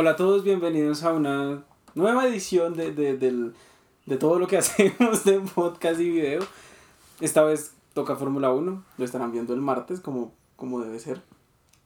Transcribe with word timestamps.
Hola 0.00 0.10
a 0.10 0.16
todos, 0.16 0.44
bienvenidos 0.44 1.02
a 1.02 1.12
una 1.12 1.64
nueva 1.96 2.24
edición 2.28 2.76
de, 2.76 2.92
de, 2.92 3.16
del- 3.16 3.52
de 4.06 4.16
todo 4.16 4.38
lo 4.38 4.46
que 4.46 4.56
hacemos 4.58 5.24
de 5.24 5.40
podcast 5.40 5.98
y 6.00 6.08
video. 6.08 6.40
Esta 7.20 7.42
vez 7.42 7.72
toca 7.94 8.14
Fórmula 8.14 8.52
1, 8.52 8.84
lo 8.96 9.04
estarán 9.04 9.32
viendo 9.32 9.54
el 9.54 9.60
martes 9.60 9.98
como, 9.98 10.32
como 10.54 10.80
debe 10.82 11.00
ser. 11.00 11.20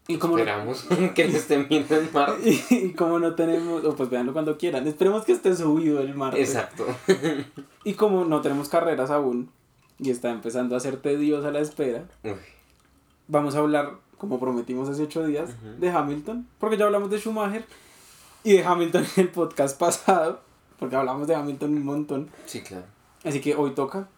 Y 0.09 0.19
como, 0.19 0.35
no, 0.35 0.41
Esperamos 0.41 0.85
que 1.15 1.27
lo 1.27 1.39
estén 1.39 1.69
viendo 1.71 1.97
en 1.97 2.13
martes. 2.13 2.71
y, 2.71 2.75
y 2.89 2.93
como 2.93 3.19
no 3.19 3.35
tenemos, 3.35 3.83
o 3.83 3.95
pues 3.97 4.11
véanlo 4.11 4.35
cuando 4.35 4.59
quieran, 4.59 4.87
esperemos 4.87 5.25
que 5.25 5.33
esté 5.33 5.57
subido 5.57 6.01
el 6.01 6.15
martes. 6.15 6.51
Exacto. 6.55 6.85
Y 7.83 7.95
como 7.95 8.27
no 8.27 8.43
tenemos 8.43 8.69
carreras 8.69 9.11
aún 9.11 9.49
y 9.99 10.11
está 10.11 10.29
empezando 10.31 10.77
a 10.77 10.81
ser 10.81 10.99
tediosa 10.99 11.51
la 11.51 11.61
espera, 11.61 12.05
Uy, 12.25 12.33
vamos 13.27 13.55
a 13.55 13.61
hablar, 13.61 13.93
como 14.19 14.39
prometimos 14.39 14.91
hace 14.91 15.05
ocho 15.05 15.25
días, 15.27 15.49
Ujú. 15.63 15.81
de 15.81 15.89
Hamilton, 15.89 16.47
porque 16.59 16.77
ya 16.77 16.85
hablamos 16.85 17.09
de 17.09 17.19
Schumacher 17.19 17.65
y 18.45 18.55
de 18.55 18.65
Hamilton 18.65 19.07
en 19.17 19.23
el 19.25 19.29
podcast 19.31 19.79
pasado, 19.79 20.41
porque 20.79 20.97
hablamos 20.97 21.29
de 21.29 21.35
Hamilton 21.35 21.75
un 21.75 21.85
montón. 21.85 22.31
sí, 22.47 22.63
claro. 22.63 22.85
Así 23.25 23.41
que 23.41 23.55
hoy 23.55 23.71
toca 23.73 24.09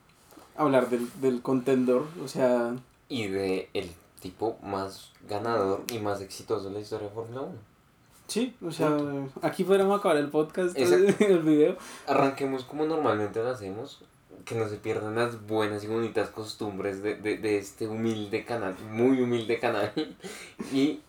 hablar 0.56 0.88
del, 0.88 1.08
del 1.20 1.42
contendor, 1.42 2.06
o 2.24 2.28
sea, 2.28 2.74
Y 3.08 3.26
de 3.28 3.68
el 3.74 3.90
tipo 4.20 4.56
más 4.62 5.12
ganador 5.28 5.82
y 5.92 5.98
más 5.98 6.20
exitoso 6.22 6.68
de 6.68 6.74
la 6.74 6.80
historia 6.80 7.08
de 7.08 7.14
Fórmula 7.14 7.42
1. 7.42 7.52
sí, 8.26 8.56
o 8.66 8.70
sea, 8.72 8.96
aquí 9.42 9.64
podríamos 9.64 9.98
acabar 9.98 10.16
el 10.16 10.30
podcast, 10.30 10.78
Exacto. 10.78 11.24
el 11.24 11.40
video. 11.40 11.76
Arranquemos 12.06 12.64
como 12.64 12.86
normalmente 12.86 13.42
lo 13.42 13.50
hacemos. 13.50 14.02
Que 14.46 14.54
no 14.56 14.68
se 14.68 14.76
pierdan 14.76 15.14
las 15.14 15.46
buenas 15.46 15.84
y 15.84 15.86
bonitas 15.86 16.28
costumbres 16.28 17.02
de, 17.02 17.16
de, 17.16 17.38
de 17.38 17.56
este 17.56 17.86
humilde 17.86 18.44
canal, 18.44 18.74
muy 18.90 19.20
humilde 19.22 19.58
canal. 19.58 19.92
Y 20.72 21.00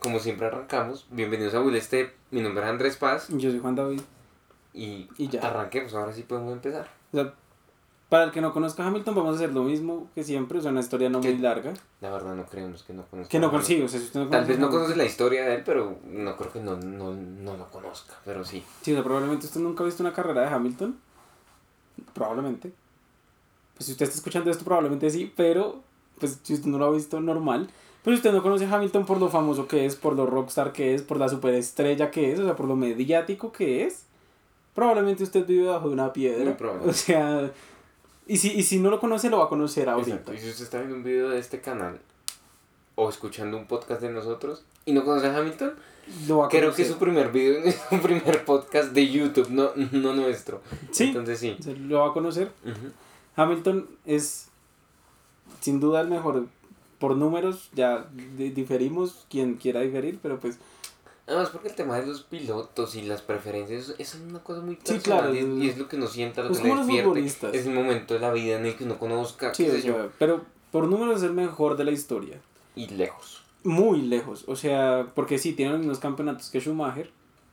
como 0.00 0.18
siempre 0.18 0.46
arrancamos, 0.46 1.06
bienvenidos 1.10 1.54
a 1.54 1.60
Will 1.60 1.80
Step. 1.80 2.12
Mi 2.30 2.40
nombre 2.40 2.64
es 2.64 2.70
Andrés 2.70 2.96
Paz. 2.96 3.28
Yo 3.28 3.50
soy 3.50 3.60
Juan 3.60 3.74
David. 3.74 4.00
Y, 4.72 5.08
Y 5.18 5.28
ya. 5.28 5.40
arranquemos, 5.42 5.94
ahora 5.94 6.12
sí 6.12 6.22
podemos 6.22 6.52
empezar. 6.52 6.88
O 7.12 7.16
sea, 7.16 7.34
para 8.08 8.24
el 8.24 8.30
que 8.30 8.40
no 8.40 8.52
conozca 8.52 8.82
a 8.82 8.86
Hamilton, 8.86 9.14
vamos 9.14 9.32
a 9.34 9.36
hacer 9.36 9.52
lo 9.52 9.62
mismo 9.62 10.08
que 10.14 10.24
siempre, 10.24 10.58
o 10.58 10.62
sea, 10.62 10.70
una 10.70 10.80
historia 10.80 11.10
no 11.10 11.20
¿Qué? 11.20 11.32
muy 11.32 11.38
larga. 11.42 11.74
La 12.00 12.10
verdad 12.10 12.34
no 12.34 12.46
creemos 12.46 12.82
que 12.82 12.94
no 12.94 13.04
conozca. 13.04 13.30
Que 13.30 13.38
no 13.38 13.50
consigo, 13.50 13.84
o 13.84 13.88
sea, 13.88 14.00
si 14.00 14.06
usted 14.06 14.20
no 14.20 14.28
Tal 14.28 14.40
conoce 14.40 14.52
vez 14.52 14.58
a 14.58 14.60
no 14.62 14.70
conoce 14.70 14.96
la 14.96 15.04
historia 15.04 15.44
de 15.44 15.54
él, 15.56 15.62
pero 15.64 15.98
no 16.06 16.36
creo 16.36 16.52
que 16.52 16.60
no, 16.60 16.76
no, 16.76 17.12
no 17.12 17.56
lo 17.56 17.68
conozca, 17.68 18.14
pero 18.24 18.44
sí. 18.44 18.64
Sí, 18.82 18.92
o 18.92 18.94
sea, 18.94 19.04
probablemente 19.04 19.46
usted 19.46 19.60
nunca 19.60 19.82
ha 19.82 19.86
visto 19.86 20.02
una 20.02 20.12
carrera 20.14 20.40
de 20.42 20.48
Hamilton. 20.48 20.98
Probablemente. 22.14 22.72
Pues 23.76 23.86
si 23.86 23.92
usted 23.92 24.04
está 24.06 24.16
escuchando 24.16 24.50
esto, 24.50 24.64
probablemente 24.64 25.10
sí, 25.10 25.30
pero 25.36 25.82
pues 26.18 26.40
si 26.42 26.54
usted 26.54 26.68
no 26.68 26.78
lo 26.78 26.86
ha 26.86 26.90
visto, 26.90 27.20
normal. 27.20 27.68
Pero 28.02 28.16
si 28.16 28.20
usted 28.20 28.32
no 28.32 28.42
conoce 28.42 28.64
a 28.64 28.74
Hamilton 28.74 29.04
por 29.04 29.20
lo 29.20 29.28
famoso 29.28 29.68
que 29.68 29.84
es, 29.84 29.94
por 29.94 30.14
lo 30.14 30.26
rockstar 30.26 30.72
que 30.72 30.94
es, 30.94 31.02
por 31.02 31.18
la 31.18 31.28
superestrella 31.28 32.10
que 32.10 32.32
es, 32.32 32.38
o 32.38 32.44
sea, 32.44 32.56
por 32.56 32.66
lo 32.66 32.76
mediático 32.76 33.52
que 33.52 33.84
es, 33.84 34.04
probablemente 34.74 35.22
usted 35.22 35.46
vive 35.46 35.66
bajo 35.66 35.88
una 35.88 36.12
piedra. 36.12 36.56
Muy. 36.58 36.88
O 36.88 36.92
sea, 36.94 37.50
y 38.26 38.38
si, 38.38 38.52
y 38.52 38.62
si 38.62 38.78
no 38.78 38.90
lo 38.90 39.00
conoce, 39.00 39.28
lo 39.28 39.38
va 39.38 39.46
a 39.46 39.48
conocer 39.48 39.88
ahorita. 39.88 40.10
Exacto. 40.10 40.34
Y 40.34 40.38
si 40.38 40.48
usted 40.48 40.64
está 40.64 40.78
viendo 40.78 40.96
un 40.96 41.02
video 41.02 41.28
de 41.28 41.38
este 41.38 41.60
canal 41.60 41.98
o 42.94 43.08
escuchando 43.08 43.56
un 43.56 43.66
podcast 43.66 44.00
de 44.00 44.10
nosotros 44.10 44.64
y 44.86 44.92
no 44.92 45.04
conoce 45.04 45.26
a 45.26 45.36
Hamilton, 45.36 45.74
Lo 46.26 46.38
va 46.38 46.46
a 46.46 46.48
creo 46.48 46.72
que 46.72 46.82
es 46.82 46.88
su 46.88 46.96
primer 46.96 47.30
video, 47.32 47.62
es 47.62 47.80
su 47.90 47.98
primer 47.98 48.44
podcast 48.44 48.92
de 48.92 49.08
YouTube, 49.08 49.50
no, 49.50 49.72
no 49.92 50.14
nuestro. 50.14 50.62
Sí. 50.90 51.04
Entonces 51.04 51.38
sí. 51.38 51.56
Lo 51.80 52.00
va 52.00 52.08
a 52.08 52.12
conocer. 52.12 52.50
Hamilton 53.36 53.88
es 54.06 54.48
sin 55.60 55.80
duda 55.80 56.00
el 56.00 56.08
mejor 56.08 56.46
por 57.00 57.16
números, 57.16 57.70
ya 57.74 58.08
di- 58.36 58.50
diferimos 58.50 59.26
quien 59.28 59.56
quiera 59.56 59.80
diferir, 59.80 60.20
pero 60.22 60.38
pues 60.38 60.58
Además 61.26 61.50
porque 61.50 61.68
el 61.68 61.74
tema 61.76 61.96
de 62.00 62.06
los 62.06 62.22
pilotos 62.22 62.96
y 62.96 63.02
las 63.02 63.22
preferencias 63.22 63.94
es 63.98 64.14
una 64.16 64.40
cosa 64.40 64.60
muy 64.62 64.74
Sí, 64.76 64.94
personal 64.94 65.02
claro, 65.30 65.34
y, 65.34 65.38
es, 65.38 65.46
y 65.64 65.68
es 65.68 65.78
lo 65.78 65.86
que 65.88 65.96
nos 65.96 66.10
sienta, 66.12 66.42
lo 66.42 66.50
es 66.50 66.58
que 66.58 66.68
los 66.68 66.86
despierte. 66.86 67.56
Es 67.56 67.66
el 67.66 67.74
momento 67.74 68.14
de 68.14 68.20
la 68.20 68.32
vida 68.32 68.58
en 68.58 68.66
el 68.66 68.74
que 68.76 68.82
uno 68.84 68.98
conozca, 68.98 69.54
sí, 69.54 69.66
yo, 69.66 69.80
sea, 69.80 70.08
pero 70.18 70.44
por 70.72 70.88
números 70.88 71.18
es 71.18 71.22
el 71.22 71.32
mejor 71.32 71.76
de 71.76 71.84
la 71.84 71.90
historia. 71.92 72.40
y 72.74 72.86
lejos. 72.88 73.42
Muy 73.62 74.02
lejos, 74.02 74.44
o 74.48 74.56
sea, 74.56 75.06
porque 75.14 75.38
sí, 75.38 75.52
tiene 75.52 75.70
los 75.72 75.80
mismos 75.80 75.98
campeonatos 76.00 76.50
que 76.50 76.60
Schumacher, 76.60 77.10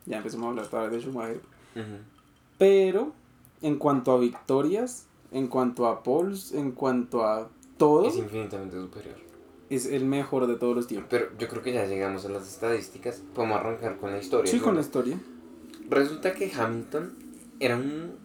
ya 0.07 0.17
empezamos 0.17 0.45
a 0.45 0.49
hablar 0.49 0.65
otra 0.65 0.81
vez 0.83 0.91
de 0.93 1.01
Schumacher, 1.01 1.41
Ujú. 1.75 1.97
pero 2.57 3.11
en 3.61 3.77
cuanto 3.77 4.11
a 4.11 4.17
victorias, 4.17 5.05
en 5.31 5.47
cuanto 5.47 5.85
a 5.85 6.01
poles, 6.01 6.51
en 6.53 6.71
cuanto 6.71 7.25
a 7.25 7.49
todo, 7.77 8.07
Es 8.07 8.15
infinitamente 8.17 8.75
superior. 8.77 9.15
Es 9.69 9.85
el 9.85 10.05
mejor 10.05 10.47
de 10.47 10.55
todos 10.55 10.75
los 10.75 10.87
tiempos. 10.87 11.09
Pero 11.09 11.29
yo 11.37 11.47
creo 11.47 11.61
que 11.61 11.73
ya 11.73 11.85
llegamos 11.85 12.25
a 12.25 12.29
las 12.29 12.47
estadísticas. 12.47 13.21
Podemos 13.33 13.59
arrancar 13.59 13.97
con 13.97 14.11
la 14.11 14.19
historia. 14.19 14.51
Sí, 14.51 14.57
¿no? 14.57 14.63
con 14.63 14.75
la 14.75 14.81
historia. 14.81 15.19
Resulta 15.89 16.33
que 16.33 16.51
Hamilton 16.51 17.17
era 17.59 17.75
un 17.75 18.15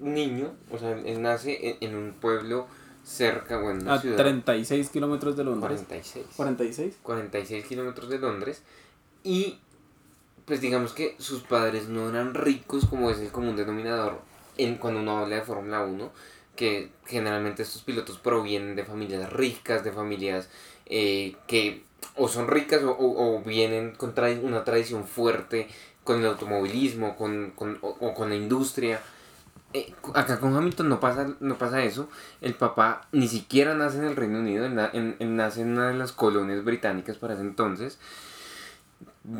niño, 0.00 0.52
o 0.70 0.78
sea, 0.78 0.98
él 0.98 1.22
nace 1.22 1.78
en, 1.80 1.90
en 1.90 1.96
un 1.96 2.12
pueblo 2.12 2.66
cerca, 3.04 3.58
bueno, 3.58 3.80
en 3.80 3.86
una 3.86 3.94
A 3.94 4.00
ciudad. 4.00 4.16
36 4.16 4.90
kilómetros 4.90 5.36
de 5.36 5.44
Londres. 5.44 5.84
46. 5.86 6.26
46. 6.36 6.98
46 7.02 7.64
kilómetros 7.66 8.08
de 8.08 8.18
Londres. 8.18 8.62
Y, 9.24 9.58
pues 10.44 10.60
digamos 10.60 10.92
que 10.92 11.16
sus 11.18 11.42
padres 11.42 11.88
no 11.88 12.08
eran 12.08 12.34
ricos, 12.34 12.86
como 12.86 13.10
es 13.10 13.18
el 13.18 13.30
común 13.30 13.56
denominador 13.56 14.20
en, 14.56 14.76
cuando 14.76 15.00
uno 15.00 15.18
habla 15.18 15.36
de 15.36 15.42
Fórmula 15.42 15.82
1, 15.82 16.10
que 16.56 16.90
generalmente 17.06 17.62
estos 17.62 17.82
pilotos 17.82 18.18
provienen 18.18 18.76
de 18.76 18.84
familias 18.84 19.32
ricas, 19.32 19.84
de 19.84 19.92
familias 19.92 20.48
eh, 20.94 21.36
que 21.46 21.84
o 22.16 22.28
son 22.28 22.46
ricas 22.48 22.82
o, 22.82 22.90
o- 22.92 23.36
o 23.36 23.42
vienen 23.42 23.92
con 23.96 24.12
una 24.42 24.64
tradición 24.64 25.06
fuerte 25.06 25.68
con 26.04 26.20
el 26.20 26.26
automovilismo 26.26 27.16
con, 27.16 27.52
con- 27.56 27.78
o, 27.80 28.12
con 28.14 28.28
la 28.28 28.36
industria. 28.36 29.00
Eh, 29.74 29.94
acá 30.14 30.38
con 30.38 30.54
Hamilton 30.54 30.88
no 30.90 31.00
pasa, 31.00 31.34
no 31.40 31.56
pasa 31.56 31.82
eso. 31.82 32.08
El 32.42 32.54
papá 32.54 33.08
ni 33.12 33.26
siquiera 33.28 33.74
nace 33.74 33.98
en 33.98 34.04
el 34.04 34.16
Reino 34.16 34.40
Unido, 34.40 34.66
en- 34.66 35.36
nace 35.36 35.62
en 35.62 35.68
una 35.72 35.88
de 35.88 35.94
las 35.94 36.12
colonias 36.12 36.62
británicas 36.64 37.16
para 37.16 37.34
ese 37.34 37.42
entonces. 37.42 37.98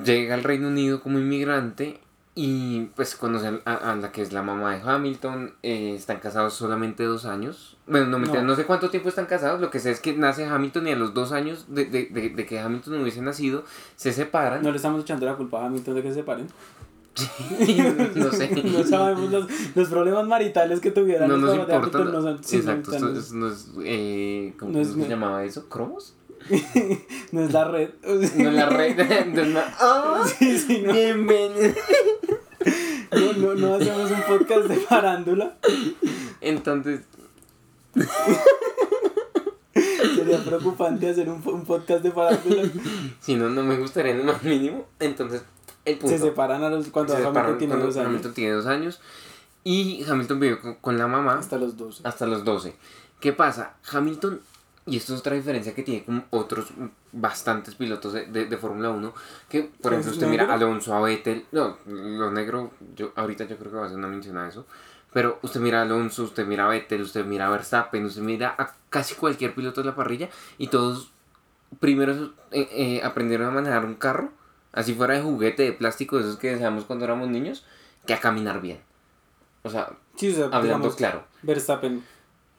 Llega 0.05 0.35
al 0.35 0.45
Reino 0.45 0.69
Unido 0.69 1.03
como 1.03 1.19
inmigrante 1.19 2.01
y 2.35 2.87
pues 2.97 3.15
conoce 3.15 3.61
a, 3.67 3.75
a 3.93 3.97
la 3.97 4.11
que 4.11 4.23
es 4.23 4.33
la 4.33 4.43
mamá 4.43 4.75
de 4.75 4.81
Hamilton. 4.83 5.55
eh, 5.63 5.95
están 5.97 6.19
casados 6.19 6.55
solamente 6.55 7.05
dos 7.05 7.27
años. 7.27 7.77
Bueno, 7.87 8.07
no, 8.07 8.19
mentira, 8.19 8.41
No. 8.43 8.49
no 8.49 8.57
sé 8.57 8.65
cuánto 8.65 8.89
tiempo 8.91 9.09
están 9.11 9.27
casados. 9.27 9.61
Lo 9.61 9.71
que 9.71 9.81
sé 9.81 9.91
es 9.91 10.01
que 10.01 10.15
nace 10.17 10.47
Hamilton 10.47 10.89
y 10.89 10.93
a 10.93 10.97
los 10.97 11.13
dos 11.13 11.33
años 11.33 11.67
de, 11.69 11.85
de, 11.85 12.07
de, 12.07 12.31
de 12.31 12.47
que 12.47 12.59
Hamilton 12.59 13.03
hubiese 13.03 13.21
nacido, 13.21 13.65
se 13.97 14.13
separan. 14.13 14.63
No 14.63 14.71
le 14.71 14.77
estamos 14.77 15.03
echando 15.03 15.27
la 15.27 15.35
culpa 15.37 15.63
a 15.63 15.67
Hamilton 15.67 15.95
de 15.97 16.03
que 16.03 16.09
se 16.09 16.15
separen. 16.17 16.47
no 18.15 18.33
sé. 18.33 18.51
no 18.65 18.85
sabemos 18.85 19.31
los, 19.31 19.47
los 19.77 19.89
problemas 19.89 20.27
maritales 20.27 20.81
que 20.81 20.91
tuvieran 20.91 21.29
no 21.29 21.37
los 21.37 21.45
nos 21.45 21.55
importa. 21.69 21.77
Hamilton 21.77 22.13
no 22.13 22.23
son- 22.23 22.45
sí, 22.45 22.57
Exacto, 22.57 22.93
están- 22.95 23.09
esto 23.11 23.21
es- 23.21 23.33
no 23.33 23.49
es, 23.49 23.69
eh, 23.85 24.55
¿cómo 24.59 24.73
no 24.73 24.81
es- 24.81 24.89
se 24.93 25.09
llamaba 25.09 25.45
eso? 25.45 25.69
¿Cromos? 25.69 26.15
No 27.33 27.43
es 27.43 27.53
la 27.53 27.65
red. 27.65 27.91
No 28.03 28.21
es 28.23 28.55
la 28.55 28.69
red. 28.69 29.27
no 29.27 30.25
sí, 30.27 30.83
no, 30.85 30.93
Bienvenido. 30.93 31.75
no, 33.13 33.33
no, 33.35 33.55
no 33.55 33.75
hacemos 33.75 34.11
un 34.11 34.23
podcast 34.23 34.67
de 34.67 34.77
farándula. 34.77 35.57
Entonces, 36.41 37.01
Sería 40.15 40.39
preocupante 40.45 41.09
hacer 41.09 41.29
un, 41.29 41.43
un 41.47 41.65
podcast 41.65 42.03
de 42.03 42.13
farándula. 42.13 42.65
si 43.21 43.37
no, 43.37 43.49
no 43.49 43.63
me 43.63 43.77
gustaría 43.77 44.13
en 44.13 44.25
más 44.27 44.43
mínimo. 44.43 44.87
Entonces, 44.99 45.43
el 45.85 45.99
punto. 45.99 46.17
Se 46.17 46.23
separan 46.23 46.63
a 46.63 46.71
los 46.71 46.89
cuando 46.89 47.17
se 47.17 47.25
Hamilton 47.25 47.59
tiene 47.59 47.77
dos 47.77 47.97
años. 47.97 48.07
Hamilton 48.09 48.35
tiene 48.35 48.53
dos 48.53 48.67
años. 48.67 49.01
Y 49.65 50.05
Hamilton 50.09 50.41
vive 50.41 50.61
con, 50.61 50.75
con 50.77 50.99
la 50.99 51.07
mamá 51.07 51.35
Hasta 51.39 51.57
los 51.57 51.77
12. 51.77 52.03
hasta 52.05 52.27
los 52.27 52.45
12. 52.45 52.75
¿Qué 53.21 53.33
pasa? 53.33 53.77
Hamilton, 53.93 54.41
y 54.87 54.97
esto 54.97 55.15
es 55.15 55.21
otra 55.21 55.37
diferencia 55.37 55.75
que 55.75 55.83
tiene 55.83 56.05
con 56.05 56.25
otros 56.31 56.73
bastantes 57.13 57.75
pilotos 57.75 58.13
de, 58.13 58.27
de, 58.27 58.47
de 58.47 58.57
Fórmula 58.57 58.91
1, 58.91 59.15
que 59.49 59.63
por 59.81 59.93
¿Es 59.93 60.01
ejemplo 60.01 60.13
usted 60.13 60.27
mira 60.29 60.43
negro? 60.45 60.55
Alonso, 60.55 60.95
a 60.95 61.01
Vettel, 61.01 61.47
no, 61.53 61.79
lo 61.87 62.31
negro, 62.31 62.73
yo 62.97 63.13
ahorita 63.15 63.45
yo 63.45 63.57
creo 63.59 63.71
que 63.71 63.77
va 63.77 63.83
a 63.85 63.87
hacer 63.87 63.99
una 63.99 64.09
mención 64.09 64.37
a 64.39 64.49
eso, 64.49 64.67
pero 65.13 65.39
usted 65.43 65.61
mira 65.61 65.81
a 65.81 65.83
Alonso, 65.83 66.25
usted 66.25 66.47
mira 66.47 66.65
a 66.65 66.69
Vettel, 66.69 67.03
usted 67.03 67.25
mira 67.25 67.47
a 67.47 67.51
Verstappen, 67.51 68.05
usted 68.05 68.23
mira 68.23 68.55
a 68.59 68.75
casi 68.91 69.15
cualquier 69.15 69.55
piloto 69.55 69.83
de 69.83 69.91
la 69.91 69.95
parrilla 69.95 70.29
y 70.59 70.69
todos 70.69 71.13
primero 71.81 72.33
eh, 72.51 72.69
eh, 72.73 73.01
aprendieron 73.05 73.49
a 73.49 73.51
manejar 73.51 73.85
un 73.85 73.95
carro, 73.95 74.31
así 74.73 74.95
fuera 74.95 75.15
de 75.15 75.23
juguete, 75.23 75.63
de 75.63 75.73
plástico, 75.73 76.17
de 76.17 76.25
esos 76.25 76.39
que 76.39 76.51
deseamos 76.51 76.85
cuando 76.85 77.05
éramos 77.05 77.29
niños, 77.29 77.65
que 78.07 78.15
a 78.15 78.21
caminar 78.21 78.61
bien. 78.61 78.81
O 79.63 79.71
sea, 79.71 79.93
Sí, 80.17 80.31
o 80.31 80.35
sea, 80.35 80.45
hablando 80.47 80.67
digamos, 80.67 80.97
claro, 80.97 81.25
Verstappen 81.43 82.05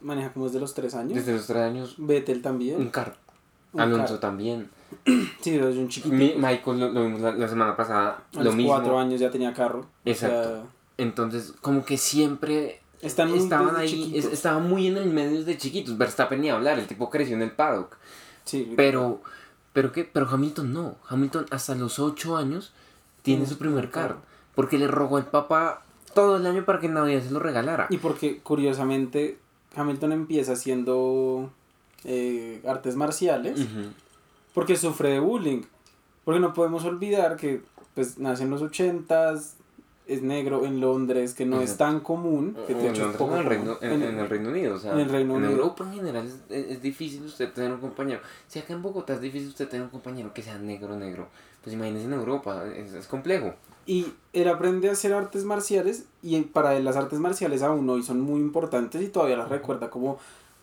maneja 0.04 0.32
como 0.34 0.46
desde 0.46 0.60
los 0.60 0.74
3 0.74 0.94
años. 0.96 1.14
desde 1.16 1.34
los 1.34 1.48
tres 1.48 1.62
años, 1.64 1.96
Vettel 1.98 2.42
también. 2.42 2.78
un 2.80 2.90
carro. 2.90 3.14
Un 3.74 3.82
Alonso 3.82 4.06
carro. 4.06 4.20
también. 4.20 4.70
Sí, 5.42 5.52
desde 5.58 5.80
un 5.80 5.90
chiquito. 5.90 6.14
Mi- 6.16 6.36
Michael 6.38 6.80
lo, 6.80 6.90
lo 6.92 7.04
vimos 7.04 7.22
la, 7.22 7.32
la 7.34 7.48
semana 7.50 7.76
pasada, 7.76 8.24
a 8.34 8.38
lo 8.38 8.44
los 8.46 8.56
mismo. 8.56 8.72
4 8.74 9.00
años 9.00 9.20
ya 9.20 9.30
tenía 9.32 9.52
carro. 9.54 9.86
Exacto. 10.06 10.40
O 10.40 10.44
sea, 10.44 10.64
Entonces, 10.98 11.54
como 11.62 11.84
que 11.84 11.98
siempre 11.98 12.80
están 13.02 13.30
muy 13.32 13.40
estaban 13.40 13.76
ahí, 13.76 14.14
es- 14.16 14.26
estaban 14.26 14.70
muy 14.70 14.88
en 14.88 14.98
el 14.98 15.10
medio 15.10 15.40
desde 15.40 15.58
chiquitos. 15.58 15.98
Verstappen 15.98 16.40
ni 16.42 16.50
hablar, 16.50 16.80
el 16.80 16.88
tipo 16.88 17.10
creció 17.10 17.36
en 17.36 17.42
el 17.42 17.52
paddock. 17.52 17.98
Sí, 18.46 18.72
Pero, 18.78 19.22
pero 19.74 19.92
qué, 19.92 20.04
pero 20.06 20.28
Hamilton 20.30 20.72
no. 20.74 20.96
Hamilton 21.10 21.46
hasta 21.52 21.76
los 21.76 21.98
8 22.00 22.38
años 22.38 22.72
tiene 23.24 23.44
Mm, 23.44 23.48
su 23.48 23.58
primer 23.58 23.90
kart. 23.90 24.18
Porque 24.56 24.78
le 24.78 24.88
rogó 24.88 25.18
al 25.18 25.26
papá 25.26 25.82
todo 26.14 26.38
el 26.38 26.46
año 26.46 26.64
para 26.64 26.80
que 26.80 26.88
Navidad 26.88 27.24
se 27.24 27.32
lo 27.32 27.40
regalara. 27.40 27.88
Y 27.90 27.98
porque 27.98 28.38
curiosamente 28.44 29.40
Hamilton 29.76 30.12
empieza 30.12 30.54
haciendo 30.54 31.52
eh, 32.06 32.62
artes 32.68 32.96
marciales 32.96 33.60
Ujú. 33.60 33.90
porque 34.54 34.76
sufre 34.76 35.10
de 35.10 35.20
bullying. 35.20 35.62
Porque 36.26 36.40
no 36.40 36.54
podemos 36.54 36.86
olvidar 36.86 37.36
que 37.36 37.62
pues 37.96 38.18
nace 38.18 38.44
en 38.44 38.50
los 38.50 38.62
ochentas, 38.62 39.58
es 40.08 40.22
negro 40.22 40.66
en 40.66 40.80
Londres, 40.82 41.34
que 41.34 41.46
no 41.46 41.58
es 41.62 41.72
Exacto. 41.72 41.84
tan 41.86 42.00
común, 42.02 42.58
que 42.68 42.74
de 42.76 42.88
en, 42.88 42.94
es 42.94 43.00
Londres, 43.00 43.18
poco 43.18 43.34
en 43.36 43.40
el. 43.42 43.46
Reino, 43.46 43.78
en, 43.82 44.02
en 44.04 44.20
el 44.20 44.30
Reino 44.30 44.50
Unido, 44.50 44.76
o 44.76 44.80
sea, 44.80 44.94
en 44.94 45.00
el 45.00 45.10
Reino 45.10 45.34
Unido. 45.36 45.52
Europa 45.52 45.84
en 45.86 45.94
general 45.94 46.26
es, 46.28 46.34
es- 46.50 46.72
es 46.72 46.82
difícil 46.82 47.24
usted 47.24 47.52
tener 47.54 47.72
un 47.72 47.80
compañero. 47.80 48.22
Si 48.48 48.60
acá 48.60 48.74
en 48.74 48.82
Bogotá 48.82 49.14
es 49.14 49.22
difícil 49.22 49.50
usted 49.50 49.68
tener 49.68 49.84
un 49.86 49.90
compañero 49.92 50.34
que 50.34 50.42
sea 50.42 50.58
negro, 50.58 50.96
negro, 50.98 51.28
pues 51.64 51.74
imagínese 51.74 52.06
en 52.06 52.14
Europa, 52.14 52.64
es, 52.76 52.94
es 52.94 53.08
complejo. 53.08 53.54
Y 53.86 54.08
él 54.32 54.48
aprende 54.48 54.90
a 54.90 54.94
hacer 54.94 55.14
artes 55.14 55.44
marciales 55.44 56.06
y 56.22 56.40
para 56.42 56.76
él 56.76 56.86
las 56.86 56.96
artes 56.96 57.20
marciales 57.20 57.62
aún 57.64 57.90
hoy 57.90 58.02
son 58.04 58.22
muy 58.22 58.40
importantes 58.40 59.02
y 59.02 59.08
todavía 59.10 59.36
las 59.38 59.50
recuerda 59.50 59.90
como 59.90 60.18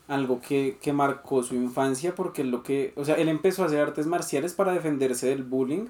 algo 0.09 0.41
que, 0.41 0.79
que 0.81 0.93
marcó 0.93 1.43
su 1.43 1.55
infancia 1.55 2.15
porque 2.15 2.45
lo 2.45 2.63
que, 2.63 2.93
o 2.97 3.05
sea, 3.05 3.15
él 3.17 3.29
empezó 3.29 3.63
a 3.63 3.67
hacer 3.67 3.81
artes 3.81 4.07
marciales 4.07 4.55
para 4.55 4.73
defenderse 4.73 5.29
del 5.29 5.45
bullying 5.45 5.87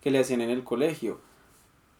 que 0.00 0.10
le 0.10 0.18
hacían 0.20 0.40
en 0.40 0.50
el 0.50 0.64
colegio. 0.64 1.20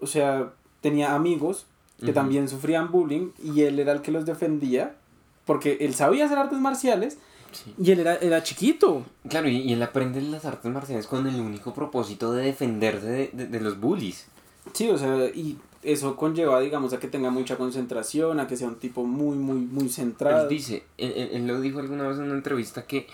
O 0.00 0.06
sea, 0.06 0.52
tenía 0.80 1.14
amigos 1.14 1.66
que 2.04 2.14
también 2.14 2.48
sufrían 2.48 2.90
bullying 2.90 3.28
y 3.44 3.60
él 3.62 3.78
era 3.78 3.92
el 3.92 4.00
que 4.00 4.10
los 4.10 4.24
defendía 4.24 4.96
porque 5.44 5.76
él 5.80 5.94
sabía 5.94 6.24
hacer 6.24 6.38
artes 6.38 6.58
marciales 6.58 7.18
Sí. 7.52 7.74
y 7.82 7.90
él 7.90 7.98
era, 8.00 8.14
era 8.14 8.44
chiquito. 8.44 9.04
Claro, 9.28 9.48
y, 9.48 9.56
y 9.56 9.72
él 9.72 9.82
aprende 9.82 10.22
las 10.22 10.44
artes 10.44 10.70
marciales 10.72 11.08
con 11.08 11.26
el 11.26 11.40
único 11.40 11.74
propósito 11.74 12.32
de 12.32 12.44
defenderse 12.44 13.06
de, 13.08 13.30
de- 13.32 13.46
de 13.48 13.60
los 13.60 13.80
bullies. 13.80 14.28
Sí, 14.72 14.88
o 14.90 14.98
sea, 14.98 15.26
y 15.26 15.58
eso 15.82 16.16
conlleva, 16.16 16.60
digamos, 16.60 16.92
a 16.92 16.98
que 17.00 17.08
tenga 17.08 17.30
mucha 17.30 17.56
concentración, 17.56 18.38
a 18.40 18.46
que 18.46 18.56
sea 18.56 18.68
un 18.68 18.76
tipo 18.76 19.04
muy, 19.04 19.36
muy, 19.36 19.56
muy 19.60 19.88
centrado. 19.88 20.42
Él 20.44 20.48
dice, 20.48 20.84
él, 20.98 21.12
él- 21.32 21.46
lo 21.46 21.60
dijo 21.60 21.78
alguna 21.80 22.06
vez 22.06 22.18
en 22.18 22.24
una 22.24 22.34
entrevista 22.34 22.86
que 22.86 23.06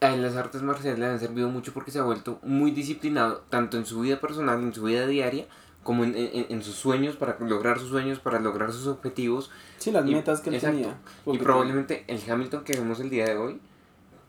a 0.00 0.14
él 0.14 0.22
las 0.22 0.36
artes 0.36 0.62
marciales 0.62 0.98
le 0.98 1.06
han 1.06 1.18
servido 1.18 1.48
mucho 1.48 1.72
porque 1.72 1.90
se 1.90 1.98
ha 1.98 2.02
vuelto 2.02 2.38
muy 2.42 2.70
disciplinado, 2.70 3.42
tanto 3.48 3.76
en 3.78 3.86
su 3.86 4.00
vida 4.00 4.20
personal, 4.20 4.62
en 4.62 4.72
su 4.74 4.82
vida 4.84 5.06
diaria, 5.06 5.46
como 5.82 6.04
en, 6.04 6.16
en- 6.16 6.46
en 6.48 6.62
sus 6.62 6.76
sueños, 6.76 7.16
para 7.16 7.36
lograr 7.40 7.78
sus 7.78 7.90
sueños, 7.90 8.18
para 8.20 8.38
lograr 8.40 8.72
sus 8.72 8.86
objetivos. 8.86 9.50
Sí, 9.78 9.90
las 9.90 10.06
Y- 10.06 10.14
metas 10.14 10.40
que 10.40 10.50
él 10.50 10.56
exacto. 10.56 10.76
tenía. 10.78 10.98
Y 11.26 11.38
probablemente 11.38 12.04
el 12.06 12.20
Hamilton 12.30 12.64
que 12.64 12.74
vemos 12.74 13.00
el 13.00 13.10
día 13.10 13.26
de 13.26 13.36
hoy, 13.36 13.60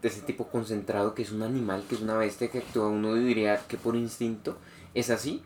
de 0.02 0.08
ese 0.08 0.22
tipo 0.22 0.48
concentrado, 0.48 1.14
que 1.14 1.22
es 1.24 1.32
un 1.32 1.44
animal, 1.44 1.84
que 1.88 1.96
es 1.96 2.02
una 2.02 2.16
bestia, 2.18 2.50
que 2.50 2.60
actúa, 2.60 2.88
uno 2.88 3.14
diría 3.16 3.60
que 3.68 3.78
por 3.78 3.96
instinto, 3.96 4.58
es 4.94 5.10
así, 5.10 5.42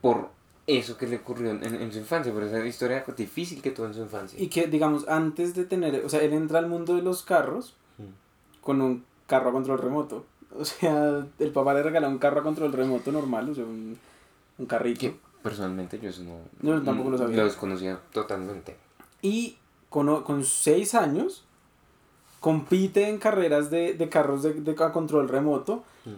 por 0.00 0.28
eso 0.66 0.96
que 0.96 1.06
le 1.06 1.16
ocurrió 1.16 1.50
en, 1.50 1.64
en 1.64 1.92
su 1.92 1.98
infancia, 1.98 2.32
por 2.32 2.42
esa 2.44 2.64
historia 2.64 3.04
difícil 3.16 3.60
que 3.60 3.70
tuvo 3.72 3.86
en 3.86 3.94
su 3.94 4.00
infancia. 4.02 4.40
Y 4.40 4.48
que, 4.48 4.66
digamos, 4.68 5.08
antes 5.08 5.54
de 5.54 5.64
tener, 5.64 6.04
o 6.04 6.08
sea, 6.08 6.22
él 6.22 6.32
entra 6.32 6.58
al 6.58 6.68
mundo 6.68 6.94
de 6.96 7.02
los 7.02 7.22
carros 7.22 7.74
Mm. 7.98 8.62
con 8.62 8.80
un 8.80 9.04
carro 9.26 9.50
a 9.50 9.52
control 9.52 9.78
remoto. 9.78 10.24
O 10.58 10.64
sea, 10.64 11.24
el 11.38 11.50
papá 11.52 11.74
le 11.74 11.82
regala 11.82 12.08
un 12.08 12.18
carro 12.18 12.40
a 12.40 12.42
control 12.42 12.72
remoto 12.72 13.12
normal, 13.12 13.50
o 13.50 13.54
sea, 13.54 13.64
un, 13.64 13.96
un 14.58 14.66
carrito. 14.66 15.00
Que 15.00 15.16
personalmente 15.42 15.98
yo 16.00 16.08
eso 16.10 16.22
no, 16.24 16.38
Yo 16.62 16.82
tampoco 16.82 17.10
lo 17.10 17.18
sabía. 17.18 17.36
Lo 17.36 17.44
desconocía 17.44 18.00
totalmente. 18.12 18.76
Y 19.22 19.56
con, 19.88 20.22
con 20.24 20.44
seis 20.44 20.94
años 20.94 21.44
compite 22.40 23.08
en 23.08 23.18
carreras 23.18 23.70
de, 23.70 23.94
de 23.94 24.08
carros 24.08 24.42
de, 24.42 24.54
de 24.54 24.72
a 24.82 24.92
control 24.92 25.28
remoto 25.28 25.84
Mm. 26.04 26.10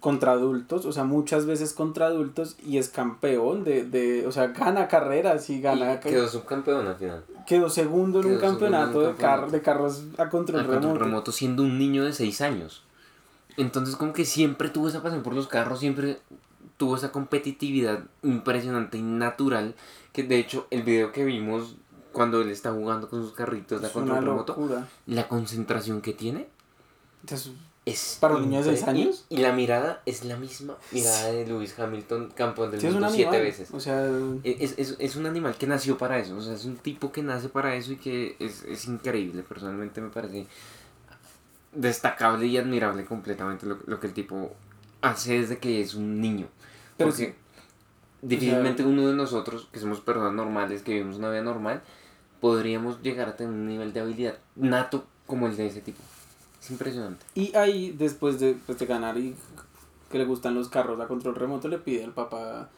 Contra 0.00 0.32
adultos, 0.32 0.84
o 0.84 0.92
sea, 0.92 1.04
muchas 1.04 1.46
veces 1.46 1.72
contra 1.72 2.06
adultos 2.06 2.56
y 2.64 2.78
es 2.78 2.88
campeón 2.88 3.64
de, 3.64 3.84
de 3.84 4.26
o 4.26 4.32
sea, 4.32 4.48
gana 4.48 4.88
carreras 4.88 5.48
y 5.50 5.60
gana... 5.60 5.94
Y 5.94 5.98
quedó 6.00 6.28
subcampeón 6.28 6.86
al 6.86 6.96
final. 6.96 7.24
quedó 7.46 7.68
segundo 7.70 8.20
en 8.20 8.26
un 8.26 8.30
segundo 8.30 8.30
en 8.30 8.34
un 8.34 8.40
campeonato 8.40 9.00
de, 9.00 9.06
campeonato. 9.08 9.40
car- 9.42 9.50
de 9.50 9.62
carros 9.62 10.02
a 10.18 10.28
control 10.28 10.60
Al 10.60 10.66
control 10.66 10.82
remoto. 10.92 11.04
remoto 11.04 11.32
siendo 11.32 11.62
un 11.62 11.78
niño 11.78 12.04
de 12.04 12.12
6 12.12 12.40
años. 12.42 12.82
Entonces 13.56 13.96
como 13.96 14.12
que 14.12 14.24
siempre 14.24 14.68
tuvo 14.68 14.88
esa 14.88 15.02
pasión 15.02 15.22
por 15.22 15.34
los 15.34 15.48
carros, 15.48 15.80
siempre 15.80 16.20
tuvo 16.76 16.96
esa 16.96 17.10
competitividad 17.10 18.00
impresionante 18.22 18.98
y 18.98 19.02
natural, 19.02 19.74
que 20.12 20.22
de 20.24 20.38
hecho 20.38 20.66
el 20.70 20.82
video 20.82 21.10
que 21.10 21.24
vimos 21.24 21.76
cuando 22.12 22.42
él 22.42 22.50
está 22.50 22.72
jugando 22.72 23.08
con 23.08 23.22
sus 23.22 23.32
carritos 23.32 23.82
Es 23.82 23.84
una 23.84 23.92
control 23.92 24.24
remoto, 24.24 24.52
locura. 24.54 24.86
la 25.06 25.26
concentración 25.28 26.00
que 26.02 26.12
tiene 26.12 26.48
Entonces, 27.22 27.52
es... 27.86 28.18
¿Para 28.20 28.34
un 28.36 28.42
niño 28.42 28.58
de 28.58 28.64
seis 28.64 28.82
impre- 28.82 28.88
años? 28.88 29.24
Y, 29.30 29.36
y 29.36 29.38
la 29.38 29.52
mirada 29.52 30.02
es 30.04 30.24
la 30.24 30.36
misma 30.36 30.76
mirada 30.92 31.32
de 31.32 31.46
Lewis 31.46 31.78
Hamilton, 31.78 32.32
campeón 32.34 32.70
del 32.72 32.80
sí, 32.80 32.88
mundo 32.88 33.08
siete 33.08 33.40
veces. 33.40 33.70
O 33.72 33.80
sea, 33.80 34.06
Es, 34.44 34.74
es, 34.76 34.96
es 34.98 35.16
un 35.16 35.24
animal 35.24 35.56
que 35.56 35.66
nació 35.66 35.96
para 35.96 36.18
eso, 36.18 36.36
o 36.36 36.42
sea, 36.42 36.52
es 36.54 36.64
un 36.66 36.76
tipo 36.76 37.12
que 37.12 37.22
nace 37.22 37.48
para 37.48 37.74
eso 37.74 37.92
y 37.92 37.96
que 37.96 38.36
es, 38.38 38.64
es 38.64 38.86
increíble, 38.86 39.42
personalmente 39.42 40.02
me 40.02 40.10
parece 40.10 40.46
destacable 41.72 42.46
y 42.46 42.56
admirable 42.58 43.04
completamente 43.04 43.66
lo, 43.66 43.78
lo 43.86 44.00
que 44.00 44.06
el 44.08 44.14
tipo 44.14 44.52
hace 45.02 45.40
desde 45.40 45.58
que 45.58 45.80
es 45.80 45.94
un 45.94 46.20
niño. 46.20 46.48
Pero 46.96 47.10
Porque 47.10 47.26
sí. 47.26 47.34
difícilmente 48.22 48.84
uno 48.84 49.06
de 49.06 49.14
nosotros, 49.14 49.68
que 49.72 49.78
somos 49.78 50.00
personas 50.00 50.32
normales, 50.32 50.82
que 50.82 50.92
vivimos 50.92 51.16
una 51.16 51.30
vida 51.30 51.42
normal, 51.42 51.82
podríamos 52.40 53.02
llegar 53.02 53.28
a 53.28 53.36
tener 53.36 53.52
un 53.52 53.66
nivel 53.66 53.92
de 53.92 54.00
habilidad 54.00 54.38
nato 54.56 55.06
como 55.26 55.46
el 55.46 55.56
de 55.56 55.66
ese 55.66 55.80
tipo. 55.82 56.00
Es 56.66 56.70
impresionante. 56.72 57.24
y 57.36 57.54
ahí, 57.56 57.94
después 57.96 58.40
de, 58.40 58.56
pues, 58.66 58.76
de 58.78 58.86
ganar 58.86 59.16
y 59.18 59.36
que 60.10 60.18
le 60.18 60.24
gustan 60.24 60.54
los 60.54 60.68
carros 60.68 61.00
a 61.00 61.06
control 61.06 61.36
remoto, 61.36 61.68
le 61.68 61.78
pide 61.78 62.02
al 62.04 62.12
papá 62.12 62.68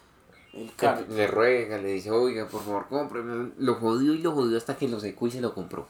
el 0.52 0.74
carro. 0.74 1.06
Le 1.08 1.26
ruega, 1.26 1.78
le 1.78 1.92
dice, 1.94 2.10
oiga, 2.10 2.46
por 2.48 2.62
favor, 2.62 2.86
cómpreme. 2.88 3.52
Lo 3.58 3.76
jodió 3.76 4.12
y 4.14 4.18
lo 4.18 4.32
jodió 4.32 4.58
hasta 4.58 4.76
que 4.76 4.88
lo 4.88 5.00
secó 5.00 5.26
y 5.26 5.30
se 5.30 5.40
lo 5.40 5.54
compró. 5.54 5.86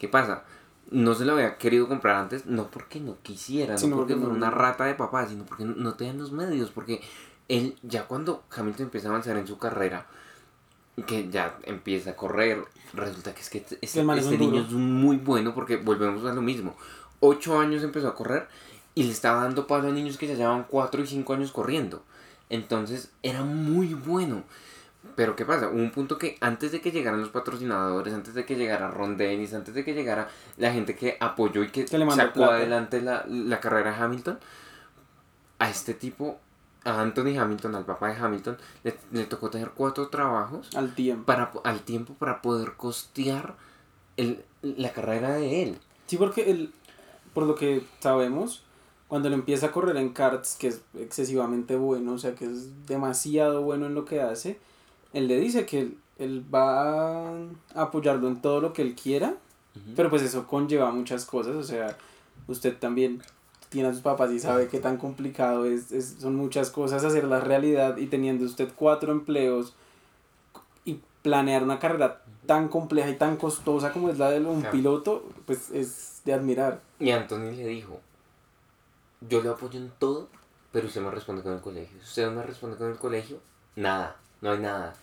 ¿Qué 0.00 0.08
pasa? 0.08 0.42
No 0.90 1.14
se 1.14 1.24
lo 1.24 1.34
había 1.34 1.58
querido 1.58 1.86
comprar 1.86 2.16
antes, 2.16 2.46
no 2.46 2.68
porque 2.70 2.98
no 2.98 3.16
quisiera, 3.22 3.74
no 3.74 3.78
Sino 3.78 3.96
porque 3.96 4.14
porque 4.14 4.26
fuera 4.26 4.38
no- 4.40 4.46
una 4.46 4.50
rata 4.56 4.84
de 4.86 4.94
papá, 4.94 5.26
sino 5.28 5.44
porque 5.44 5.64
no 5.64 5.94
tenían 5.94 6.18
los 6.18 6.32
medios. 6.32 6.70
Porque 6.70 7.00
él, 7.48 7.76
ya 7.82 8.06
cuando 8.08 8.42
Hamilton 8.56 8.84
empieza 8.86 9.06
a 9.08 9.10
avanzar 9.10 9.36
en 9.36 9.46
su 9.46 9.58
carrera, 9.58 10.06
que 11.06 11.28
ya 11.28 11.56
empieza 11.64 12.10
a 12.10 12.16
correr, 12.16 12.64
resulta 12.94 13.32
que 13.34 13.40
es 13.42 13.50
que 13.50 13.58
este, 13.58 13.78
es 13.80 13.96
este 13.96 14.38
niño 14.38 14.50
duro. 14.50 14.64
es 14.66 14.72
muy 14.72 15.16
bueno 15.18 15.54
porque 15.54 15.76
volvemos 15.76 16.24
a 16.24 16.34
lo 16.34 16.42
mismo. 16.42 16.74
Ocho 17.20 17.58
años 17.58 17.82
empezó 17.82 18.08
a 18.08 18.14
correr 18.14 18.48
y 18.94 19.04
le 19.04 19.10
estaba 19.12 19.42
dando 19.42 19.66
paso 19.66 19.88
a 19.88 19.90
niños 19.92 20.16
que 20.18 20.26
ya 20.26 20.34
llevaban 20.34 20.64
cuatro 20.68 21.02
y 21.02 21.06
cinco 21.06 21.34
años 21.34 21.52
corriendo. 21.52 22.02
Entonces 22.50 23.10
era 23.22 23.42
muy 23.42 23.94
bueno. 23.94 24.42
Pero 25.14 25.36
¿qué 25.36 25.44
pasa? 25.44 25.68
Hubo 25.68 25.76
un 25.76 25.90
punto 25.90 26.18
que 26.18 26.36
antes 26.40 26.70
de 26.72 26.80
que 26.80 26.90
llegaran 26.92 27.20
los 27.20 27.30
patrocinadores, 27.30 28.12
antes 28.14 28.34
de 28.34 28.44
que 28.44 28.56
llegara 28.56 28.90
Ron 28.90 29.16
Dennis, 29.16 29.54
antes 29.54 29.74
de 29.74 29.84
que 29.84 29.94
llegara 29.94 30.28
la 30.56 30.72
gente 30.72 30.94
que 30.96 31.16
apoyó 31.20 31.62
y 31.62 31.70
que, 31.70 31.84
Que 31.84 31.98
le 31.98 32.04
mandó 32.04 32.22
sacó 32.24 32.34
plata. 32.34 32.54
adelante 32.56 33.00
la, 33.00 33.24
la 33.28 33.60
carrera 33.60 33.92
de 33.92 33.96
Hamilton, 34.04 34.38
a 35.60 35.70
este 35.70 35.94
tipo, 35.94 36.38
a 36.84 37.00
Anthony 37.00 37.36
Hamilton, 37.38 37.74
al 37.76 37.84
papá 37.84 38.08
de 38.12 38.16
Hamilton, 38.20 38.58
le, 38.84 38.96
le 39.12 39.24
tocó 39.24 39.50
tener 39.50 39.70
cuatro 39.70 40.08
trabajos 40.08 40.74
Al 40.76 40.94
tiempo. 40.94 41.24
para, 41.26 41.50
al 41.64 41.80
tiempo 41.80 42.14
para 42.14 42.42
poder 42.42 42.74
costear 42.76 43.54
el, 44.16 44.44
la 44.62 44.92
carrera 44.92 45.30
de 45.30 45.62
él. 45.62 45.78
Sí, 46.06 46.16
porque 46.16 46.50
él, 46.50 46.72
por 47.34 47.44
lo 47.44 47.54
que 47.54 47.82
sabemos, 48.00 48.62
cuando 49.08 49.28
él 49.28 49.34
empieza 49.34 49.66
a 49.66 49.72
correr 49.72 49.96
en 49.96 50.10
karts, 50.10 50.56
que 50.56 50.68
es 50.68 50.80
excesivamente 50.98 51.76
bueno, 51.76 52.12
o 52.12 52.18
sea, 52.18 52.34
que 52.34 52.44
es 52.44 52.86
demasiado 52.86 53.62
bueno 53.62 53.86
en 53.86 53.94
lo 53.94 54.04
que 54.04 54.20
hace, 54.20 54.58
él 55.12 55.28
le 55.28 55.38
dice 55.40 55.64
que 55.66 55.80
él, 55.80 55.98
él 56.18 56.44
va 56.54 57.28
a 57.30 57.32
apoyarlo 57.74 58.28
en 58.28 58.40
todo 58.42 58.60
lo 58.60 58.72
que 58.72 58.82
él 58.82 58.94
quiera, 58.94 59.34
pero 59.96 60.10
pues 60.10 60.22
eso 60.22 60.46
conlleva 60.46 60.90
muchas 60.90 61.24
cosas, 61.24 61.54
o 61.56 61.62
sea, 61.62 61.96
usted 62.48 62.76
también 62.76 63.22
tiene 63.70 63.88
a 63.88 63.92
sus 63.92 64.02
papás 64.02 64.30
y 64.32 64.40
sabe 64.40 64.68
qué 64.68 64.80
tan 64.80 64.96
complicado 64.96 65.64
es, 65.66 65.92
es- 65.92 66.16
son 66.20 66.34
muchas 66.36 66.70
cosas 66.70 67.04
hacerlas 67.04 67.44
realidad 67.44 67.96
y 67.98 68.06
teniendo 68.06 68.44
usted 68.44 68.68
cuatro 68.76 69.12
empleos 69.12 69.74
y 70.84 71.00
planear 71.22 71.62
una 71.62 71.78
carrera 71.78 72.22
tan 72.46 72.68
compleja 72.68 73.10
y 73.10 73.16
tan 73.16 73.36
costosa 73.36 73.92
como 73.92 74.08
es 74.08 74.18
la 74.18 74.30
de 74.30 74.40
un 74.40 74.62
piloto, 74.72 75.24
pues 75.46 75.70
es 75.70 76.22
de 76.24 76.32
admirar. 76.32 76.80
Y 77.00 77.10
Anthony 77.10 77.52
le 77.52 77.66
dijo, 77.66 78.00
yo 79.20 79.42
le 79.42 79.48
apoyo 79.48 79.78
en 79.78 79.90
todo, 79.98 80.28
pero 80.72 80.86
usted 80.86 81.00
me 81.00 81.10
responde 81.10 81.42
con 81.42 81.52
el 81.52 81.60
colegio. 81.60 81.98
Si 82.00 82.08
usted 82.08 82.26
no 82.26 82.32
me 82.32 82.42
responde 82.42 82.76
con 82.76 82.90
el 82.90 82.98
colegio, 82.98 83.38
nada, 83.76 84.16
no 84.40 84.50
hay 84.50 84.58
nada. 84.58 84.94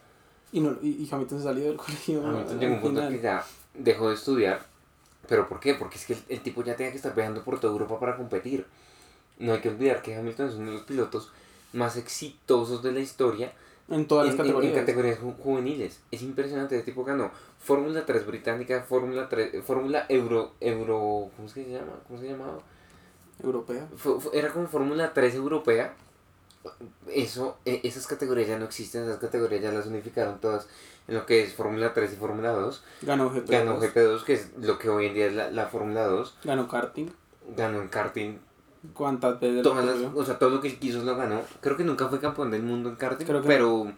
Y, 0.52 0.60
no, 0.60 0.78
y, 0.82 1.04
y 1.04 1.10
Hamilton 1.10 1.38
se 1.40 1.44
salió 1.44 1.66
del 1.66 1.78
colegio. 1.78 2.26
Hamilton 2.26 2.60
llegó 2.60 2.74
a 2.74 2.76
un 2.76 2.82
punto 2.82 3.02
final. 3.02 3.14
que 3.14 3.22
ya 3.22 3.46
dejó 3.74 4.10
de 4.10 4.16
estudiar. 4.16 4.66
¿Pero 5.28 5.48
por 5.48 5.60
qué? 5.60 5.74
Porque 5.74 5.98
es 5.98 6.06
que 6.06 6.14
el, 6.14 6.24
el 6.30 6.42
tipo 6.42 6.64
ya 6.64 6.76
tenía 6.76 6.92
que 6.92 6.98
estar 6.98 7.16
viajando 7.16 7.44
por 7.44 7.60
toda 7.60 7.74
Europa 7.74 8.00
para 8.00 8.16
competir. 8.16 8.66
No 9.40 9.54
hay 9.54 9.62
que 9.62 9.70
olvidar 9.70 10.02
que 10.02 10.16
Hamilton 10.16 10.50
es 10.50 10.56
uno 10.56 10.68
de 10.68 10.78
los 10.78 10.84
pilotos 10.84 11.32
más 11.74 11.98
exitosos 11.98 12.84
de 12.84 12.92
la 12.92 13.00
historia 13.00 13.54
En 13.90 14.08
todas 14.08 14.26
las 14.26 14.34
en, 14.36 14.42
en- 14.42 14.46
categorías. 14.48 14.74
en 14.74 14.80
categorías 14.80 15.20
ju- 15.20 15.38
juveniles. 15.38 16.00
Es 16.12 16.22
impresionante. 16.24 16.76
Ese 16.76 16.86
tipo 16.86 17.04
ganó 17.04 17.32
Fórmula 17.60 18.06
3 18.06 18.26
británica, 18.26 18.82
Fórmula 18.88 19.30
3, 19.30 19.64
Fórmula 19.64 20.06
Euro, 20.10 20.54
Euro, 20.60 21.30
¿cómo 21.36 21.48
se 21.48 21.66
llama? 21.70 21.94
¿Cómo 22.08 22.20
se 22.20 22.28
llamaba? 22.30 22.58
Europea. 23.44 23.88
Fue- 23.98 24.16
era 24.34 24.50
como 24.52 24.68
Fórmula 24.68 25.14
3 25.14 25.36
europea 25.36 25.94
eso, 27.10 27.58
e- 27.66 27.82
esas 27.84 28.08
categorías 28.08 28.48
ya 28.48 28.58
no 28.58 28.66
existen, 28.66 29.04
esas 29.04 29.20
categorías 29.20 29.62
ya 29.62 29.72
las 29.72 29.86
unificaron 29.86 30.40
todas 30.42 30.68
en 31.08 31.14
lo 31.16 31.26
que 31.28 31.44
es 31.44 31.54
Fórmula 31.54 31.94
3 31.94 32.14
y 32.14 32.16
Fórmula 32.16 32.52
2. 32.54 32.84
Ganó 33.04 33.30
GP2. 33.32 33.46
Ganó 33.50 33.80
GP2, 33.80 34.24
que 34.24 34.34
es 34.34 34.50
lo 34.60 34.80
que 34.80 34.90
hoy 34.90 35.06
en 35.08 35.14
día 35.14 35.28
es 35.28 35.34
la, 35.36 35.52
la 35.52 35.68
Fórmula 35.68 36.06
2. 36.08 36.38
Ganó 36.44 36.68
karting. 36.68 37.08
Ganó 37.56 37.82
en 37.82 37.88
karting. 37.90 38.40
¿Cuántas 38.94 39.40
veces 39.40 39.64
Todas 39.64 39.86
las- 39.86 39.98
o 40.14 40.26
sea, 40.26 40.38
todo 40.40 40.50
lo 40.50 40.62
que 40.62 40.78
quiso 40.78 41.04
lo 41.04 41.16
ganó. 41.16 41.42
Creo 41.62 41.76
que 41.78 41.84
nunca 41.84 42.08
fue 42.08 42.20
campeón 42.20 42.52
del 42.52 42.64
mundo 42.64 42.90
en 42.90 42.96
karting, 42.96 43.26
Creo 43.26 43.42
que 43.42 43.48
pero, 43.48 43.92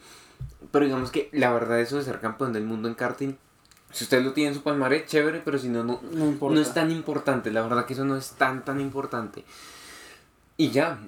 pero 0.72 0.86
digamos 0.86 1.12
que 1.12 1.30
la 1.34 1.52
verdad 1.54 1.80
eso 1.80 1.98
de 1.98 2.04
ser 2.04 2.20
campeón 2.20 2.54
del 2.54 2.64
mundo 2.64 2.88
en 2.88 2.96
karting, 2.96 3.34
si 3.92 4.04
usted 4.04 4.24
lo 4.24 4.34
tiene 4.34 4.50
en 4.50 4.56
su 4.56 4.62
palmarés, 4.64 5.06
chévere, 5.08 5.42
pero 5.44 5.58
si 5.58 5.70
no, 5.70 5.84
no, 5.84 6.00
no 6.56 6.60
es 6.62 6.74
tan 6.74 6.92
importante, 6.92 7.52
la 7.52 7.62
verdad 7.62 7.86
que 7.86 7.94
eso 7.94 8.06
no 8.06 8.16
es 8.18 8.32
tan 8.32 8.64
tan 8.66 8.82
importante. 8.82 9.44
Y 10.58 10.72
ya, 10.72 11.00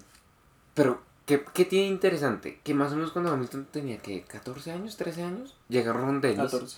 pero 0.73 1.01
¿qué, 1.25 1.43
qué 1.53 1.65
tiene 1.65 1.87
interesante? 1.87 2.59
Que 2.63 2.73
más 2.73 2.91
o 2.91 2.95
menos 2.95 3.11
cuando 3.11 3.31
Hamilton 3.31 3.67
tenía 3.71 3.97
que 3.97 4.21
14 4.23 4.71
años, 4.71 4.95
13 4.97 5.23
años, 5.23 5.55
llega 5.67 5.91
Ron 5.93 6.21
Dennis, 6.21 6.51
14. 6.51 6.77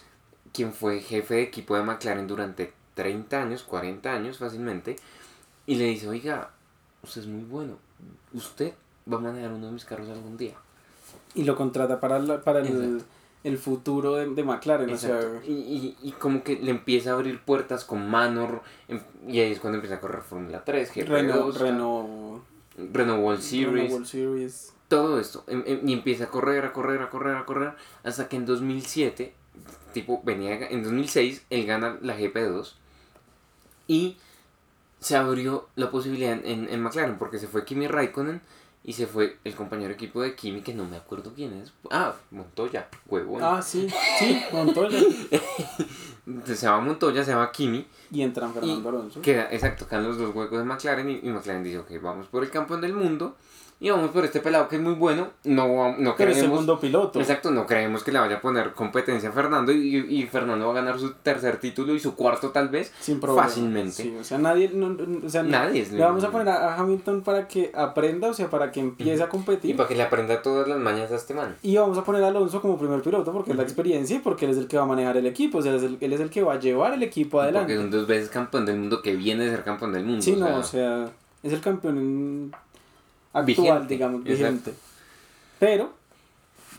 quien 0.53 0.73
fue 0.73 0.99
jefe 1.01 1.35
de 1.35 1.41
equipo 1.43 1.75
de 1.75 1.83
McLaren 1.83 2.27
durante 2.27 2.73
30 2.95 3.41
años, 3.41 3.63
40 3.63 4.11
años 4.11 4.37
fácilmente, 4.39 4.95
y 5.67 5.75
le 5.75 5.85
dice, 5.85 6.07
oiga, 6.09 6.51
usted 7.03 7.21
es 7.21 7.27
muy 7.27 7.43
bueno, 7.43 7.77
usted 8.33 8.73
va 9.11 9.17
a 9.17 9.21
manejar 9.21 9.51
uno 9.51 9.67
de 9.67 9.71
mis 9.73 9.85
carros 9.85 10.09
algún 10.09 10.37
día. 10.37 10.53
Y 11.33 11.43
lo 11.43 11.55
contrata 11.55 11.99
para, 11.99 12.19
la- 12.19 12.41
para 12.41 12.59
el, 12.59 13.01
el 13.43 13.57
futuro 13.57 14.15
de, 14.15 14.27
de 14.29 14.43
McLaren. 14.43 14.93
O 14.93 14.97
sea, 14.97 15.19
y, 15.47 15.51
y, 15.51 15.97
y 16.03 16.11
como 16.13 16.43
que 16.43 16.57
le 16.57 16.71
empieza 16.71 17.11
a 17.11 17.13
abrir 17.13 17.41
puertas 17.41 17.83
con 17.85 18.09
Manor, 18.09 18.61
em- 18.87 19.01
y 19.27 19.39
ahí 19.39 19.51
es 19.51 19.59
cuando 19.59 19.77
empieza 19.77 19.95
a 19.95 19.99
correr 20.01 20.21
Fórmula 20.21 20.63
3, 20.63 20.93
GP2, 20.93 21.07
Renault. 21.07 21.57
Renault, 21.57 22.43
Renault 22.93 23.23
World 23.23 23.41
Series, 23.41 23.67
Renault 23.71 23.91
World 23.91 24.05
Series. 24.07 24.73
todo 24.87 25.19
esto. 25.19 25.43
em- 25.47 25.63
em, 25.65 25.87
y 25.89 25.93
empieza 25.93 26.25
a 26.25 26.27
correr, 26.27 26.65
a 26.65 26.73
correr, 26.73 27.01
a 27.01 27.09
correr, 27.09 27.35
a 27.35 27.45
correr, 27.45 27.73
hasta 28.03 28.27
que 28.27 28.35
en 28.35 28.45
2007, 28.45 29.33
tipo, 29.93 30.21
venía, 30.23 30.67
en 30.69 30.83
2006, 30.83 31.45
él 31.49 31.65
gana 31.65 31.97
la 32.01 32.17
GP2 32.17 32.73
y 33.87 34.17
se 35.01 35.17
abrió 35.17 35.67
la 35.75 35.91
posibilidad 35.91 36.33
en, 36.45 36.69
en 36.69 36.81
McLaren, 36.81 37.17
porque 37.17 37.39
se 37.39 37.47
fue 37.47 37.65
Kimi 37.65 37.87
Raikkonen 37.87 38.39
y 38.83 38.93
se 38.93 39.05
fue 39.07 39.37
el 39.43 39.55
compañero 39.55 39.93
equipo 39.93 40.21
de 40.21 40.35
Kimi, 40.35 40.61
que 40.61 40.73
no 40.73 40.85
me 40.85 40.95
acuerdo 40.95 41.33
quién 41.35 41.53
es. 41.53 41.73
Ah, 41.91 42.13
Montoya, 42.31 42.87
huevón. 43.07 43.43
Ah, 43.43 43.61
sí, 43.61 43.87
sí, 44.17 44.41
Montoya. 44.53 44.99
Se 46.45 46.55
llama 46.55 46.81
Montoya, 46.81 47.23
se 47.23 47.31
llama 47.31 47.51
Kimi. 47.51 47.85
y 48.11 48.21
entran 48.21 48.53
Fernando 48.53 48.89
Alonso. 48.89 49.21
Queda, 49.21 49.47
exacto, 49.51 49.87
quedan 49.87 50.03
los 50.03 50.19
dos 50.19 50.33
huecos 50.35 50.59
de 50.59 50.63
McLaren 50.65 51.09
y, 51.09 51.19
y 51.23 51.29
McLaren 51.29 51.63
dice, 51.63 51.79
ok, 51.79 51.89
vamos 52.01 52.27
por 52.27 52.43
el 52.43 52.51
campeón 52.51 52.79
del 52.79 52.93
mundo 52.93 53.35
y 53.83 53.89
vamos 53.89 54.11
por 54.11 54.23
este 54.23 54.39
pelado 54.41 54.67
que 54.69 54.75
es 54.77 54.81
muy 54.81 54.93
bueno. 54.93 55.29
No, 55.43 55.97
no 55.97 56.15
Pero 56.15 56.29
es 56.29 56.37
creemos... 56.37 56.59
segundo 56.59 56.79
piloto. 56.79 57.19
Exacto, 57.19 57.49
no 57.49 57.65
creemos 57.65 58.03
que 58.03 58.11
le 58.11 58.19
vaya 58.19 58.35
a 58.37 58.41
poner 58.41 58.73
competencia 58.73 59.29
a 59.29 59.31
Fernando 59.31 59.71
y, 59.71 59.97
y 59.97 60.23
Fernando 60.27 60.67
va 60.67 60.71
a 60.71 60.75
ganar 60.75 60.99
su 60.99 61.13
tercer 61.15 61.57
título 61.57 61.93
y 61.95 61.99
su 61.99 62.15
cuarto 62.15 62.51
tal 62.51 62.69
vez. 62.69 62.93
Sin 62.99 63.19
problema. 63.19 63.47
Fácilmente. 63.47 63.91
Sí, 64.03 64.15
o 64.19 64.23
sea, 64.23 64.37
nadie. 64.37 64.69
no- 64.73 64.89
no- 64.89 65.25
o 65.25 65.29
sea, 65.29 65.41
Nadie 65.41 65.81
es 65.81 65.91
Le 65.91 66.03
vamos 66.03 66.23
a 66.23 66.29
poner 66.29 66.47
a, 66.49 66.75
Hamilton 66.77 67.21
para 67.23 67.47
que 67.47 67.71
aprenda, 67.73 68.27
o 68.29 68.33
sea, 68.35 68.49
para 68.51 68.71
que 68.71 68.79
empiece 68.79 69.23
a 69.23 69.25
Y 69.25 69.29
competir. 69.29 69.75
para 69.75 69.89
que 69.89 69.95
le 69.95 70.03
aprenda 70.03 70.41
todas 70.43 70.67
las 70.67 70.77
mañas 70.79 71.11
a 71.11 71.15
este 71.15 71.33
man. 71.33 71.55
Y 71.63 71.75
vamos 71.75 71.97
a 71.97 72.03
poner 72.03 72.23
a 72.23 72.27
Alonso 72.27 72.61
como 72.61 72.77
primer 72.77 73.01
piloto 73.01 73.33
porque 73.33 73.49
es 73.51 73.57
la 73.57 73.63
experiencia 73.63 74.15
y 74.15 74.19
porque 74.19 74.45
él 74.45 74.51
es 74.51 74.57
el 74.57 74.67
que 74.67 74.77
va 74.77 74.83
a 74.83 74.87
manejar 74.87 75.17
el 75.17 75.25
equipo. 75.25 75.57
O 75.57 75.61
sea, 75.63 75.73
es 75.75 75.81
el- 75.81 75.97
él 75.99 76.13
es 76.13 76.19
el 76.19 76.29
que 76.29 76.43
va 76.43 76.53
a 76.53 76.59
llevar 76.59 76.93
el 76.93 77.01
equipo 77.01 77.31
Porque 77.39 77.45
adelante. 77.45 77.75
son 77.77 77.89
dos 77.89 78.05
veces 78.05 78.29
campeón 78.29 78.65
del 78.67 78.77
mundo 78.77 79.01
que 79.01 79.15
viene 79.15 79.45
de 79.45 79.49
ser 79.49 79.63
campeón 79.63 79.91
del 79.93 80.05
mundo. 80.05 80.21
Sí, 80.21 80.33
o 80.33 80.37
no, 80.37 80.45
sea, 80.45 80.57
o 80.59 80.63
sea, 80.63 81.09
es 81.41 81.53
el 81.53 81.61
campeón 81.61 81.97
en- 81.97 82.51
actual, 83.33 83.45
Vigente, 83.45 83.87
digamos, 83.93 84.21
exacto. 84.25 84.43
vigente. 84.45 84.73
Pero, 85.59 85.93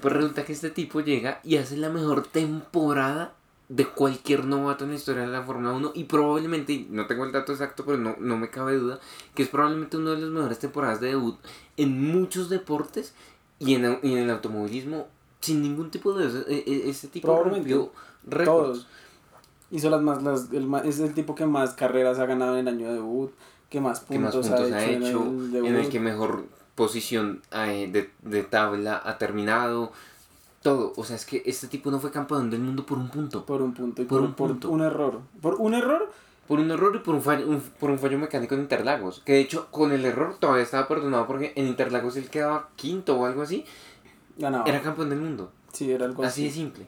Pues 0.00 0.14
resulta 0.14 0.44
que 0.44 0.52
este 0.52 0.70
tipo 0.70 1.00
llega 1.00 1.40
y 1.44 1.56
hace 1.58 1.76
la 1.76 1.88
mejor 1.88 2.26
temporada 2.26 3.32
de 3.68 3.86
cualquier 3.86 4.44
novato 4.44 4.84
en 4.84 4.90
la 4.90 4.96
historia 4.96 5.22
de 5.22 5.28
la 5.28 5.42
Fórmula 5.42 5.72
1 5.72 5.92
y 5.94 6.04
probablemente, 6.04 6.86
no 6.90 7.06
tengo 7.06 7.24
el 7.24 7.32
dato 7.32 7.52
exacto, 7.52 7.84
pero 7.86 7.96
no, 7.98 8.16
no 8.18 8.36
me 8.36 8.50
cabe 8.50 8.74
duda, 8.76 8.98
que 9.34 9.42
es 9.44 9.48
probablemente 9.48 9.96
una 9.96 10.10
de 10.10 10.18
las 10.22 10.30
mejores 10.30 10.58
temporadas 10.58 11.00
de 11.00 11.08
debut 11.08 11.38
en 11.76 12.12
muchos 12.12 12.50
deportes 12.50 13.14
y 13.60 13.74
en, 13.76 13.98
y 14.02 14.12
en 14.12 14.18
el 14.18 14.30
automovilismo 14.30 15.06
sin 15.40 15.62
ningún 15.62 15.90
tipo 15.90 16.12
de... 16.12 16.26
ese- 16.26 16.44
e- 16.52 16.64
e- 16.66 16.90
Este 16.90 17.08
tipo 17.08 17.28
rompió 17.44 17.92
récords. 18.26 18.86
Hizo 19.72 19.90
las 19.90 20.00
más, 20.02 20.22
las, 20.22 20.52
el 20.52 20.72
es 20.84 21.00
el 21.00 21.14
tipo 21.14 21.34
que 21.34 21.46
más 21.46 21.72
carreras 21.74 22.18
ha 22.20 22.26
ganado 22.26 22.56
en 22.56 22.68
el 22.68 22.74
año 22.74 22.86
de 22.88 22.94
debut, 22.94 23.32
que 23.70 23.80
más 23.80 24.00
que 24.00 24.18
más 24.18 24.32
puntos, 24.32 24.50
puntos 24.50 24.72
ha 24.72 24.84
hecho, 24.84 24.92
en 24.96 25.02
el 25.02 25.52
debut. 25.52 25.68
en 25.68 25.76
el 25.76 25.88
que 25.88 25.98
mejor 25.98 26.44
posición 26.74 27.42
eh, 27.52 27.88
de, 27.90 28.10
de 28.22 28.42
tabla 28.44 29.00
ha 29.04 29.18
terminado, 29.18 29.90
todo. 30.62 30.92
O 30.96 31.04
sea, 31.04 31.16
es 31.16 31.24
que 31.26 31.42
este 31.46 31.66
tipo 31.68 31.90
no 31.90 31.98
fue 31.98 32.10
campeón 32.10 32.50
del 32.50 32.60
mundo 32.60 32.84
por 32.86 32.98
un 32.98 33.08
punto. 33.08 33.44
Por 33.46 33.62
un 33.62 33.72
punto 33.74 34.02
y 34.02 34.04
Por 34.04 34.20
por, 34.20 34.28
un 34.28 34.34
punto. 34.34 34.70
un 34.70 34.82
error. 34.82 35.20
Por 35.40 35.54
un 35.54 35.74
error, 35.74 36.10
Por 36.46 36.58
un 36.60 36.70
error 36.70 36.94
y 36.94 36.98
por 36.98 37.14
un 37.14 37.22
fallo, 37.22 37.48
un- 37.48 37.60
por 37.80 37.90
un 37.90 37.98
fallo 37.98 38.18
mecánico 38.18 38.54
en 38.54 38.60
Interlagos. 38.62 39.22
Que 39.24 39.32
de 39.34 39.40
hecho, 39.40 39.68
con 39.70 39.90
el 39.92 40.04
error 40.04 40.36
todavía 40.38 40.64
estaba 40.64 40.86
perdonado 40.86 41.26
porque 41.26 41.52
en 41.56 41.66
Interlagos 41.66 42.16
él 42.16 42.28
quedaba 42.28 42.68
quinto 42.76 43.18
o 43.18 43.24
algo 43.24 43.40
así. 43.42 43.64
ganaba. 44.36 44.64
Era 44.68 44.82
campeón 44.82 45.08
del 45.10 45.20
mundo. 45.20 45.50
Sí, 45.72 45.90
era 45.90 46.04
algo 46.06 46.22
Así 46.24 46.42
así. 46.42 46.48
de 46.48 46.50
simple. 46.54 46.86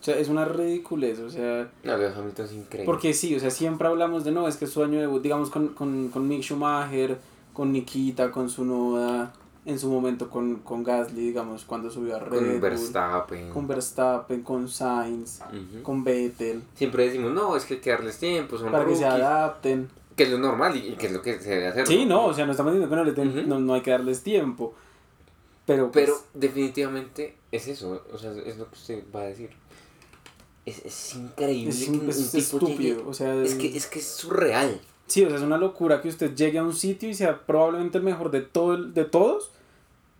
O 0.00 0.02
sea, 0.02 0.16
es 0.18 0.28
una 0.30 0.46
ridiculez, 0.46 1.18
o 1.18 1.28
sea... 1.28 1.70
No, 1.84 1.92
lo 1.96 1.98
de 1.98 2.14
Hamilton 2.14 2.46
es 2.46 2.52
increíble. 2.52 2.86
Porque 2.86 3.12
sí, 3.12 3.36
o 3.36 3.40
sea, 3.40 3.50
siempre 3.50 3.86
hablamos 3.86 4.24
de 4.24 4.30
no, 4.32 4.48
es 4.48 4.56
que 4.56 4.64
es 4.64 4.70
su 4.70 4.82
año 4.82 4.94
de 4.94 5.00
debut, 5.02 5.22
digamos, 5.22 5.50
con, 5.50 5.68
con, 5.68 6.08
con 6.08 6.26
Mick 6.26 6.42
Schumacher, 6.42 7.18
con 7.52 7.70
Nikita, 7.70 8.30
con 8.30 8.48
Sunoda, 8.48 9.34
en 9.66 9.78
su 9.78 9.90
momento 9.90 10.30
con, 10.30 10.56
con 10.60 10.82
Gasly, 10.82 11.20
digamos, 11.20 11.66
cuando 11.66 11.90
subió 11.90 12.16
a 12.16 12.18
Red 12.18 12.30
con 12.30 12.48
Bull, 12.48 12.60
Verstappen. 12.60 13.50
con 13.50 13.66
Verstappen, 13.68 14.42
con 14.42 14.68
Sainz, 14.70 15.40
Ujú. 15.42 15.82
con 15.82 16.02
Vettel, 16.02 16.62
Siempre 16.74 17.04
decimos, 17.04 17.32
no, 17.32 17.54
es 17.54 17.66
que 17.66 17.74
hay 17.74 17.80
que 17.80 17.90
darles 17.90 18.18
tiempo, 18.18 18.56
son 18.56 18.70
para 18.72 18.86
que 18.86 18.96
se 18.96 19.04
rookies", 19.04 19.22
adapten. 19.22 19.90
Que 20.16 20.22
es 20.22 20.30
lo 20.30 20.38
normal 20.38 20.76
y, 20.76 20.92
que 20.96 21.06
es 21.08 21.12
lo 21.12 21.20
que 21.20 21.38
se 21.38 21.50
debe 21.50 21.66
hacer. 21.68 21.86
Sí, 21.86 22.06
no, 22.06 22.24
o 22.26 22.32
sea, 22.32 22.46
no 22.46 22.52
estamos 22.52 22.72
diciendo 22.72 22.88
que 22.88 22.96
no, 22.96 23.04
les 23.04 23.14
den- 23.14 23.38
Ujú. 23.40 23.46
no, 23.48 23.60
no 23.60 23.74
hay 23.74 23.82
que 23.82 23.90
darles 23.90 24.22
tiempo. 24.22 24.72
Pero, 25.66 25.90
pues, 25.92 26.06
Pero 26.06 26.18
definitivamente 26.32 27.36
es 27.52 27.68
eso, 27.68 28.02
o 28.12 28.18
sea, 28.18 28.32
es 28.32 28.56
lo 28.56 28.64
que 28.66 28.74
usted 28.74 29.04
va 29.14 29.20
a 29.20 29.24
decir. 29.24 29.50
Es, 30.66 30.84
es 30.84 31.14
increíble 31.14 31.70
es, 31.70 31.84
que 31.84 31.90
un, 31.90 32.08
es 32.10 32.30
tipo 32.32 32.38
estúpido, 32.58 32.98
llegue- 32.98 33.08
o 33.08 33.14
sea, 33.14 33.34
Es 33.42 33.54
que, 33.54 33.76
es 33.76 33.86
que 33.86 33.98
es 33.98 34.06
surreal. 34.06 34.80
Sí, 35.06 35.24
o 35.24 35.28
sea, 35.28 35.38
es 35.38 35.42
una 35.42 35.56
locura 35.58 36.00
que 36.02 36.08
usted 36.08 36.34
llegue 36.34 36.58
a 36.58 36.62
un 36.62 36.74
sitio 36.74 37.08
y 37.08 37.14
sea 37.14 37.40
probablemente 37.46 37.98
el 37.98 38.04
mejor 38.04 38.30
de, 38.30 38.42
todo 38.42 38.74
el- 38.74 38.94
de 38.94 39.04
todos 39.04 39.50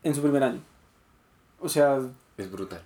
en 0.03 0.15
su 0.15 0.23
primer 0.23 0.43
año. 0.43 0.61
O 1.61 1.69
sea, 1.69 2.01
Es 2.39 2.51
brutal. 2.51 2.83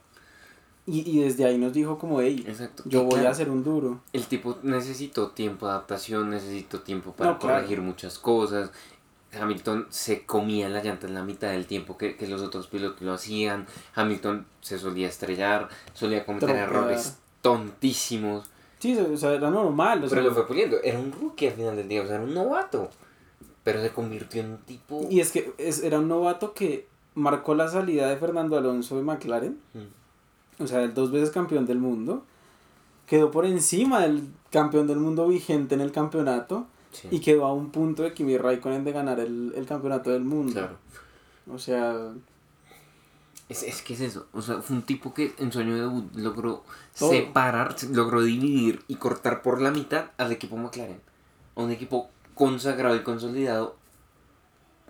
y, 0.87 1.09
y 1.09 1.21
desde 1.23 1.45
ahí 1.47 1.57
nos 1.57 1.73
dijo 1.73 1.99
como, 1.99 2.21
hey, 2.21 2.45
Exacto. 2.47 2.83
yo 2.87 3.01
Y 3.01 3.05
voy 3.05 3.13
claro, 3.15 3.29
a 3.29 3.31
hacer 3.33 3.49
un 3.49 3.63
duro. 3.65 4.01
El 4.13 4.27
tipo 4.27 4.59
necesitó 4.63 5.31
tiempo 5.31 5.67
de 5.67 5.73
adaptación, 5.73 6.29
necesitó 6.31 6.81
tiempo 6.83 7.13
para 7.13 7.31
No, 7.33 7.39
claro. 7.39 7.55
corregir 7.57 7.81
muchas 7.81 8.19
cosas. 8.19 8.71
Hamilton 9.33 9.87
se 9.91 10.25
comía 10.27 10.69
la 10.69 10.83
llanta 10.83 11.07
en 11.09 11.15
la 11.15 11.23
mitad 11.25 11.49
del 11.51 11.67
tiempo 11.67 11.97
que, 11.97 12.17
que 12.17 12.27
los 12.29 12.43
otros 12.43 12.67
pilotos 12.67 13.01
lo 13.03 13.15
hacían. 13.15 13.67
Hamilton 13.95 14.47
se 14.61 14.79
solía 14.79 15.09
estrellar, 15.09 15.69
solía 15.93 16.25
cometer 16.27 16.49
Tropear. 16.51 16.69
errores 16.69 17.19
tontísimos. 17.45 18.51
Sí, 18.79 18.97
o 18.99 19.17
sea, 19.17 19.33
era 19.35 19.51
normal. 19.51 20.03
O 20.03 20.09
sea, 20.09 20.17
Pero 20.19 20.29
lo 20.31 20.35
fue 20.35 20.47
puliendo. 20.47 20.79
Era 20.83 20.99
un 20.99 21.13
rookie 21.13 21.47
al 21.49 21.53
final 21.55 21.77
del 21.77 21.89
día, 21.89 22.03
o 22.03 22.07
sea, 22.07 22.17
era 22.17 22.25
un 22.25 22.35
novato. 22.35 22.89
Pero 23.63 23.81
se 23.81 23.91
convirtió 23.91 24.43
en 24.43 24.51
un 24.53 24.59
tipo. 24.59 25.07
y 25.11 25.21
es 25.21 25.31
que 25.31 25.53
es, 25.59 25.83
era 25.83 25.99
un 26.01 26.09
novato 26.09 26.53
que 26.55 26.87
marcó 27.15 27.55
la 27.55 27.69
salida 27.69 28.09
de 28.09 28.17
Fernando 28.17 28.59
Alonso 28.59 28.97
de 28.97 29.03
McLaren, 29.03 29.59
Mm. 29.75 30.63
o 30.63 30.67
sea, 30.67 30.83
el 30.83 30.93
dos 30.95 31.11
veces 31.13 31.31
campeón 31.31 31.65
del 31.67 31.79
mundo. 31.79 32.25
Quedó 33.07 33.31
por 33.31 33.45
encima 33.47 34.01
del 34.01 34.23
campeón 34.51 34.87
del 34.87 34.99
mundo 34.99 35.29
vigente 35.29 35.75
en 35.75 35.81
el 35.83 35.93
campeonato 35.93 36.67
Sí, 36.93 37.09
y 37.11 37.21
quedó 37.21 37.45
a 37.45 37.53
un 37.53 37.71
punto 37.71 38.03
de 38.03 38.15
Kimi 38.15 38.37
Raikkonen 38.39 38.85
de 38.85 38.93
ganar 38.93 39.19
el, 39.21 39.53
el 39.57 39.67
campeonato 39.67 40.11
del 40.11 40.25
mundo. 40.25 40.53
claro. 40.53 40.77
O 41.53 41.59
sea, 41.59 42.13
Es, 43.49 43.63
es 43.63 43.83
que 43.83 43.95
es 43.95 44.01
eso. 44.01 44.27
O 44.33 44.41
sea, 44.41 44.63
fue 44.63 44.77
un 44.77 44.83
tipo 44.83 45.13
que 45.13 45.35
en 45.39 45.53
su 45.53 45.59
año 45.59 45.75
de 45.75 45.81
debut 45.83 46.15
logró 46.17 46.63
Todo. 46.99 47.11
separar, 47.11 47.77
logró 47.93 48.23
dividir 48.23 48.83
y 48.89 48.97
cortar 48.97 49.43
por 49.43 49.61
la 49.61 49.71
mitad 49.71 50.07
al 50.17 50.33
equipo 50.33 50.57
McLaren. 50.57 51.01
A 51.57 51.61
un 51.63 51.71
equipo 51.71 52.09
consagrado 52.35 52.97
y 52.97 53.03
consolidado 53.03 53.77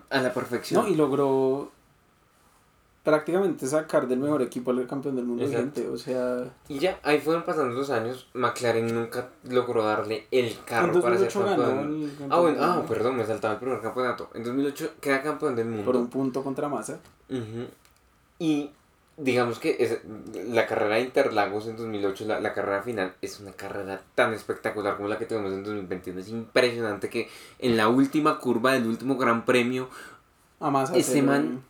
a 0.09 0.19
la 0.21 0.33
perfección. 0.33 0.83
no, 0.83 0.89
y 0.89 0.95
logró 0.95 1.71
prácticamente 3.03 3.67
sacar 3.67 4.07
del 4.07 4.17
mejor 4.19 4.41
equipo 4.41 4.71
al 4.71 4.87
campeón 4.87 5.15
del 5.15 5.25
mundo 5.25 5.43
Exacto. 5.43 5.81
vigente. 5.81 5.89
O 5.89 5.97
sea, 5.97 6.45
Y 6.67 6.79
ya, 6.79 6.99
ahí 7.03 7.19
fueron 7.19 7.43
pasando 7.43 7.73
los 7.75 7.89
años. 7.91 8.27
McLaren 8.33 8.87
nunca 8.93 9.29
logró 9.43 9.83
darle 9.83 10.27
el 10.31 10.57
carro 10.65 11.01
para 11.01 11.17
ser 11.17 11.31
2008 11.31 11.39
ganó 11.43 11.63
campeón. 11.63 12.11
Ah, 12.31 12.39
bueno, 12.39 12.57
ah, 12.63 12.83
perdón, 12.87 13.17
me 13.17 13.25
saltaba 13.25 13.53
el 13.55 13.59
primer 13.59 13.81
campeonato. 13.81 14.29
En 14.33 14.43
2008 14.43 14.93
queda 14.99 15.21
campeón 15.21 15.55
del 15.55 15.67
mundo. 15.67 15.85
por 15.85 15.95
un 15.97 16.07
punto 16.07 16.43
contra 16.43 16.67
Massa. 16.67 16.99
Ujú. 17.29 17.67
Y 18.39 18.71
digamos 19.17 19.59
que 19.59 19.77
es- 19.79 19.99
la 20.49 20.67
carrera 20.67 20.95
de 20.95 21.01
Interlagos 21.03 21.67
en 21.67 21.77
2008, 21.77 22.25
la, 22.25 22.39
la 22.41 22.53
carrera 22.53 22.83
final, 22.83 23.13
es 23.21 23.39
una 23.39 23.53
carrera 23.53 24.01
tan 24.13 24.33
espectacular 24.33 24.97
como 24.97 25.07
la 25.07 25.17
que 25.17 25.25
tuvimos 25.25 25.53
en 25.53 25.63
2021. 25.63 26.19
Es 26.19 26.27
impresionante 26.29 27.09
que 27.09 27.29
en 27.59 27.77
la 27.77 27.87
última 27.87 28.39
curva 28.39 28.73
del 28.73 28.87
último 28.87 29.15
gran 29.17 29.45
premio, 29.45 29.89
A 30.59 30.69
Massa 30.69 30.95
ese 30.97 31.13
se- 31.13 31.21
man 31.21 31.63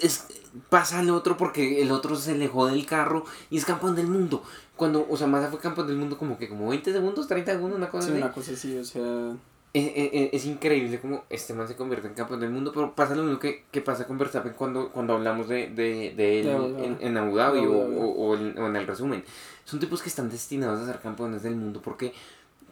es, 0.00 0.26
pasa 0.68 0.98
al 1.00 1.10
otro 1.10 1.36
porque 1.36 1.80
el 1.82 1.90
otro 1.92 2.16
se 2.16 2.32
alejó 2.32 2.66
del 2.66 2.84
carro 2.86 3.24
y 3.50 3.56
es 3.58 3.64
campeón 3.64 3.94
del 3.96 4.06
mundo. 4.08 4.42
Cuando, 4.76 5.06
o 5.08 5.16
sea, 5.16 5.26
Massa 5.26 5.48
fue 5.50 5.58
campeón 5.60 5.86
del 5.88 5.96
mundo 5.96 6.18
como 6.18 6.38
que 6.38 6.48
como 6.48 6.68
20 6.68 6.92
segundos, 6.92 7.26
30 7.28 7.52
segundos, 7.52 7.76
una 7.78 7.88
cosa 7.90 8.06
Sí, 8.08 8.12
así. 8.12 8.22
una 8.22 8.32
cosa 8.32 8.52
así, 8.52 8.76
o 8.78 8.84
sea. 8.84 9.36
Es, 9.74 9.90
es- 9.96 10.32
es 10.32 10.46
increíble 10.46 11.00
como 11.00 11.24
este 11.28 11.52
man 11.52 11.66
se 11.68 11.74
convierte 11.74 12.06
en 12.06 12.14
campeón 12.14 12.38
del 12.40 12.50
mundo, 12.50 12.70
pero 12.72 12.94
pasa 12.94 13.14
lo 13.16 13.24
mismo 13.24 13.40
que, 13.40 13.64
que 13.72 13.80
pasa 13.80 14.06
con 14.06 14.16
Verstappen 14.16 14.52
cuando, 14.52 14.88
cuando 14.90 15.14
hablamos 15.14 15.48
de, 15.48 15.66
de, 15.68 16.14
de 16.16 16.40
él 16.40 16.46
De 16.76 16.86
en, 16.86 16.98
en 17.00 17.16
Abu 17.18 17.34
Dhabi 17.36 17.58
o, 17.58 17.62
Abu 17.62 17.80
Dhabi. 17.82 17.96
o- 17.96 18.04
o 18.12 18.36
en, 18.36 18.56
o 18.58 18.66
en 18.68 18.76
el 18.76 18.86
resumen. 18.86 19.24
Son 19.64 19.80
tipos 19.80 20.00
que 20.00 20.08
están 20.08 20.30
destinados 20.30 20.80
a 20.80 20.86
ser 20.86 21.00
campeones 21.00 21.42
del 21.42 21.56
mundo 21.56 21.82
porque 21.82 22.12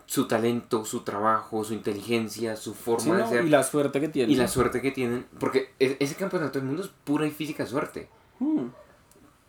su 0.07 0.29
talento, 0.29 0.85
su 0.85 1.01
trabajo, 1.01 1.65
su 1.65 1.75
inteligencia, 1.75 2.55
su 2.55 2.73
forma 2.75 3.03
sí, 3.03 3.11
de 3.11 3.19
¿no? 3.19 3.29
ser 3.29 3.45
Y 3.47 3.49
la 3.49 3.63
suerte 3.65 4.01
que 4.01 4.09
tiene. 4.09 4.33
y 4.33 4.37
la 4.37 4.47
suerte 4.47 4.81
que 4.81 4.93
tienen, 4.93 5.27
porque 5.41 5.71
e- 5.81 5.97
ese 5.99 6.15
campeonato 6.15 6.59
del 6.61 6.69
mundo 6.69 6.83
es 6.83 6.91
pura 7.03 7.27
y 7.27 7.31
física 7.33 7.67
suerte, 7.67 8.09
Hmm. 8.39 8.67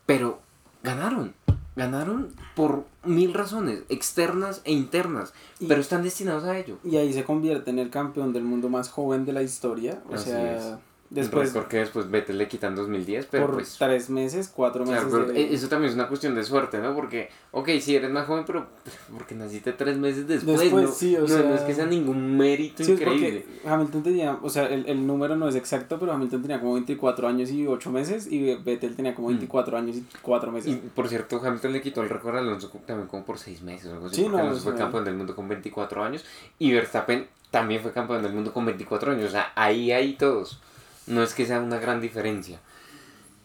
pero 0.06 0.40
ganaron. 0.82 1.34
Ganaron 1.76 2.30
por 2.56 2.86
mil 3.04 3.34
razones, 3.34 3.82
externas 3.90 4.62
e 4.64 4.72
internas, 4.74 5.34
Y- 5.60 5.68
pero 5.68 5.82
están 5.82 6.04
destinados 6.04 6.44
a 6.44 6.58
ello. 6.58 6.78
Y 6.84 6.98
ahí 6.98 7.12
se 7.14 7.24
convierte 7.24 7.72
en 7.72 7.80
el 7.80 7.90
campeón 7.90 8.32
del 8.34 8.44
mundo 8.44 8.70
más 8.70 8.90
joven 8.90 9.26
de 9.26 9.34
la 9.34 9.42
historia. 9.44 10.02
O 10.10 10.14
Así 10.16 10.30
sea, 10.30 10.56
es. 10.58 10.78
Después 11.14 11.52
porque 11.52 11.78
después 11.78 12.10
Vettel 12.10 12.38
le 12.38 12.48
quitan 12.48 12.76
2010, 12.76 13.28
pero 13.30 13.46
por 13.46 13.56
pues... 13.56 13.76
tres 13.78 14.10
meses, 14.10 14.52
cuatro 14.54 14.84
Claro, 14.84 15.06
meses. 15.10 15.28
de- 15.34 15.42
e- 15.42 15.54
eso 15.54 15.68
también 15.70 15.90
es 15.90 15.96
una 15.96 16.08
cuestión 16.08 16.34
de 16.36 16.44
suerte, 16.44 16.80
¿no? 16.80 16.96
Porque, 16.96 17.30
ok, 17.52 17.70
sí 17.80 17.96
eres 17.96 18.10
más 18.12 18.26
joven, 18.28 18.44
pero 18.48 18.66
porque 19.18 19.36
naciste 19.36 19.74
tres 19.74 19.98
meses 19.98 20.28
después, 20.28 20.60
Después, 20.60 20.86
¿no? 20.86 20.92
sí, 20.92 21.16
o 21.16 21.22
no, 21.22 21.28
sea- 21.28 21.44
no 21.44 21.56
es 21.56 21.62
que 21.62 21.74
sea 21.76 21.86
ningún 21.86 22.36
mérito 22.38 22.84
Sí, 22.84 22.92
increíble. 22.94 23.46
Hamilton 23.66 24.04
tenía, 24.04 24.38
o 24.42 24.50
sea, 24.50 24.66
el, 24.68 24.86
el 24.88 25.06
número 25.06 25.36
no 25.36 25.48
es 25.48 25.56
exacto, 25.56 25.98
pero 26.00 26.12
Hamilton 26.14 26.42
tenía 26.42 26.60
como 26.60 26.74
24 26.74 27.28
años 27.28 27.50
y 27.52 27.68
8 27.68 27.92
meses 27.92 28.32
y 28.32 28.56
Vettel 28.56 28.96
tenía 28.96 29.14
como 29.16 29.28
Mm. 29.30 29.32
24 29.38 29.78
años 29.78 29.96
y 29.98 30.06
4 30.22 30.50
Y 30.50 30.54
meses. 30.54 30.78
por 30.96 31.08
cierto, 31.08 31.40
Hamilton 31.44 31.74
le 31.74 31.82
quitó 31.82 32.02
el 32.04 32.10
récord 32.10 32.36
a 32.36 32.40
Alonso 32.40 32.70
también 32.86 33.08
como 33.08 33.24
por 33.24 33.38
seis 33.38 33.62
meses 33.62 33.88
o 33.92 33.94
algo 33.94 34.08
así. 34.08 34.28
No, 34.28 34.38
Alonso 34.38 34.62
fue 34.64 34.76
campeón 34.76 35.06
del 35.06 35.16
mundo 35.16 35.36
con 35.36 35.48
24 35.48 36.04
años 36.04 36.26
y 36.60 36.72
Verstappen 36.74 37.28
también 37.52 37.82
fue 37.82 37.92
campeón 37.92 38.24
del 38.24 38.34
mundo 38.34 38.52
con 38.52 38.66
24 38.66 39.12
años. 39.12 39.28
O 39.28 39.32
sea, 39.32 39.52
ahí 39.56 39.92
hay 39.92 40.14
todos. 40.14 40.60
No 41.08 41.24
es 41.24 41.34
que 41.34 41.46
sea 41.46 41.62
una 41.62 41.80
gran 41.80 42.02
diferencia. 42.02 42.60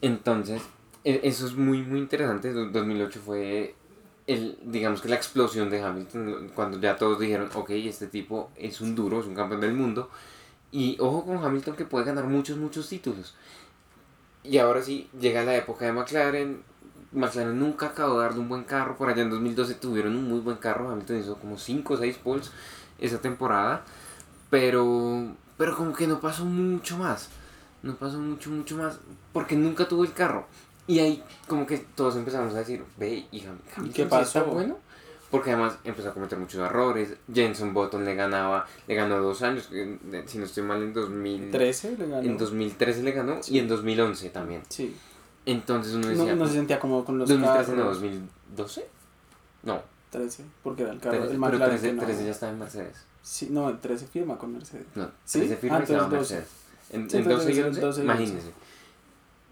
Entonces, 0.00 0.62
e- 1.05 1.21
eso 1.25 1.47
es 1.47 1.55
muy, 1.55 1.83
muy 1.83 1.99
interesante. 2.00 2.53
Do- 2.53 2.71
2008 2.71 3.21
fue, 3.25 3.75
el, 4.27 4.59
digamos 4.62 5.00
que 5.03 5.09
la 5.09 5.17
explosión 5.17 5.71
de 5.71 5.83
Hamilton, 5.83 6.50
cuando 6.55 6.79
ya 6.81 6.97
todos 6.97 7.19
dijeron, 7.19 7.50
ok, 7.55 7.71
este 7.71 8.07
tipo 8.07 8.50
es 8.57 8.81
un 8.81 8.95
duro, 8.95 9.21
es 9.21 9.27
un 9.27 9.35
campeón 9.35 9.61
del 9.61 9.73
mundo. 9.75 10.11
Y 10.71 10.97
ojo 11.00 11.25
con 11.25 11.45
Hamilton 11.45 11.77
que 11.77 11.85
puede 11.87 12.05
ganar 12.07 12.25
muchos, 12.27 12.57
muchos 12.59 12.88
títulos. 12.88 13.35
Y 14.45 14.59
ahora 14.59 14.83
sí, 14.83 15.09
llega 15.19 15.45
la 15.45 15.57
época 15.57 15.85
de 15.87 15.93
McLaren. 15.93 16.62
McLaren 17.12 17.59
nunca 17.59 17.87
acabó 17.87 18.19
de 18.19 18.25
darle 18.27 18.41
un 18.41 18.49
buen 18.49 18.65
carro. 18.65 18.97
Por 18.97 19.09
allá 19.09 19.23
en 19.23 19.31
2012 19.31 19.75
tuvieron 19.75 20.17
un 20.17 20.29
muy 20.29 20.41
buen 20.41 20.57
carro. 20.59 20.91
Hamilton 20.91 21.19
hizo 21.21 21.37
como 21.37 21.59
5 21.59 21.95
o 21.95 21.97
6 21.97 22.17
poles 22.19 22.50
esa 22.99 23.19
temporada. 23.21 23.85
Pero, 24.50 25.35
pero 25.57 25.77
como 25.77 25.93
que 25.93 26.07
no 26.07 26.21
pasó 26.21 26.45
mucho 26.45 26.97
más. 26.99 27.29
No 27.83 27.95
pasó 27.97 28.19
mucho, 28.19 28.51
mucho 28.51 28.77
más. 28.77 28.99
Porque 29.33 29.57
nunca 29.57 29.87
tuvo 29.89 30.05
el 30.05 30.13
carro. 30.13 30.47
Y 30.87 30.99
ahí 31.01 31.23
como 31.47 31.67
que 31.67 31.79
todos 31.79 32.17
empezamos 32.17 32.55
a 32.55 32.59
decir, 32.61 32.83
ve, 32.97 33.27
Hamilton 33.31 33.59
¿Qué 33.89 33.93
sí 33.93 34.03
está 34.03 34.19
pasó? 34.19 34.45
bueno. 34.47 34.79
Porque 35.31 35.51
además 35.53 35.77
empezó 35.85 36.09
a 36.09 36.15
cometer 36.15 36.39
muchos 36.39 36.61
errores. 36.65 37.15
Jenson 37.33 37.75
Button 37.75 38.03
le 38.07 38.15
ganaba, 38.15 38.67
le 38.87 38.95
ganó 38.95 39.19
dos 39.21 39.43
años. 39.43 39.69
eh, 39.73 39.99
Si 40.27 40.39
no 40.39 40.47
estoy 40.47 40.63
mal, 40.63 40.83
en 40.83 40.95
2000, 40.95 41.51
13 41.51 41.97
le 41.99 42.07
ganó. 42.07 42.23
en 42.23 42.39
2013 42.39 43.03
le 43.03 43.13
ganó 43.13 43.43
Sí. 43.43 43.55
y 43.55 43.59
en 43.59 43.69
2011 43.69 44.31
también. 44.31 44.63
Sí. 44.71 44.97
Entonces 45.45 45.93
uno 45.95 46.07
No, 46.07 46.15
decía, 46.15 46.35
no 46.35 46.47
se 46.47 46.55
sentía 46.55 46.81
cómodo 46.81 47.05
con 47.05 47.19
los 47.19 47.29
2013 47.29 47.73
no, 47.73 47.77
carros. 47.79 47.97
2012. 48.01 48.89
No, 49.65 49.83
13, 50.11 50.45
porque 50.62 50.83
era 50.85 50.93
el 50.93 50.99
carro. 51.01 51.19
13, 51.19 51.25
el 51.35 51.41
pero 51.41 51.41
McLaren 51.41 51.79
13, 51.79 51.87
que 51.88 51.93
no. 51.95 52.03
13 52.05 52.25
ya 52.25 52.31
estaba 52.31 52.53
en 52.53 52.59
Mercedes. 52.59 52.97
Sí, 53.23 53.49
no, 53.51 53.69
el 53.69 53.79
13 53.79 54.07
firma 54.07 54.38
con 54.38 54.53
Mercedes. 54.55 54.87
No, 54.95 55.11
¿Sí? 55.27 55.41
13 55.41 55.57
firma 55.59 55.77
Ah, 55.77 55.81
y 55.81 55.83
estaba 55.83 55.99
en 56.01 56.05
entonces 56.07 56.29
12. 56.31 56.35
Mercedes. 56.37 56.67
En, 56.90 57.09
Sí, 57.11 57.16
en 57.18 57.29
12 57.29 57.53
y 57.53 57.57
entonces 57.59 57.64
11, 57.64 57.81
12 57.81 57.83
y 57.83 57.88
11. 57.88 58.03
imagínense. 58.03 58.53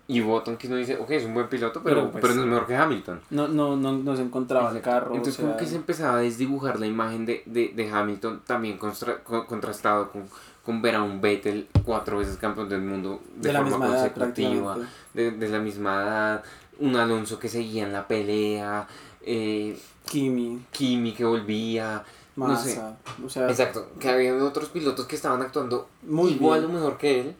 Y 0.08 0.20
Button 0.20 0.56
que 0.56 0.68
uno 0.68 0.76
dice, 0.76 0.96
ok, 0.98 1.10
es 1.10 1.24
un 1.24 1.34
buen 1.34 1.48
piloto, 1.48 1.82
pero, 1.82 1.96
Pero, 1.96 2.10
pero, 2.12 2.20
pues, 2.20 2.36
no 2.36 2.42
es 2.42 2.48
mejor 2.48 2.66
que 2.68 2.76
Hamilton. 2.76 3.20
No, 3.30 3.48
no, 3.48 3.76
no, 3.76 3.92
no 3.92 4.14
se 4.16 4.22
encontraba 4.22 4.70
el 4.70 4.76
Exacto. 4.76 5.00
carro. 5.00 5.12
o 5.12 5.16
Entonces 5.16 5.34
sea, 5.34 5.44
como 5.46 5.56
que 5.58 5.66
se 5.66 5.74
empezaba 5.76 6.18
a 6.18 6.20
desdibujar 6.20 6.78
la 6.78 6.86
imagen 6.86 7.26
de, 7.26 7.42
de, 7.44 7.72
de 7.74 7.90
Hamilton, 7.90 8.42
también 8.46 8.78
constra- 8.78 9.18
co- 9.24 9.46
contrastado 9.48 10.10
con, 10.12 10.22
con 10.64 10.80
ver 10.80 10.94
a 10.94 11.02
un 11.02 11.20
Vettel 11.20 11.66
cuatro 11.84 12.18
veces 12.18 12.36
campeón 12.36 12.68
del 12.68 12.82
mundo 12.82 13.20
de, 13.34 13.48
de 13.48 13.52
la 13.52 13.64
forma 13.66 13.86
consecutiva. 13.88 14.78
de, 15.12 15.32
de 15.32 15.48
la 15.48 15.58
misma 15.58 16.02
edad, 16.02 16.44
un 16.78 16.94
Alonso 16.94 17.40
que 17.40 17.48
seguía 17.48 17.82
en 17.84 17.92
la 17.92 18.06
pelea, 18.06 18.86
eh, 19.22 19.76
Kimi, 20.08 20.62
Kimi 20.70 21.14
que 21.14 21.24
volvía, 21.24 22.04
no 22.36 22.56
sé. 22.56 22.76
Massa. 22.76 22.96
O 23.24 23.28
sea, 23.28 23.48
Exacto, 23.50 23.88
que 23.98 24.08
había 24.08 24.34
otros 24.44 24.68
pilotos 24.68 25.06
que 25.06 25.16
estaban 25.16 25.40
actuando 25.42 25.88
Muy 26.02 26.32
igual 26.32 26.60
bien. 26.60 26.70
o 26.70 26.74
mejor 26.74 26.98
que 26.98 27.20
él. 27.20 27.36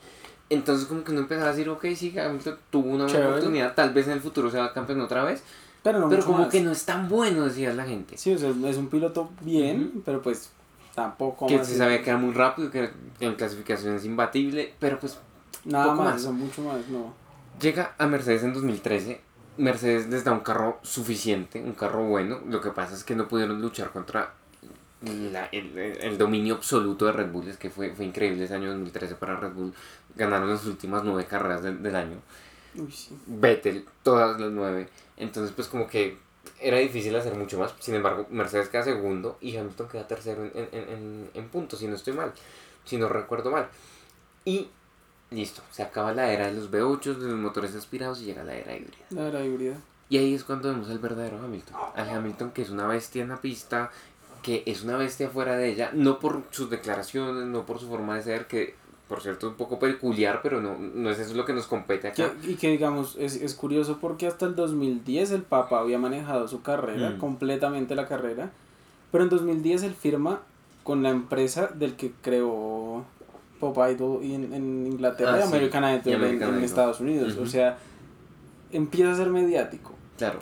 Entonces 0.48 0.86
como 0.86 1.02
que 1.04 1.10
uno 1.12 1.20
empezaba 1.22 1.48
a 1.48 1.52
decir, 1.52 1.68
ok, 1.68 1.84
sí, 1.96 2.16
Hamilton 2.18 2.58
tuvo 2.70 2.90
una 2.90 3.04
buena 3.06 3.28
oportunidad, 3.28 3.74
tal 3.74 3.92
vez 3.92 4.06
en 4.06 4.12
el 4.12 4.20
futuro 4.20 4.50
sea 4.50 4.72
campeón 4.72 5.00
otra 5.00 5.24
vez, 5.24 5.42
pero 5.82 5.98
no 5.98 6.08
pero 6.08 6.24
como 6.24 6.38
más. 6.38 6.48
que 6.48 6.60
no 6.60 6.70
es 6.70 6.84
tan 6.84 7.08
bueno, 7.08 7.44
decía 7.46 7.72
la 7.74 7.84
gente. 7.84 8.16
Sí, 8.16 8.32
o 8.34 8.38
sea, 8.38 8.50
es 8.50 8.76
un 8.76 8.88
piloto 8.88 9.30
bien, 9.40 10.02
pero 10.04 10.22
pues 10.22 10.50
tampoco 10.94 11.46
Que 11.48 11.58
más. 11.58 11.66
se 11.66 11.76
sabía 11.76 12.02
que 12.02 12.10
era 12.10 12.18
muy 12.18 12.32
rápido, 12.32 12.70
que 12.70 12.90
en 13.20 13.34
clasificación 13.34 13.96
es 13.96 14.04
imbatible, 14.04 14.72
pero 14.78 15.00
pues 15.00 15.18
Nada 15.64 15.86
poco 15.86 15.96
más, 16.04 16.12
más. 16.14 16.20
o 16.20 16.24
sea, 16.24 16.32
mucho 16.32 16.62
más, 16.62 16.88
no. 16.88 17.12
Llega 17.60 17.94
a 17.98 18.06
Mercedes 18.06 18.44
en 18.44 18.52
2013. 18.54 19.20
Mercedes 19.58 20.08
les 20.08 20.22
da 20.22 20.30
un 20.32 20.40
carro 20.40 20.78
suficiente, 20.82 21.60
un 21.60 21.72
carro 21.72 22.04
bueno. 22.04 22.38
Lo 22.48 22.60
que 22.60 22.70
pasa 22.70 22.94
es 22.94 23.02
que 23.02 23.16
no 23.16 23.26
pudieron 23.26 23.60
luchar 23.60 23.90
contra 23.90 24.32
la- 25.32 25.46
el, 25.46 25.76
el 25.78 26.18
dominio 26.18 26.54
absoluto 26.56 27.06
de 27.06 27.12
Red 27.12 27.30
Bull. 27.30 27.48
Es 27.48 27.56
que 27.56 27.70
fue, 27.70 27.94
fue 27.94 28.04
increíble 28.04 28.44
ese 28.44 28.54
año 28.54 28.68
2013 28.70 29.14
para 29.16 29.36
Red 29.36 29.52
Bull. 29.52 29.72
Ganaron 30.14 30.48
las 30.50 30.64
últimas 30.66 31.04
nueve 31.04 31.26
carreras 31.26 31.62
del, 31.62 31.82
del 31.82 31.96
año. 31.96 32.16
Uy, 32.74 32.90
sí. 32.92 33.16
Vettel, 33.26 33.84
todas 34.02 34.40
las 34.40 34.50
nueve. 34.50 34.88
Entonces, 35.16 35.52
pues 35.54 35.68
como 35.68 35.86
que 35.86 36.18
era 36.60 36.78
difícil 36.78 37.14
hacer 37.16 37.34
mucho 37.34 37.58
más. 37.58 37.74
Sin 37.80 37.94
embargo, 37.94 38.26
Mercedes 38.30 38.68
queda 38.68 38.82
segundo 38.84 39.38
y 39.40 39.56
Hamilton 39.56 39.88
queda 39.88 40.06
tercero 40.06 40.44
en, 40.44 40.52
en, 40.54 40.88
en, 40.90 41.30
en 41.34 41.48
puntos, 41.48 41.78
si 41.78 41.88
no 41.88 41.96
estoy 41.96 42.12
mal. 42.12 42.32
Si 42.84 42.96
no 42.98 43.08
recuerdo 43.08 43.50
mal. 43.50 43.68
Y 44.44 44.68
listo, 45.30 45.62
se 45.72 45.82
acaba 45.82 46.12
la 46.12 46.30
era 46.32 46.46
de 46.46 46.52
los 46.54 46.70
V8, 46.70 47.14
de 47.16 47.26
los 47.28 47.38
motores 47.38 47.74
aspirados 47.74 48.20
y 48.22 48.26
llega 48.26 48.44
la 48.44 48.54
era 48.54 48.76
híbrida. 48.76 49.04
La 49.10 49.28
era 49.28 49.44
híbrida. 49.44 49.76
Y 50.08 50.18
ahí 50.18 50.34
es 50.34 50.44
cuando 50.44 50.68
vemos 50.68 50.88
al 50.88 51.00
verdadero 51.00 51.38
Hamilton. 51.42 51.74
Al 51.96 52.08
Hamilton 52.08 52.52
que 52.52 52.62
es 52.62 52.70
una 52.70 52.86
bestia 52.86 53.22
en 53.22 53.30
la 53.30 53.40
pista, 53.40 53.90
que 54.46 54.62
es 54.64 54.84
una 54.84 54.96
bestia 54.96 55.28
fuera 55.28 55.56
de 55.56 55.68
ella, 55.68 55.90
no 55.92 56.20
por 56.20 56.44
sus 56.52 56.70
declaraciones, 56.70 57.46
no 57.46 57.66
por 57.66 57.80
su 57.80 57.88
forma 57.88 58.14
de 58.14 58.22
ser, 58.22 58.46
que 58.46 58.76
por 59.08 59.20
cierto 59.20 59.48
es 59.48 59.50
un 59.50 59.56
poco 59.56 59.80
peculiar, 59.80 60.38
pero 60.40 60.60
no, 60.60 60.76
no 60.78 61.10
es 61.10 61.18
eso 61.18 61.34
lo 61.34 61.44
que 61.44 61.52
nos 61.52 61.66
compete 61.66 62.06
acá. 62.06 62.32
Que- 62.40 62.52
y 62.52 62.54
que 62.54 62.70
digamos, 62.70 63.16
es, 63.18 63.34
es 63.34 63.54
curioso 63.54 63.98
porque 64.00 64.28
hasta 64.28 64.46
el 64.46 64.54
2010 64.54 65.32
el 65.32 65.42
Papa 65.42 65.80
había 65.80 65.98
manejado 65.98 66.46
su 66.46 66.62
carrera, 66.62 67.10
Mm. 67.10 67.18
completamente 67.18 67.96
la 67.96 68.06
carrera, 68.06 68.52
pero 69.10 69.24
en 69.24 69.30
2010 69.30 69.82
él 69.82 69.94
firma 69.94 70.42
con 70.84 71.02
la 71.02 71.10
empresa 71.10 71.66
del 71.74 71.96
que 71.96 72.12
creó 72.22 73.04
Pop 73.58 73.76
Idol 73.90 74.22
en, 74.22 74.52
en 74.52 74.86
Inglaterra 74.86 75.34
Ah, 75.34 75.38
y 75.40 75.42
sí, 75.42 75.48
American 75.48 75.82
Idol 75.84 76.02
y 76.04 76.08
en- 76.10 76.14
American 76.16 76.48
en, 76.50 76.54
Idol. 76.54 76.64
Estados 76.64 77.00
Unidos. 77.00 77.36
O 77.38 77.46
sea, 77.46 77.78
empieza 78.72 79.10
a 79.12 79.16
ser 79.16 79.28
mediático. 79.30 79.92
Claro. 80.18 80.38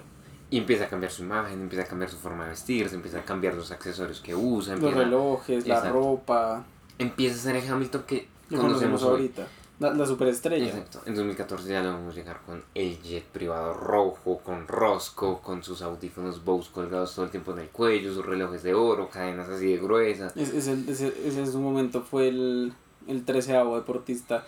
Y 0.54 0.58
empieza 0.58 0.84
a 0.84 0.88
cambiar 0.88 1.10
su 1.10 1.22
imagen, 1.24 1.60
empieza 1.62 1.84
a 1.84 1.88
cambiar 1.88 2.10
su 2.10 2.16
forma 2.16 2.44
de 2.44 2.50
vestirse, 2.50 2.94
empieza 2.94 3.18
a 3.18 3.24
cambiar 3.24 3.54
los 3.54 3.72
accesorios 3.72 4.20
que 4.20 4.34
usa, 4.36 4.74
Los 4.74 4.82
empieza, 4.84 4.98
relojes, 5.04 5.66
la 5.66 5.90
ropa, 5.90 6.64
empieza 6.98 7.34
a 7.34 7.38
ser 7.38 7.56
el 7.56 7.68
Hamilton 7.68 8.02
que 8.06 8.28
lo 8.50 8.60
conocemos 8.60 9.02
hoy. 9.02 9.10
ahorita. 9.10 9.46
La, 9.80 9.92
la 9.92 10.06
superestrella. 10.06 10.66
Exacto. 10.66 11.00
En 11.06 11.16
2014 11.16 11.68
ya 11.68 11.82
lo 11.82 11.94
vamos 11.94 12.14
a 12.14 12.16
llegar 12.16 12.40
con 12.46 12.62
el 12.76 13.02
jet 13.02 13.24
privado 13.24 13.74
rojo, 13.74 14.38
con 14.44 14.68
Rosco, 14.68 15.40
con 15.42 15.64
sus 15.64 15.82
audífonos 15.82 16.44
Bose 16.44 16.70
colgados 16.72 17.12
todo 17.16 17.24
el 17.24 17.32
tiempo 17.32 17.52
en 17.52 17.58
el 17.58 17.68
cuello, 17.70 18.14
sus 18.14 18.24
relojes 18.24 18.62
de 18.62 18.74
oro, 18.74 19.08
cadenas 19.10 19.48
así 19.48 19.66
de 19.72 19.78
gruesas. 19.78 20.36
Es- 20.36 20.54
ese, 20.54 20.74
ese, 20.88 21.08
ese 21.26 21.40
en 21.40 21.50
su 21.50 21.58
momento 21.58 22.02
fue 22.02 22.28
el, 22.28 22.72
el 23.08 23.24
treceavo 23.24 23.74
deportista 23.74 24.44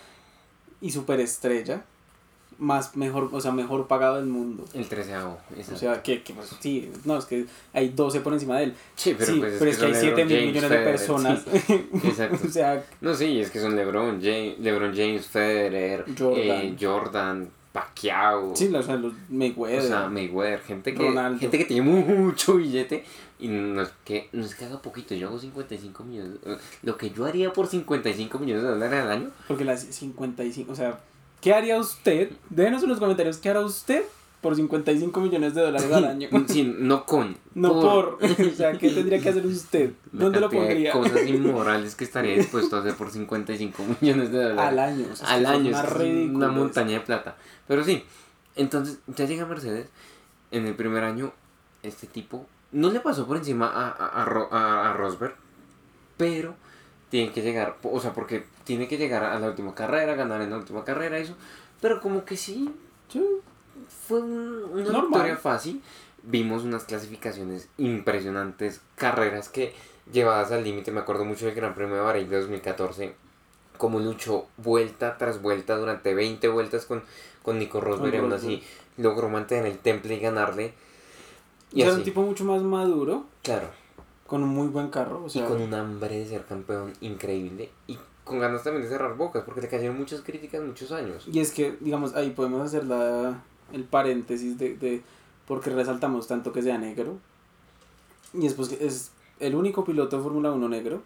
y 0.80 0.92
superestrella 0.92 1.82
más 2.58 2.96
mejor, 2.96 3.28
o 3.32 3.40
sea, 3.40 3.52
mejor 3.52 3.86
pagado 3.86 4.16
del 4.16 4.26
mundo. 4.26 4.64
El 4.74 4.86
13 4.88 5.14
O 5.16 5.76
sea, 5.76 6.02
que, 6.02 6.22
que 6.22 6.32
pues, 6.32 6.54
sí, 6.60 6.90
no, 7.04 7.18
es 7.18 7.24
que 7.26 7.46
hay 7.72 7.90
12 7.90 8.20
por 8.20 8.32
encima 8.32 8.58
de 8.58 8.64
él. 8.64 8.74
sí, 8.94 9.14
pero, 9.18 9.32
sí, 9.32 9.38
pues 9.40 9.56
pero 9.58 9.70
es 9.70 9.78
que 9.78 9.84
hay 9.86 9.92
son 9.92 10.00
7 10.00 10.16
LeBron 10.24 10.28
mil 10.38 10.46
millones 10.48 10.70
de 10.70 10.78
personas. 10.78 11.44
sí. 11.66 11.88
Exacto. 12.04 12.38
o 12.46 12.50
sea, 12.50 12.84
No, 13.00 13.14
sí, 13.14 13.40
es 13.40 13.50
que 13.50 13.60
son 13.60 13.76
LeBron 13.76 14.20
James, 14.22 14.58
LeBron 14.58 14.94
James 14.94 15.26
Federer, 15.26 16.04
Jordan. 16.18 16.38
eh, 16.40 16.76
Jordan 16.80 17.48
Pacquiao. 17.72 18.56
sí, 18.56 18.74
o 18.74 18.82
sea, 18.82 18.96
los 18.96 19.12
Mayweather. 19.28 19.80
O 19.80 19.82
sea, 19.82 20.08
Mayweather, 20.08 20.60
gente 20.60 20.94
que, 20.94 21.02
Ronaldo. 21.02 21.38
gente 21.38 21.58
que 21.58 21.64
tiene 21.66 21.82
mucho 21.82 22.54
billete 22.56 23.04
y 23.38 23.48
no 23.48 23.82
es, 23.82 23.90
que, 24.02 24.30
no 24.32 24.46
es 24.46 24.54
que 24.54 24.64
haga 24.64 24.80
poquito, 24.80 25.14
yo 25.14 25.28
hago 25.28 25.38
55 25.38 26.04
millones. 26.04 26.38
eh, 26.46 26.56
Lo 26.82 26.96
que 26.96 27.10
yo 27.10 27.26
haría 27.26 27.52
por 27.52 27.66
55 27.66 28.38
millones 28.38 28.62
de 28.62 28.68
dólares 28.70 29.02
al 29.02 29.10
año, 29.10 29.30
porque 29.46 29.64
las 29.66 29.82
55, 29.82 30.72
o 30.72 30.74
sea, 30.74 30.98
¿qué 31.46 31.54
haría 31.54 31.78
usted? 31.78 32.30
Déjenos 32.50 32.82
en 32.82 32.88
los 32.88 32.98
comentarios, 32.98 33.36
¿qué 33.38 33.50
hará 33.50 33.60
usted 33.60 34.02
por 34.40 34.56
55 34.56 35.20
millones 35.20 35.54
de 35.54 35.62
dólares 35.62 35.92
al 35.92 36.04
año? 36.14 36.28
Sí, 36.48 36.74
no 36.76 37.06
con. 37.06 37.36
No 37.54 37.72
por. 37.72 38.18
o 38.22 38.54
sea, 38.56 38.72
¿qué 38.72 38.90
tendría 38.90 39.20
que 39.20 39.28
hacer 39.28 39.46
usted? 39.46 39.92
¿Dónde 40.10 40.40
lo 40.40 40.50
pondría? 40.50 40.90
cosas 40.90 41.24
inmorales 41.28 41.94
que 41.94 42.02
estaría 42.02 42.34
dispuesto 42.34 42.76
a 42.76 42.80
hacer 42.80 42.94
por 42.96 43.12
55 43.12 43.84
millones 44.00 44.32
de 44.32 44.38
dólares. 44.42 44.60
Al 44.72 44.78
año. 44.80 45.06
o 45.12 45.14
sea, 45.14 45.28
al 45.28 45.46
año, 45.46 45.68
una 45.70 45.82
es 45.84 46.30
una 46.30 46.48
montaña 46.48 46.94
de 46.94 47.00
plata. 47.00 47.36
Pero 47.68 47.84
sí, 47.84 48.02
entonces 48.56 48.98
ya 49.06 49.24
llega 49.26 49.46
Mercedes. 49.46 49.88
En 50.50 50.66
el 50.66 50.74
primer 50.74 51.04
año, 51.04 51.32
este 51.84 52.08
tipo 52.08 52.44
no 52.72 52.90
le 52.90 52.98
pasó 52.98 53.24
por 53.26 53.36
encima 53.36 53.66
a, 53.68 53.88
a- 53.90 54.90
a 54.90 54.92
Rosberg, 54.94 55.34
pero 56.16 56.56
tiene 57.08 57.32
que 57.32 57.42
llegar, 57.42 57.76
o 57.82 58.00
sea, 58.00 58.12
porque 58.12 58.44
tiene 58.64 58.88
que 58.88 58.98
llegar 58.98 59.24
a 59.24 59.38
la 59.38 59.48
última 59.48 59.74
carrera, 59.74 60.14
ganar 60.14 60.40
en 60.42 60.50
la 60.50 60.56
última 60.56 60.84
carrera, 60.84 61.18
eso. 61.18 61.34
Pero 61.80 62.00
como 62.00 62.24
que 62.24 62.36
sí, 62.36 62.74
Sí. 63.08 63.22
fue 64.06 64.20
un- 64.20 64.64
una 64.72 64.82
Normal. 64.84 65.02
victoria 65.08 65.36
fácil. 65.36 65.82
Vimos 66.22 66.64
unas 66.64 66.84
clasificaciones 66.84 67.68
impresionantes, 67.78 68.80
carreras 68.96 69.48
que 69.48 69.72
llevadas 70.12 70.50
al 70.50 70.64
límite. 70.64 70.90
Me 70.90 71.00
acuerdo 71.00 71.24
mucho 71.24 71.46
del 71.46 71.54
Gran 71.54 71.74
Premio 71.74 71.94
de 71.96 72.00
Bahrein 72.00 72.28
de 72.28 72.40
2014, 72.40 73.14
como 73.78 74.00
luchó 74.00 74.46
vuelta 74.56 75.16
tras 75.18 75.40
vuelta 75.42 75.76
durante 75.76 76.14
20 76.14 76.48
vueltas 76.48 76.86
con, 76.86 77.04
con 77.42 77.58
Nico 77.60 77.80
Rosberg 77.80 78.14
y 78.14 78.18
aún 78.18 78.32
así 78.32 78.62
logró 78.96 79.28
mantener 79.28 79.66
el 79.66 79.78
temple 79.78 80.14
y 80.14 80.18
ganarle. 80.20 80.74
Y 81.72 81.82
O 81.82 81.84
sea, 81.84 81.90
así, 81.92 81.98
un 82.00 82.04
tipo 82.04 82.22
mucho 82.22 82.44
más 82.44 82.62
maduro, 82.62 83.26
claro, 83.42 83.68
con 84.26 84.42
un 84.42 84.50
muy 84.50 84.68
buen 84.68 84.88
carro. 84.88 85.24
O 85.24 85.26
y 85.26 85.30
sea, 85.30 85.46
con 85.46 85.60
un 85.60 85.74
hambre 85.74 86.18
de 86.18 86.26
ser 86.26 86.44
campeón 86.44 86.92
increíble 87.00 87.70
y 87.86 87.98
con 88.24 88.40
ganas 88.40 88.64
también 88.64 88.82
de 88.82 88.88
cerrar 88.88 89.16
bocas, 89.16 89.44
porque 89.44 89.60
le 89.60 89.68
cayeron 89.68 89.96
muchas 89.96 90.20
críticas 90.20 90.62
muchos 90.62 90.90
años. 90.90 91.26
Y 91.30 91.38
es 91.38 91.52
que, 91.52 91.76
digamos, 91.80 92.14
ahí 92.14 92.30
podemos 92.30 92.60
hacer 92.60 92.84
la, 92.84 93.40
el 93.72 93.84
paréntesis 93.84 94.58
de, 94.58 94.76
de 94.76 95.02
por 95.46 95.60
qué 95.60 95.70
resaltamos 95.70 96.26
tanto 96.26 96.52
que 96.52 96.62
sea 96.62 96.76
negro. 96.76 97.18
Y 98.34 98.46
es 98.46 98.54
pues 98.54 98.68
que 98.68 98.84
es 98.84 99.12
el 99.38 99.54
único 99.54 99.84
piloto 99.84 100.16
de 100.16 100.22
Fórmula 100.22 100.50
1 100.50 100.68
negro. 100.68 101.02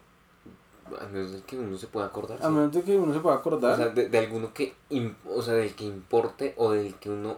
A 0.99 1.05
menos 1.07 1.31
de 1.31 1.41
que 1.41 1.57
uno 1.57 1.77
se 1.77 1.87
pueda 1.87 2.07
acordar. 2.07 2.39
A 2.41 2.49
menos 2.49 2.73
de 2.73 2.81
que 2.81 2.97
uno 2.97 3.13
se 3.13 3.19
pueda 3.19 3.35
acordar. 3.37 3.73
O 3.73 3.77
sea, 3.77 3.89
de, 3.89 4.09
de 4.09 4.17
alguno 4.17 4.51
que, 4.53 4.73
o 5.25 5.41
sea, 5.41 5.53
del 5.53 5.73
que 5.75 5.85
importe 5.85 6.53
o 6.57 6.71
del 6.71 6.95
que 6.95 7.09
uno 7.09 7.37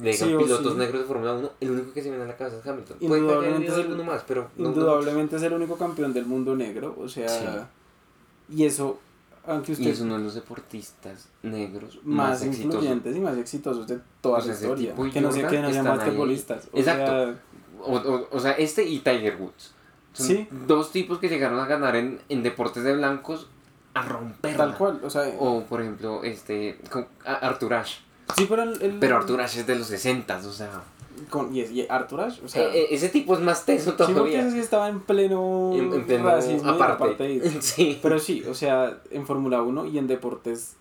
le 0.00 0.10
digan 0.12 0.28
Sí 0.28 0.34
o 0.34 0.38
pilotos 0.38 0.72
sí. 0.72 0.78
negros 0.78 1.00
de 1.02 1.06
Fórmula 1.06 1.32
1, 1.34 1.50
el 1.60 1.70
único 1.70 1.92
que 1.92 2.02
se 2.02 2.08
viene 2.10 2.24
a 2.24 2.28
la 2.28 2.36
cabeza 2.36 2.58
es 2.58 2.66
Hamilton. 2.66 2.96
Indudablemente 3.00 3.66
es 3.68 3.78
el- 3.78 4.04
más, 4.04 4.24
pero 4.26 4.50
no- 4.56 4.64
no- 4.64 4.68
Indudablemente 4.70 5.36
es 5.36 5.42
el 5.42 5.52
único 5.52 5.76
campeón 5.76 6.12
del 6.12 6.26
mundo 6.26 6.54
negro. 6.56 6.94
O 6.98 7.08
sea, 7.08 7.28
Sí. 7.28 8.56
y 8.56 8.64
eso, 8.64 8.98
aunque 9.46 9.72
usted 9.72 9.84
y 9.86 9.88
es 9.90 10.00
uno 10.00 10.18
de 10.18 10.24
los 10.24 10.34
deportistas 10.34 11.28
negros 11.42 11.98
más, 12.04 12.28
más, 12.30 12.42
exitosos. 12.42 12.74
influyentes 12.74 13.16
y 13.16 13.20
más 13.20 13.36
exitosos 13.36 13.86
de 13.86 13.98
toda 14.20 14.36
O 14.36 14.38
la 14.38 14.44
sea, 14.44 14.52
ese 14.54 14.64
historia. 14.64 14.94
Que 15.12 15.20
no, 15.20 15.32
sé, 15.32 15.46
que 15.46 15.60
no 15.60 15.70
sean 15.72 15.84
basquetbolistas. 15.84 16.68
O 16.72 16.78
Exacto. 16.78 17.06
sea, 17.06 17.40
O, 17.84 17.96
o, 17.96 18.28
o 18.30 18.38
sea, 18.40 18.52
este 18.52 18.84
y 18.84 19.00
Tiger 19.00 19.36
Woods. 19.40 19.72
Son 20.12 20.46
dos 20.68 20.92
tipos 20.92 21.18
que 21.18 21.28
llegaron 21.28 21.58
a 21.58 21.66
ganar 21.66 21.96
en, 21.96 22.20
en 22.28 22.42
deportes 22.44 22.84
de 22.84 22.94
blancos 22.94 23.48
a 23.94 24.02
romper. 24.02 24.56
tal 24.56 24.76
cual. 24.78 25.00
O 25.02 25.10
sea, 25.10 25.22
O, 25.38 25.64
por 25.64 25.80
ejemplo, 25.80 26.22
este, 26.22 26.78
Arthur 27.24 27.74
Ashe. 27.74 28.00
Sí, 28.36 28.46
pero 28.48 28.62
el, 28.62 28.82
el- 28.82 28.98
Pero 28.98 29.16
Arthur 29.16 29.40
Ashe 29.40 29.60
es 29.60 29.66
de 29.66 29.76
los 29.76 29.86
60, 29.86 30.36
o 30.38 30.52
sea. 30.52 30.82
Con, 31.30 31.54
y, 31.54 31.60
es- 31.60 31.70
y 31.70 31.86
Arthur 31.88 32.20
Ashe, 32.22 32.42
o 32.44 32.48
sea. 32.48 32.62
eh, 32.64 32.80
eh, 32.82 32.86
ese 32.90 33.08
tipo 33.08 33.34
es 33.34 33.40
más 33.40 33.64
teso 33.64 33.90
Sí, 33.92 33.96
porque 33.98 34.12
todavía. 34.14 34.40
ese 34.40 34.52
sí 34.52 34.58
estaba 34.58 34.88
en 34.88 35.00
pleno, 35.00 35.72
en, 35.74 35.92
en 35.92 36.04
pleno 36.06 36.24
racismo 36.26 36.72
y 36.72 36.74
aparte. 36.74 36.92
apartheid. 37.04 37.42
Sí. 37.60 37.98
Pero 38.02 38.18
sí, 38.18 38.42
o 38.48 38.54
sea, 38.54 38.98
en 39.10 39.26
Fórmula 39.26 39.62
1 39.62 39.86
y 39.86 39.98
en 39.98 40.06
deportes 40.06 40.74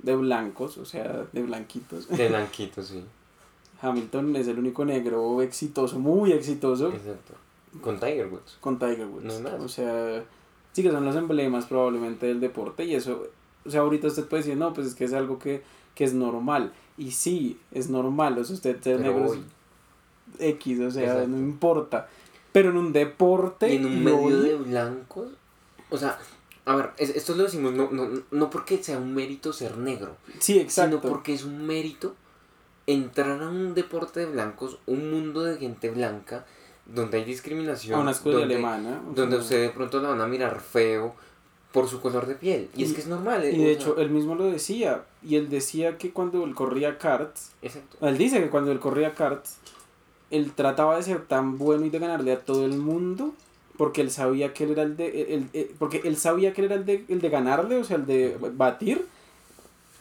de 0.00 0.16
blancos, 0.16 0.76
o 0.78 0.84
sea, 0.84 1.24
de 1.32 1.42
blanquitos. 1.42 2.08
De 2.08 2.28
blanquito, 2.30 2.82
sí. 2.82 3.02
Hamilton 3.80 4.36
es 4.36 4.48
el 4.48 4.58
único 4.58 4.84
negro 4.84 5.42
exitoso, 5.42 5.98
muy 5.98 6.32
exitoso, 6.32 6.88
Exacto. 6.88 7.34
Con 7.80 7.98
Tiger 7.98 8.28
Woods. 8.28 8.56
con 8.60 8.78
Tiger 8.78 9.06
Woods. 9.06 9.24
No 9.24 9.32
hay 9.34 9.42
más. 9.42 9.52
o 9.60 9.68
sea, 9.68 10.22
sí 10.72 10.82
que 10.82 10.90
son 10.90 11.04
los 11.04 11.16
emblemas 11.16 11.66
probablemente 11.66 12.26
del 12.26 12.40
deporte 12.40 12.84
y 12.84 12.94
eso, 12.94 13.26
o 13.66 13.70
sea, 13.70 13.80
ahorita 13.80 14.06
usted 14.08 14.24
puede 14.26 14.42
decir, 14.44 14.56
no, 14.56 14.72
pues 14.72 14.86
es 14.88 14.94
que 14.94 15.04
es 15.04 15.12
algo 15.12 15.38
que, 15.38 15.62
que 15.94 16.04
es 16.04 16.14
normal. 16.14 16.72
Y 16.96 17.10
sí, 17.10 17.58
es 17.72 17.88
normal, 17.90 18.38
o 18.38 18.44
sea, 18.44 18.54
usted 18.54 18.80
ser 18.82 19.00
negro 19.00 19.32
es 19.34 19.40
X, 20.38 20.80
o 20.80 20.90
sea, 20.90 21.02
Exacto. 21.04 21.28
no 21.28 21.38
importa. 21.38 22.08
Pero 22.52 22.70
en 22.70 22.76
un 22.76 22.92
deporte... 22.92 23.72
y 23.72 23.76
en 23.76 23.86
un 23.86 24.04
medio 24.04 24.18
hoy- 24.22 24.32
de 24.48 24.54
blancos. 24.56 25.28
O 25.90 25.96
sea, 25.98 26.18
a 26.64 26.76
ver, 26.76 26.90
es- 26.98 27.10
esto 27.16 27.34
lo 27.34 27.42
decimos 27.44 27.72
no, 27.74 27.90
no, 27.90 28.22
no 28.30 28.50
porque 28.50 28.82
sea 28.82 28.98
un 28.98 29.14
mérito 29.14 29.52
ser 29.52 29.76
negro, 29.76 30.16
Sí, 30.38 30.58
exacto. 30.58 30.98
sino 30.98 31.10
porque 31.12 31.34
es 31.34 31.44
un 31.44 31.66
mérito 31.66 32.14
entrar 32.86 33.42
a 33.42 33.48
un 33.48 33.74
deporte 33.74 34.20
de 34.20 34.26
blancos, 34.26 34.78
un 34.86 35.10
mundo 35.10 35.42
de 35.42 35.56
gente 35.58 35.90
blanca, 35.90 36.46
donde 36.86 37.18
hay 37.18 37.24
discriminación. 37.24 37.98
a 37.98 38.02
una 38.02 38.10
escuela 38.12 38.40
donde, 38.40 38.54
alemana. 38.54 39.00
Donde 39.14 39.36
sea, 39.36 39.42
usted 39.42 39.62
de 39.62 39.68
pronto 39.70 40.00
la 40.00 40.10
van 40.10 40.20
a 40.20 40.26
mirar 40.26 40.60
feo 40.60 41.14
por 41.74 41.88
su 41.88 42.00
color 42.00 42.26
de 42.26 42.36
piel. 42.36 42.70
Y, 42.76 42.84
es 42.84 42.90
Y- 42.90 42.94
que 42.94 43.00
es 43.00 43.08
normal. 43.08 43.42
Y 43.44 43.48
eh, 43.48 43.58
de 43.58 43.66
o 43.66 43.68
hecho, 43.70 43.96
él 43.98 44.08
mismo 44.08 44.36
lo 44.36 44.44
decía. 44.46 45.02
Y 45.26 45.34
él 45.34 45.50
decía 45.50 45.98
que 45.98 46.12
cuando 46.12 46.44
él 46.44 46.54
corría 46.54 46.98
karts, 46.98 47.50
exacto. 47.62 47.96
él 48.06 48.16
dice 48.16 48.40
que 48.40 48.48
cuando 48.48 48.70
él 48.70 48.78
corría 48.78 49.12
karts, 49.14 49.56
él 50.30 50.52
trataba 50.54 50.96
de 50.96 51.02
ser 51.02 51.26
tan 51.26 51.58
bueno 51.58 51.84
y 51.84 51.90
de 51.90 51.98
ganarle 51.98 52.32
a 52.32 52.38
todo 52.40 52.64
el 52.64 52.76
mundo, 52.78 53.34
porque 53.76 54.02
él 54.02 54.12
sabía 54.12 54.54
que 54.54 54.62
él 54.64 54.70
era 54.70 54.84
el 54.84 54.96
de, 54.96 55.34
el- 55.34 55.48
el- 55.52 55.70
porque 55.80 56.00
él 56.04 56.16
sabía 56.16 56.52
que 56.54 56.60
él 56.60 56.66
era 56.66 56.76
el 56.76 56.86
de, 56.86 57.04
el 57.08 57.20
de 57.20 57.28
ganarle, 57.28 57.76
o 57.76 57.82
sea, 57.84 57.96
el 57.96 58.06
de 58.06 58.36
batir, 58.54 59.04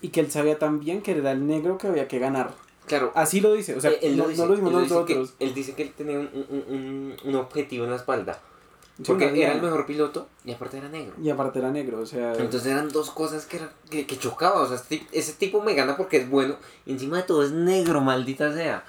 y 0.02 0.10
que 0.10 0.20
él 0.20 0.30
sabía 0.30 0.60
también 0.60 1.02
que 1.02 1.14
él 1.14 1.20
era 1.22 1.32
el 1.32 1.48
negro 1.48 1.80
que 1.80 1.88
había 1.88 2.08
que 2.08 2.20
ganar. 2.20 2.52
Claro, 2.86 3.12
Así 3.16 3.42
lo 3.42 3.52
dice, 3.54 3.76
o 3.76 3.82
sea, 3.82 3.90
Eh, 3.92 4.00
él 4.04 4.18
no, 4.18 4.24
lo 4.26 4.30
dice, 4.30 4.42
no 4.42 4.48
lo 4.48 4.54
decimos 4.82 5.10
él 5.10 5.16
dice 5.18 5.34
que- 5.40 5.46
él 5.46 5.54
dice 5.56 5.74
que 5.74 5.82
él 5.84 5.94
tenía 5.98 6.20
un, 6.20 6.30
un, 6.50 6.64
un, 6.76 7.16
un 7.24 7.36
objetivo 7.36 7.86
en 7.86 7.90
la 7.92 7.96
espalda. 7.96 8.40
Porque 9.06 9.42
era 9.42 9.54
el 9.54 9.62
mejor 9.62 9.88
piloto 9.88 10.28
y 10.46 10.52
aparte 10.52 10.78
era 10.78 10.88
negro. 10.88 11.16
Y 11.22 11.30
aparte 11.30 11.58
era 11.60 11.72
negro, 11.72 12.00
o 12.00 12.06
sea... 12.06 12.34
Entonces 12.34 12.68
eran 12.68 12.90
dos 12.90 13.10
cosas 13.10 13.46
que, 13.48 13.58
era, 13.58 13.72
que, 13.90 14.06
que 14.06 14.20
chocaba. 14.20 14.62
O 14.62 14.68
sea, 14.68 14.76
este 14.76 15.08
ese 15.12 15.34
tipo 15.34 15.64
me 15.64 15.74
gana 15.74 15.98
porque 15.98 16.18
es 16.18 16.30
bueno 16.30 16.58
y 16.86 16.92
encima 16.92 17.18
de 17.18 17.24
todo 17.24 17.44
es 17.44 17.52
negro, 17.52 18.02
maldita 18.02 18.54
sea. 18.54 18.86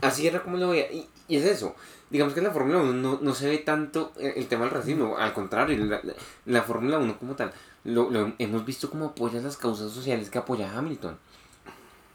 Así 0.00 0.26
era 0.26 0.42
como 0.42 0.56
lo 0.56 0.68
veía. 0.68 0.90
Y, 0.92 1.08
y 1.26 1.36
es 1.36 1.44
eso. 1.44 1.74
Digamos 2.10 2.32
que 2.32 2.40
en 2.40 2.46
la 2.46 2.52
Fórmula 2.52 2.78
1 2.78 2.92
no, 2.92 3.18
no 3.20 3.34
se 3.34 3.48
ve 3.48 3.58
tanto 3.58 4.12
el, 4.18 4.34
el 4.36 4.46
tema 4.46 4.66
del 4.66 4.74
racismo. 4.74 5.16
Al 5.16 5.32
contrario, 5.32 5.84
la, 5.84 6.00
la, 6.04 6.14
la 6.46 6.62
Fórmula 6.62 6.98
1 6.98 7.18
como 7.18 7.34
tal, 7.34 7.52
lo, 7.82 8.10
lo 8.10 8.34
hemos 8.38 8.64
visto 8.64 8.88
como 8.88 9.06
apoya 9.06 9.40
las 9.40 9.56
causas 9.56 9.90
sociales 9.90 10.30
que 10.30 10.38
apoya 10.38 10.78
Hamilton. 10.78 11.18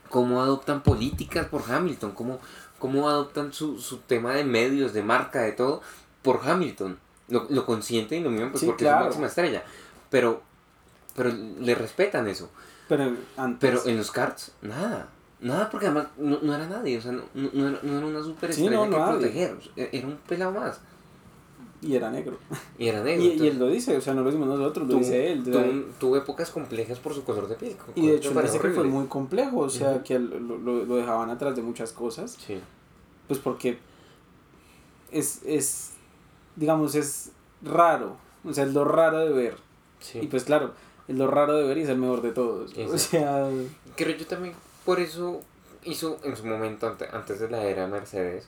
Cómo 0.09 0.41
adoptan 0.41 0.83
políticas 0.83 1.47
por 1.47 1.69
Hamilton. 1.69 2.11
Cómo, 2.11 2.39
cómo 2.79 3.09
adoptan 3.09 3.51
su, 3.51 3.77
su 3.79 3.97
tema 3.97 4.33
de 4.35 4.45
medios, 4.45 4.93
de 4.93 5.03
marca, 5.03 5.41
de 5.41 5.51
todo, 5.51 5.81
por 6.21 6.47
Hamilton. 6.47 6.97
Lo, 7.29 7.45
lo 7.49 7.65
consienten 7.65 8.21
y 8.21 8.23
lo 8.23 8.29
miran 8.31 8.51
pues 8.51 8.61
Sí, 8.61 8.65
porque 8.67 8.83
claro. 8.85 9.01
es 9.01 9.05
máxima 9.07 9.27
estrella. 9.27 9.63
Pero, 10.09 10.41
pero 11.15 11.29
le 11.31 11.75
respetan 11.75 12.27
eso. 12.27 12.49
Pero 12.87 13.13
antes... 13.37 13.69
Pero 13.69 13.85
en 13.85 13.97
los 13.97 14.11
karts, 14.11 14.51
nada. 14.61 15.09
Nada 15.41 15.69
porque 15.69 15.85
además 15.87 16.07
no, 16.17 16.39
no 16.41 16.53
era 16.55 16.67
nadie. 16.67 16.97
O 16.97 17.01
sea, 17.01 17.11
no, 17.11 17.23
no, 17.33 17.67
era, 17.69 17.79
no 17.83 17.97
era 17.97 18.07
una 18.07 18.23
superestrella 18.23 18.69
Sí, 18.71 18.89
que 18.89 18.97
nadie. 18.97 19.11
proteger. 19.13 19.57
Era 19.75 20.07
un 20.07 20.17
pelado 20.27 20.51
más. 20.59 20.81
Y 21.81 21.95
era 21.95 22.09
negro. 22.11 22.37
Y 22.77 22.87
era 22.87 23.01
negro. 23.01 23.23
Y, 23.23 23.27
y 23.41 23.47
él 23.47 23.57
lo 23.57 23.67
dice, 23.67 23.95
o 23.95 24.01
sea, 24.01 24.13
no 24.13 24.21
lo 24.21 24.25
decimos 24.31 24.49
nosotros, 24.49 24.85
lo 24.89 24.95
dice 24.95 25.31
él. 25.31 25.43
tuvo, 25.45 25.61
tuvo 25.97 26.17
épocas 26.17 26.49
complejas 26.51 26.99
por 26.99 27.13
su 27.13 27.23
color 27.23 27.47
de 27.47 27.55
piel. 27.55 27.75
Y 27.95 28.07
de 28.07 28.15
hecho, 28.17 28.33
parece 28.33 28.59
que 28.59 28.69
fue 28.71 28.83
muy 28.83 29.05
complejo, 29.05 29.59
o 29.59 29.69
sea, 29.69 30.03
que 30.03 30.19
lo, 30.19 30.39
lo, 30.39 30.83
lo 30.83 30.95
dejaban 30.97 31.29
atrás 31.29 31.55
de 31.55 31.61
muchas 31.61 31.93
cosas, 31.93 32.37
Sí. 32.45 32.59
pues 33.29 33.39
porque 33.39 33.77
es, 35.11 35.41
es, 35.45 35.91
digamos, 36.59 36.95
es 36.95 37.31
raro, 37.61 38.17
o 38.43 38.53
sea, 38.53 38.65
es 38.65 38.73
lo 38.73 38.85
raro 38.85 39.19
de 39.19 39.29
ver. 39.31 39.55
sí. 39.99 40.19
Y 40.21 40.27
pues 40.27 40.43
claro, 40.43 40.73
es 41.07 41.15
lo 41.17 41.27
raro 41.27 41.55
de 41.55 41.63
ver 41.63 41.77
y 41.77 41.81
es 41.83 41.89
el 41.89 41.97
mejor 41.97 42.21
de 42.21 42.31
todos. 42.31 42.71
O 42.93 42.97
sea, 42.97 43.49
Creo 43.95 44.15
yo 44.15 44.27
también, 44.27 44.53
por 44.85 44.99
eso 44.99 45.41
hizo 45.83 46.17
en 46.23 46.35
su 46.35 46.45
momento, 46.45 46.87
ante- 46.87 47.07
antes 47.11 47.39
de 47.39 47.49
la 47.49 47.63
era 47.63 47.87
Mercedes, 47.87 48.47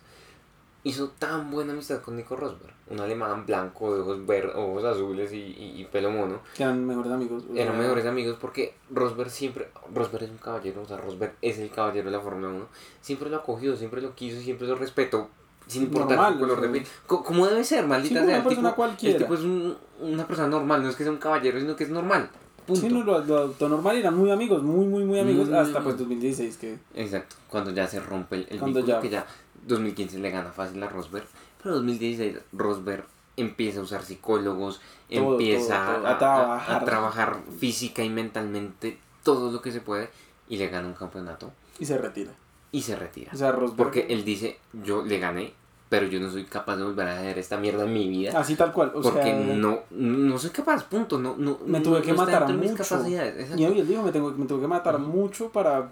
hizo 0.83 1.09
tan 1.19 1.51
buena 1.51 1.73
amistad 1.73 2.01
con 2.01 2.15
Nico 2.15 2.35
Rosberg. 2.35 2.73
Un 2.89 2.99
alemán 2.99 3.45
blanco, 3.45 3.93
de 3.95 4.01
ojos, 4.01 4.25
ver, 4.25 4.47
ojos 4.55 4.83
azules 4.83 5.31
y, 5.31 5.37
y, 5.37 5.79
y 5.81 5.85
pelo 5.85 6.09
mono. 6.11 6.41
que 6.55 6.63
eran 6.63 6.85
mejores 6.85 7.11
amigos. 7.11 7.43
o 7.49 7.55
Eran 7.55 7.77
mejores 7.77 8.05
amigos 8.05 8.37
porque 8.41 8.73
Rosberg 8.89 9.29
siempre, 9.29 9.69
Rosberg 9.93 10.23
es 10.25 10.29
un 10.31 10.37
caballero, 10.39 10.81
o 10.81 10.85
sea, 10.85 10.97
Rosberg 10.97 11.35
es 11.41 11.57
el 11.59 11.69
caballero 11.69 12.09
de 12.11 12.17
la 12.17 12.21
Fórmula 12.23 12.49
1. 12.49 12.67
Siempre 12.99 13.29
lo 13.29 13.37
acogió, 13.37 13.77
siempre 13.77 14.01
lo 14.01 14.13
quiso, 14.15 14.41
siempre 14.41 14.67
lo 14.67 14.75
respetó, 14.75 15.29
sin 15.71 15.83
importar 15.83 16.17
Normal, 16.17 16.39
color 16.39 16.59
o 16.59 16.61
de 16.61 16.69
piel. 16.69 16.85
Co- 17.07 17.23
Como 17.23 17.47
debe 17.47 17.63
ser, 17.63 17.85
maldita 17.87 18.23
sea. 18.25 18.35
una 18.35 18.43
persona 18.43 18.69
tipo, 18.69 18.75
cualquiera. 18.75 19.17
el 19.17 19.23
tipo 19.23 19.33
es 19.35 19.41
un- 19.41 19.77
una 20.01 20.27
persona 20.27 20.47
normal, 20.49 20.83
no 20.83 20.89
es 20.89 20.95
que 20.95 21.03
sea 21.03 21.11
un 21.11 21.17
caballero, 21.19 21.59
sino 21.59 21.75
que 21.75 21.83
es 21.85 21.89
normal. 21.89 22.29
Punto. 22.65 22.81
Sí, 22.81 22.89
no, 22.89 23.03
lo, 23.03 23.17
lo 23.25 23.37
adoptó 23.37 23.67
normal 23.69 23.97
eran 23.97 24.15
muy 24.15 24.29
amigos, 24.31 24.61
muy, 24.61 24.85
muy, 24.85 25.03
muy 25.03 25.19
amigos, 25.19 25.49
Muy 25.49 25.57
hasta 25.57 25.73
pues 25.81 25.95
amigos. 25.95 25.99
2016, 25.99 26.57
que 26.57 26.77
Exacto, 26.93 27.35
cuando 27.49 27.71
ya 27.71 27.87
se 27.87 27.99
rompe 27.99 28.35
el, 28.35 28.47
el 28.49 28.59
Cuando 28.59 28.79
ya- 28.81 28.99
que 28.99 29.09
ya 29.09 29.25
2015 29.65 30.19
le 30.19 30.29
gana 30.29 30.51
fácil 30.51 30.81
a 30.83 30.87
Rosberg, 30.89 31.25
pero 31.61 31.75
2016 31.75 32.37
Rosberg 32.53 33.03
empieza 33.37 33.79
a 33.79 33.83
usar 33.83 34.03
psicólogos, 34.03 34.79
Todo, 35.09 35.31
empieza 35.33 35.85
todo, 35.85 35.95
todo, 35.95 36.07
a, 36.07 36.11
a 36.11 36.17
trabajar. 36.19 36.75
a 36.81 36.85
trabajar 36.85 37.37
física 37.59 38.03
y 38.03 38.09
mentalmente 38.09 38.99
todo 39.23 39.51
lo 39.51 39.61
que 39.61 39.71
se 39.71 39.81
puede 39.81 40.09
y 40.47 40.57
le 40.57 40.67
gana 40.67 40.87
un 40.87 40.93
campeonato 40.93 41.51
Y 41.79 41.85
se 41.85 41.97
retira. 41.97 42.31
y 42.71 42.81
se 42.83 42.95
retira. 42.95 43.31
O 43.33 43.37
sea, 43.37 43.51
Rosberg. 43.51 43.75
Porque 43.77 44.05
él 44.09 44.23
dice, 44.23 44.59
yo 44.83 45.03
le 45.03 45.17
gané, 45.19 45.53
pero 45.91 46.05
yo 46.07 46.21
no 46.21 46.31
soy 46.31 46.45
capaz 46.45 46.77
de 46.77 46.83
volver 46.85 47.05
a 47.05 47.17
hacer 47.19 47.37
esta 47.37 47.57
mierda 47.57 47.83
en 47.83 47.91
mi 47.91 48.07
vida. 48.07 48.39
Así 48.39 48.55
tal 48.55 48.71
cual. 48.71 48.93
O 48.95 49.01
porque 49.01 49.23
sea, 49.23 49.35
no, 49.55 49.79
no 49.89 50.39
soy 50.39 50.51
capaz, 50.51 50.85
punto. 50.85 51.19
No, 51.19 51.35
no, 51.37 51.59
me 51.65 51.81
tuve 51.81 52.01
que 52.01 52.11
no 52.13 52.17
matar 52.19 52.47
mis 52.53 52.71
mucho. 52.71 52.81
capacidades. 52.81 53.59
Y 53.59 53.65
él 53.65 53.85
dijo, 53.85 54.01
me, 54.01 54.13
tengo, 54.13 54.31
me 54.31 54.45
tuve 54.45 54.61
que 54.61 54.67
matar 54.67 54.97
mucho 54.99 55.49
para 55.49 55.91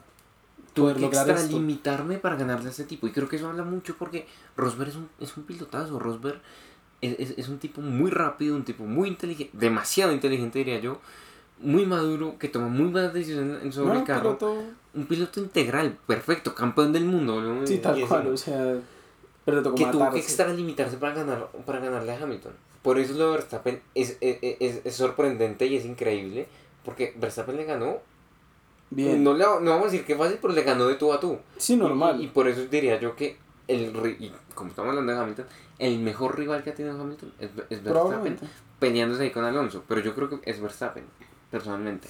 Tuve 0.74 0.94
que 0.96 1.06
extralimitarme 1.06 2.18
para 2.18 2.38
ganarle 2.38 2.68
a 2.68 2.70
este 2.72 2.86
tipo. 2.86 3.08
Y 3.08 3.12
creo 3.12 3.28
que 3.28 3.36
eso 3.36 3.50
habla 3.50 3.64
mucho 3.66 3.98
porque 4.00 4.26
Rosberg 4.56 4.90
es 4.92 4.96
un, 4.96 5.10
es 5.20 5.36
un 5.36 5.44
pilotazo. 5.44 6.00
Rosberg 6.00 6.40
es, 7.02 7.20
es, 7.20 7.38
es 7.38 7.50
un 7.50 7.58
tipo 7.60 7.82
muy 7.82 8.10
rápido, 8.10 8.56
un 8.56 8.64
tipo 8.64 8.86
muy 8.86 9.10
inteligente, 9.10 9.52
demasiado 9.58 10.14
inteligente 10.14 10.60
diría 10.60 10.80
yo. 10.80 11.02
Muy 11.62 11.86
maduro, 11.86 12.38
que 12.40 12.48
toma 12.48 12.70
muy 12.70 12.88
buenas 12.88 13.14
decisiones 13.14 13.62
en- 13.64 13.74
sobre 13.74 13.94
No, 13.96 14.00
el 14.00 14.06
carro. 14.06 14.38
piloto- 14.40 14.64
Un 14.94 15.06
piloto 15.08 15.42
integral, 15.42 15.98
perfecto, 16.08 16.56
campeón 16.56 16.94
del 16.94 17.04
mundo. 17.04 17.42
¿no? 17.42 17.68
Sí, 17.68 17.80
tal 17.80 18.00
cual, 18.08 18.28
o 18.28 18.38
sea, 18.38 18.78
pero 19.50 19.64
tuvo 19.64 19.76
que 19.76 19.86
matarse. 19.86 20.20
extralimitarse 20.20 20.98
para, 20.98 21.14
ganar, 21.14 21.50
para 21.66 21.80
ganarle 21.80 22.12
a 22.14 22.22
Hamilton. 22.22 22.54
Por 22.82 22.98
eso 22.98 23.14
lo 23.14 23.26
de 23.26 23.38
Verstappen 23.38 23.82
es, 23.96 24.18
es, 24.22 24.38
es, 24.42 24.82
es 24.84 24.96
sorprendente 24.96 25.66
y 25.66 25.76
es 25.76 25.86
increíble. 25.86 26.48
Porque 26.84 27.14
Verstappen 27.18 27.58
le 27.58 27.66
ganó. 27.66 27.98
Bien. 28.90 29.24
No, 29.24 29.34
le, 29.34 29.44
no 29.44 29.72
vamos 29.72 29.88
a 29.88 29.92
decir 29.92 30.06
que 30.06 30.16
fácil, 30.16 30.40
pero 30.42 30.54
le 30.54 30.64
ganó 30.64 30.88
de 30.88 30.96
tú 30.96 31.14
a 31.14 31.20
tú. 31.20 31.38
sí, 31.58 31.76
normal. 31.76 32.20
Y, 32.20 32.26
y 32.26 32.28
por 32.28 32.48
eso 32.48 32.66
diría 32.66 33.00
yo 33.00 33.16
que, 33.16 33.38
el 33.68 34.18
y 34.20 34.32
como 34.56 34.70
estamos 34.70 34.90
hablando 34.90 35.14
de 35.14 35.20
Hamilton, 35.20 35.46
el 35.78 36.00
mejor 36.00 36.38
rival 36.38 36.64
que 36.64 36.72
ha 36.72 36.76
tenido 36.76 37.00
Hamilton 37.00 37.34
es, 37.40 37.52
es 37.70 37.84
Verstappen. 37.84 38.38
Peleándose 38.80 39.24
ahí 39.24 39.32
con 39.32 39.44
Alonso. 39.44 39.84
Pero 39.88 40.02
yo 40.02 40.16
creo 40.16 40.30
que 40.30 40.40
es 40.50 40.60
Verstappen, 40.62 41.04
personalmente. 41.52 42.08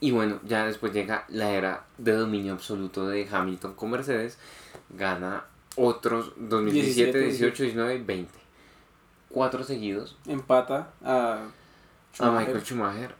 Y 0.00 0.10
bueno, 0.10 0.40
ya 0.44 0.66
después 0.66 0.92
llega 0.92 1.24
la 1.28 1.52
era 1.52 1.86
de 1.96 2.12
dominio 2.12 2.52
absoluto 2.52 3.06
de 3.06 3.26
Hamilton 3.30 3.74
con 3.74 3.90
Mercedes. 3.90 4.38
Gana 4.90 5.44
otros 5.76 6.32
2017, 6.36 7.18
17, 7.18 7.18
18, 7.20 7.62
19 7.64 7.94
y 7.96 8.02
20. 8.02 8.32
Cuatro 9.30 9.64
seguidos 9.64 10.16
Empata 10.26 10.92
a 11.04 11.48
a. 12.20 12.30
Michael 12.30 12.62
Schumacher. 12.62 13.14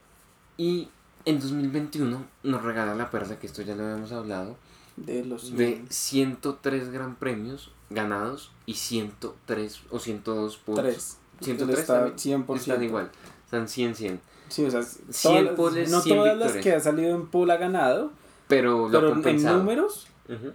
Y 0.56 0.88
en 1.24 1.40
2021 1.40 2.24
nos 2.44 2.62
regala 2.62 2.94
la 2.94 3.10
perla, 3.10 3.38
que 3.38 3.46
esto 3.48 3.62
ya 3.62 3.74
lo 3.74 3.82
habíamos 3.84 4.12
hablado, 4.12 4.56
de 4.96 5.24
los 5.24 5.56
de 5.56 5.82
103 5.88 6.90
gran 6.90 7.16
premios 7.16 7.72
ganados 7.90 8.52
y 8.66 8.74
103 8.74 9.80
o 9.90 9.98
102 9.98 10.56
puntos. 10.58 10.84
tres. 10.84 11.18
103 11.40 11.78
Está 11.80 11.94
también 12.04 12.16
100%. 12.46 12.56
Están 12.56 12.82
igual. 12.84 13.10
Están 13.44 13.68
100, 13.68 13.94
100. 13.96 14.20
Sí, 14.48 14.64
o 14.64 14.70
sea, 14.70 14.82
100 14.82 15.10
todas 15.22 15.44
las- 15.44 15.54
poles, 15.56 15.90
no 15.90 16.00
100 16.00 16.16
todas 16.16 16.36
las 16.38 16.52
victorias. 16.54 16.62
que 16.64 16.72
ha 16.74 16.80
salido 16.80 17.16
en 17.16 17.26
pole 17.26 17.52
ha 17.52 17.56
ganado, 17.56 18.12
Pero 18.46 18.88
lo 18.88 19.00
pero 19.00 19.28
en 19.28 19.42
números 19.42 20.06
Ujú. 20.28 20.52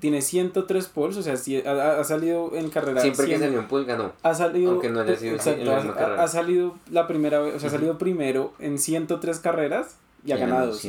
Tiene 0.00 0.20
103 0.22 0.86
poles, 0.88 1.16
o 1.16 1.22
sea, 1.22 1.36
sí, 1.36 1.60
ha, 1.66 1.98
ha 2.00 2.04
salido 2.04 2.54
en 2.54 2.68
carrera. 2.70 3.00
Siempre 3.00 3.24
que 3.26 3.32
100 3.32 3.40
salió 3.40 3.58
en 3.60 3.68
pole 3.68 3.84
ganó. 3.86 4.12
ha 4.22 4.34
salido, 4.34 4.72
aunque 4.72 4.90
no 4.90 5.00
haya 5.00 5.16
sido 5.16 5.30
en 5.30 5.36
exacto, 5.36 5.64
la 5.64 5.76
misma 5.76 5.92
ha- 5.92 5.96
carrera. 5.96 6.22
ha, 6.24 6.28
salido 6.28 6.74
la 6.90 7.06
primera 7.06 7.40
vez, 7.40 7.54
o 7.54 7.58
sea, 7.60 7.68
ha 7.68 7.72
salido 7.72 7.96
primero 7.98 8.52
en 8.58 8.78
103 8.78 9.38
carreras 9.40 9.96
y 10.24 10.32
ha 10.32 10.36
ganado 10.36 10.74
103 10.74 10.80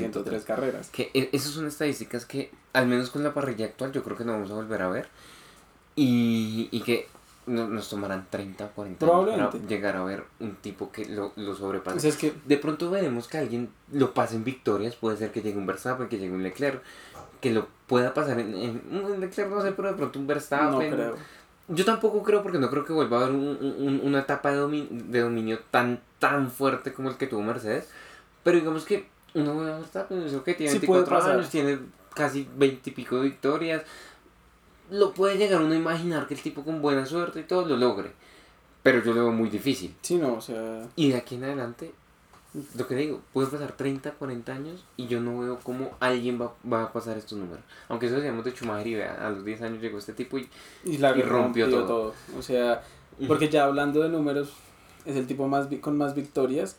103 0.41 0.43
carreras. 0.45 0.89
Que 0.89 1.09
e- 1.13 1.29
esas 1.31 1.51
son 1.51 1.67
estadísticas 1.67 2.25
que, 2.25 2.51
al 2.73 2.87
menos 2.87 3.09
con 3.09 3.23
la 3.23 3.33
parrilla 3.33 3.65
actual, 3.65 3.91
yo 3.93 4.03
creo 4.03 4.17
que 4.17 4.25
no 4.25 4.33
vamos 4.33 4.51
a 4.51 4.55
volver 4.55 4.81
a 4.81 4.89
ver. 4.89 5.07
Y, 5.95 6.67
y 6.71 6.81
que 6.81 7.07
no- 7.47 7.67
nos 7.67 7.89
tomarán 7.89 8.27
30, 8.29 8.67
40 8.69 9.05
años 9.05 9.11
para 9.15 9.25
Probablemente. 9.25 9.67
llegar 9.67 9.95
a 9.95 10.03
ver 10.03 10.23
un 10.39 10.55
tipo 10.55 10.91
que 10.91 11.05
lo, 11.05 11.31
lo 11.35 11.55
sobrepase. 11.55 11.97
O 11.97 11.99
sea, 11.99 12.09
es 12.09 12.17
que 12.17 12.33
De 12.45 12.57
pronto 12.57 12.89
veremos 12.91 13.27
que 13.27 13.37
alguien 13.39 13.69
lo 13.91 14.13
pase 14.13 14.35
en 14.35 14.43
victorias. 14.43 14.95
Puede 14.95 15.17
ser 15.17 15.31
que 15.31 15.41
llegue 15.41 15.57
un 15.57 15.65
Verstappen, 15.65 16.07
que 16.07 16.17
llegue 16.19 16.33
un 16.33 16.43
Leclerc. 16.43 16.81
Que 17.41 17.51
lo 17.51 17.67
pueda 17.87 18.13
pasar 18.13 18.39
en, 18.39 18.53
en 18.55 18.81
un 19.03 19.19
Leclerc, 19.19 19.49
no 19.49 19.61
sé, 19.61 19.71
pero 19.71 19.89
de 19.89 19.93
pronto 19.95 20.19
un 20.19 20.25
no 20.25 20.33
Verstappen. 20.33 20.91
creo. 20.91 21.15
Yo 21.69 21.83
tampoco 21.83 22.23
creo 22.23 22.41
porque 22.43 22.59
no 22.59 22.69
creo 22.69 22.85
que 22.85 22.93
vuelva 22.93 23.17
a 23.17 23.21
haber 23.23 23.35
un- 23.35 23.57
un- 23.79 24.01
una 24.03 24.19
etapa 24.19 24.51
de, 24.51 24.57
domi- 24.61 24.87
de 24.89 25.19
dominio 25.19 25.59
tan 25.71 25.99
tan 26.19 26.49
fuerte 26.49 26.93
como 26.93 27.09
el 27.09 27.17
que 27.17 27.27
tuvo 27.27 27.41
Mercedes. 27.43 27.89
Pero 28.43 28.57
digamos 28.57 28.85
que 28.85 29.07
uno 29.35 29.55
Verstappen, 29.57 30.23
que 30.43 30.53
tiene 30.55 30.71
Sí 30.71 30.79
puede 30.79 31.01
24 31.01 31.17
pasar. 31.17 31.31
años, 31.35 31.49
tiene 31.49 31.79
casi 32.15 32.47
20 32.55 32.89
y 32.89 32.93
pico 32.93 33.17
de 33.17 33.23
victorias. 33.23 33.83
Lo 34.89 35.13
puede 35.13 35.37
llegar 35.37 35.61
uno 35.61 35.73
a 35.73 35.77
imaginar 35.77 36.27
que 36.27 36.33
el 36.33 36.41
tipo 36.41 36.63
con 36.63 36.81
buena 36.81 37.05
suerte 37.05 37.41
y 37.41 37.43
todo 37.43 37.65
lo 37.65 37.77
logre. 37.77 38.11
Pero 38.83 39.03
yo 39.03 39.13
lo 39.13 39.23
veo 39.23 39.31
muy 39.31 39.49
difícil. 39.49 39.93
Sí, 40.01 40.15
no, 40.15 40.35
o 40.35 40.41
sea, 40.41 40.87
Y 40.95 41.09
de 41.09 41.17
aquí 41.17 41.35
en 41.35 41.43
adelante, 41.43 41.93
lo 42.75 42.87
que 42.87 42.95
digo, 42.95 43.21
puede 43.33 43.47
pasar 43.47 43.73
30, 43.73 44.11
40 44.13 44.53
años 44.53 44.85
y 44.95 45.07
yo 45.07 45.19
no 45.19 45.39
veo 45.39 45.59
cómo 45.61 45.91
alguien 45.99 46.41
va, 46.41 46.53
va 46.71 46.83
a 46.83 46.93
pasar 46.93 47.17
estos 47.17 47.37
números. 47.37 47.63
Aunque 47.89 48.05
eso 48.05 48.15
decíamos 48.15 48.45
de 48.45 48.51
Schumacher 48.51 48.87
y 48.87 49.01
a 49.01 49.29
los 49.29 49.43
10 49.43 49.61
años 49.63 49.81
llegó 49.81 49.97
este 49.97 50.13
tipo 50.13 50.37
y... 50.37 50.49
y 50.85 50.97
la 50.99 51.15
Y 51.17 51.21
rompió 51.21 51.69
todo. 51.69 52.13
O 52.37 52.41
sea, 52.41 52.81
porque 53.27 53.49
ya 53.49 53.65
hablando 53.65 54.01
de 54.01 54.09
números, 54.09 54.53
es 55.05 55.15
el 55.15 55.27
tipo 55.27 55.47
más 55.47 55.67
con 55.81 55.97
más 55.97 56.15
victorias 56.15 56.77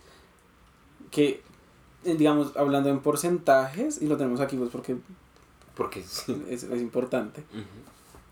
que, 1.10 1.42
eh, 2.04 2.14
digamos, 2.14 2.56
hablando 2.56 2.90
en 2.90 3.00
porcentajes, 3.00 4.00
y 4.00 4.06
lo 4.06 4.16
tenemos 4.16 4.40
aquí 4.40 4.56
pues 4.56 4.70
porque 4.70 4.96
Porque 5.74 6.02
sí. 6.02 6.44
es, 6.48 6.64
es 6.64 6.80
importante. 6.80 7.42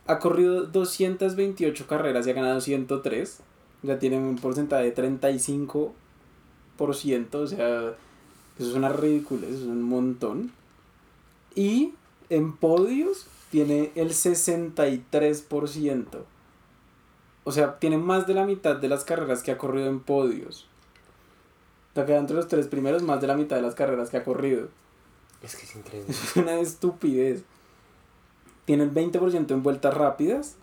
Ha 0.07 0.19
corrido 0.19 0.67
228 0.67 1.87
carreras 1.87 2.27
y 2.27 2.31
ha 2.31 2.35
ganado 2.35 2.61
103, 2.61 3.41
ya 3.83 3.99
tiene 3.99 4.19
un 4.19 4.37
porcentaje 4.37 4.91
de 4.91 4.95
35%, 4.95 5.93
o 7.35 7.47
sea, 7.47 7.95
eso 8.59 8.71
es 8.71 8.75
una 8.75 8.89
ridícula, 8.89 9.47
eso 9.47 9.57
es 9.57 9.63
un 9.63 9.83
montón. 9.83 10.53
Y 11.55 11.93
en 12.31 12.57
podios 12.57 13.27
tiene 13.51 13.93
el 13.95 14.11
63%. 14.11 16.07
O 17.45 17.53
sea, 17.53 17.79
tiene 17.79 17.97
más 17.97 18.27
de 18.27 18.35
la 18.35 18.45
mitad 18.45 18.77
de 18.77 18.89
las 18.89 19.05
carreras 19.05 19.43
que 19.43 19.53
ha 19.53 19.59
corrido 19.59 19.89
en 19.89 20.01
podios. 20.01 20.67
Te 21.95 22.05
queda 22.05 22.19
entre 22.19 22.37
los 22.37 22.49
tres 22.49 22.67
primeros 22.67 23.03
más 23.03 23.21
de 23.21 23.29
la 23.29 23.37
mitad 23.37 23.57
de 23.57 23.63
las 23.63 23.75
carreras 23.75 24.11
que 24.11 24.17
ha 24.19 24.25
corrido. 24.25 24.69
Es 25.43 25.55
que 25.57 25.65
es 25.65 25.77
increíble. 25.77 26.11
Es 26.11 26.37
una 26.37 26.59
estupidez. 26.59 27.45
Tiene 28.67 28.85
el 28.85 28.93
20% 28.93 29.51
en 29.53 29.63
vueltas 29.63 29.95
rápidas. 29.95 30.57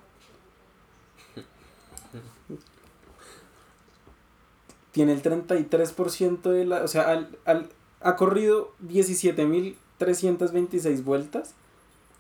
Tiene 4.91 5.13
el 5.13 5.23
33% 5.23 6.41
de 6.51 6.65
la... 6.65 6.83
O 6.83 6.87
sea, 6.87 7.09
al, 7.09 7.29
al- 7.45 7.69
ha 8.01 8.15
corrido 8.15 8.71
17.326 8.87 11.03
vueltas 11.03 11.55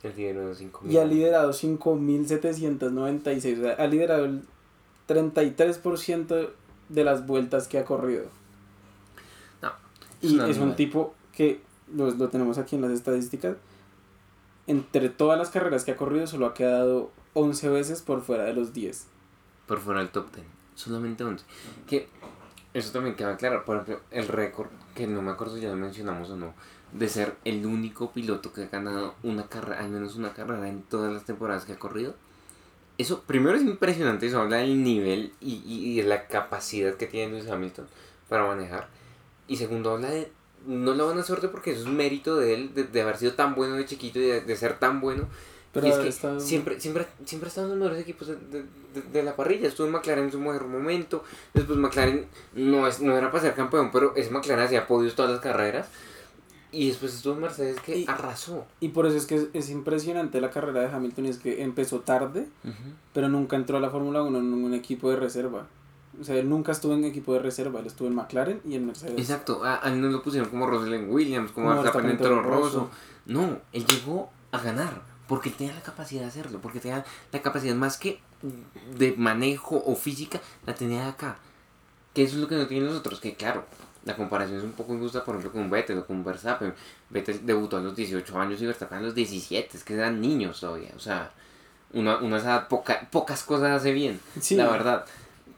El 0.01 0.13
5 0.55 0.81
y 0.89 0.97
ha 0.97 1.05
liderado 1.05 1.51
5.796. 1.51 3.59
O 3.59 3.63
sea, 3.63 3.73
ha 3.73 3.85
liderado 3.87 4.25
el 4.25 4.41
33% 5.07 6.49
de 6.89 7.03
las 7.03 7.27
vueltas 7.27 7.67
que 7.67 7.77
ha 7.77 7.85
corrido. 7.85 8.25
No, 9.61 9.71
Y 10.21 10.39
es 10.49 10.57
un 10.57 10.75
tipo 10.75 11.13
que, 11.33 11.61
lo, 11.93 12.09
lo 12.11 12.29
tenemos 12.29 12.57
aquí 12.57 12.75
en 12.75 12.81
las 12.81 12.91
estadísticas, 12.91 13.57
entre 14.67 15.09
todas 15.09 15.37
las 15.37 15.49
carreras 15.49 15.83
que 15.83 15.91
ha 15.91 15.97
corrido 15.97 16.27
solo 16.27 16.45
ha 16.45 16.53
quedado 16.53 17.11
11 17.33 17.69
veces 17.69 18.01
por 18.01 18.21
fuera 18.21 18.43
de 18.43 18.53
los 18.53 18.73
10. 18.73 19.07
Por 19.67 19.79
fuera 19.79 19.99
del 19.99 20.09
top 20.09 20.33
10. 20.33 20.45
Solamente 20.75 21.23
11. 21.23 21.45
Que 21.87 22.07
eso 22.73 22.91
también 22.91 23.15
queda 23.15 23.37
claro. 23.37 23.65
Por 23.65 23.77
ejemplo, 23.77 24.01
el 24.11 24.27
récord, 24.27 24.69
que 24.95 25.07
no 25.07 25.21
me 25.21 25.31
acuerdo 25.31 25.55
si 25.55 25.61
ya 25.61 25.69
lo 25.69 25.75
mencionamos 25.75 26.29
o 26.29 26.35
no, 26.35 26.53
de 26.91 27.09
ser 27.09 27.35
el 27.43 27.65
único 27.65 28.11
piloto 28.11 28.53
que 28.53 28.63
ha 28.63 28.67
ganado 28.67 29.15
una 29.23 29.47
carrera, 29.47 29.81
al 29.81 29.89
menos 29.89 30.15
una 30.15 30.33
carrera 30.33 30.67
en 30.69 30.83
todas 30.83 31.13
las 31.13 31.25
temporadas 31.25 31.65
que 31.65 31.73
ha 31.73 31.79
corrido. 31.79 32.15
Eso, 32.97 33.21
primero 33.23 33.57
es 33.57 33.63
impresionante, 33.63 34.27
eso 34.27 34.39
habla 34.39 34.57
del 34.57 34.83
nivel 34.83 35.33
y, 35.41 35.55
y, 35.65 35.91
y 35.91 35.97
de 35.97 36.07
la 36.07 36.27
capacidad 36.27 36.95
que 36.95 37.07
tiene 37.07 37.33
Lewis 37.33 37.49
Hamilton 37.49 37.87
para 38.29 38.45
manejar. 38.45 38.87
Y 39.47 39.57
segundo, 39.57 39.91
habla 39.91 40.11
de 40.11 40.31
no 40.65 40.93
la 40.93 41.03
buena 41.03 41.23
suerte 41.23 41.47
porque 41.47 41.71
eso 41.71 41.81
es 41.81 41.87
mérito 41.87 42.35
de 42.37 42.53
él, 42.53 42.73
de, 42.73 42.83
de 42.83 43.01
haber 43.01 43.17
sido 43.17 43.33
tan 43.33 43.55
bueno 43.55 43.75
de 43.75 43.85
chiquito 43.85 44.19
y 44.19 44.23
de, 44.23 44.41
de 44.41 44.55
ser 44.55 44.79
tan 44.79 45.01
bueno. 45.01 45.27
Pero 45.73 45.87
y 45.87 45.89
es 45.89 45.97
que 45.97 46.11
siempre, 46.39 46.79
siempre, 46.79 47.07
siempre 47.25 47.47
ha 47.47 47.49
estado 47.49 47.65
en 47.67 47.71
los 47.71 47.79
mejores 47.79 48.01
equipos 48.03 48.27
de, 48.27 48.37
de- 49.11 49.23
la 49.23 49.35
parrilla. 49.35 49.67
Estuvo 49.67 49.87
en 49.87 49.93
McLaren 49.93 50.25
en 50.25 50.31
su 50.31 50.39
mejor 50.39 50.67
momento. 50.67 51.23
Después 51.55 51.79
McLaren 51.79 52.27
no, 52.53 52.85
es, 52.87 53.01
no 53.01 53.17
era 53.17 53.31
para 53.31 53.43
ser 53.43 53.55
campeón, 53.55 53.89
pero 53.91 54.15
es 54.15 54.29
McLaren 54.29 54.65
hacía 54.65 54.85
podios 54.85 55.15
todas 55.15 55.31
las 55.31 55.39
carreras. 55.41 55.87
Y 56.71 56.87
después 56.89 57.13
estuvo 57.15 57.33
en 57.33 57.41
Mercedes 57.41 57.79
que 57.81 57.97
Y- 57.99 58.05
arrasó. 58.07 58.65
Y 58.79 58.89
por 58.89 59.07
eso 59.07 59.17
es 59.17 59.25
que 59.25 59.35
es, 59.35 59.47
es 59.53 59.69
impresionante 59.71 60.39
la 60.41 60.51
carrera 60.51 60.81
de 60.81 60.87
Hamilton, 60.95 61.25
es 61.25 61.37
que 61.39 61.63
empezó 61.63 62.01
tarde, 62.01 62.47
pero 63.13 63.27
nunca 63.29 63.55
entró 63.55 63.77
a 63.77 63.79
la 63.79 63.89
Fórmula 63.89 64.21
1 64.21 64.37
en 64.39 64.53
un 64.53 64.73
equipo 64.75 65.09
de 65.09 65.15
reserva. 65.15 65.65
O 66.19 66.23
sea, 66.23 66.35
él 66.35 66.47
nunca 66.49 66.71
estuvo 66.71 66.93
en 66.93 67.03
equipo 67.05 67.33
de 67.33 67.39
reserva, 67.39 67.79
él 67.79 67.87
estuvo 67.87 68.07
en 68.07 68.15
McLaren 68.15 68.61
y 68.65 68.75
en 68.75 68.85
Mercedes. 68.85 69.17
Exacto, 69.17 69.63
a, 69.63 69.85
a 69.85 69.91
él 69.91 69.99
no 69.99 70.09
lo 70.09 70.21
pusieron 70.21 70.49
como 70.49 70.65
en 70.85 71.09
Williams, 71.09 71.51
como 71.51 71.69
Verstappen 71.69 72.01
en 72.01 72.07
Verstappen 72.07 72.11
en 72.11 72.17
Toro 72.17 72.35
Toro 72.41 72.61
Rosso. 72.61 72.89
No, 73.25 73.57
él 73.71 73.85
llegó 73.85 74.29
a 74.51 74.59
ganar 74.59 75.01
porque 75.27 75.49
él 75.49 75.55
tenía 75.55 75.73
la 75.73 75.81
capacidad 75.81 76.21
de 76.21 76.27
hacerlo, 76.27 76.59
porque 76.61 76.79
tenía 76.79 77.03
la 77.31 77.41
capacidad 77.41 77.75
más 77.75 77.97
que 77.97 78.19
de 78.97 79.15
manejo 79.17 79.81
o 79.85 79.95
física, 79.95 80.39
la 80.65 80.75
tenía 80.75 81.07
acá. 81.07 81.37
Que 82.13 82.23
eso 82.23 82.35
es 82.35 82.41
lo 82.41 82.47
que 82.47 82.55
no 82.55 82.67
tienen 82.67 82.87
los 82.87 82.97
otros, 82.97 83.19
que 83.19 83.33
claro, 83.35 83.65
la 84.05 84.15
comparación 84.15 84.59
es 84.59 84.63
un 84.63 84.73
poco 84.73 84.93
injusta, 84.93 85.23
por 85.23 85.35
ejemplo, 85.35 85.59
con 85.59 85.69
Vettel 85.69 85.97
o 85.99 86.05
con 86.05 86.23
Verstappen. 86.23 86.73
Vettel 87.09 87.45
debutó 87.45 87.77
a 87.77 87.79
los 87.79 87.95
18 87.95 88.39
años 88.39 88.61
y 88.61 88.65
Verstappen 88.65 88.99
a 88.99 89.01
los 89.01 89.15
17, 89.15 89.77
es 89.77 89.83
que 89.83 89.95
eran 89.95 90.21
niños 90.21 90.59
todavía, 90.59 90.91
o 90.95 90.99
sea, 90.99 91.31
uno, 91.93 92.17
uno 92.21 92.35
a 92.35 92.39
esa 92.39 92.49
edad 92.49 92.67
poca, 92.67 93.07
pocas 93.09 93.43
cosas 93.43 93.71
hace 93.71 93.91
bien, 93.93 94.19
Sí. 94.39 94.55
la 94.55 94.69
verdad. 94.69 95.05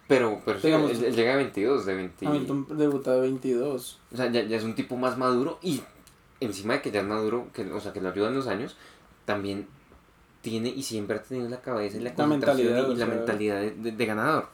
Pero, 0.07 0.39
pero 0.45 0.59
Digamos- 0.59 0.91
él, 0.91 1.03
él 1.05 1.15
llega 1.15 1.33
a 1.33 1.37
22, 1.37 1.85
de 1.85 1.95
20. 1.95 2.27
Hamilton 2.27 2.67
debuta 2.77 3.13
de 3.13 3.21
22. 3.21 3.99
O 4.13 4.17
sea, 4.17 4.31
ya, 4.31 4.43
ya 4.43 4.57
es 4.57 4.63
un 4.63 4.75
tipo 4.75 4.95
más 4.97 5.17
maduro 5.17 5.57
y 5.63 5.81
encima 6.39 6.75
de 6.75 6.81
que 6.81 6.91
ya 6.91 6.99
es 7.01 7.07
maduro, 7.07 7.47
que, 7.53 7.63
o 7.71 7.79
sea, 7.81 7.91
que 7.93 8.01
lo 8.01 8.09
ayudan 8.09 8.35
los 8.35 8.45
años, 8.47 8.75
también 9.25 9.67
tiene 10.41 10.69
y 10.69 10.83
siempre 10.83 11.17
ha 11.17 11.23
tenido 11.23 11.49
la 11.49 11.59
cabeza 11.61 11.97
y 11.97 12.01
la 12.01 12.13
La 12.15 12.27
mentalidad, 12.27 12.87
y, 12.89 12.95
la 12.95 13.05
mentalidad 13.07 13.61
de, 13.61 13.71
de- 13.71 13.91
de 13.93 14.05
ganador. 14.05 14.47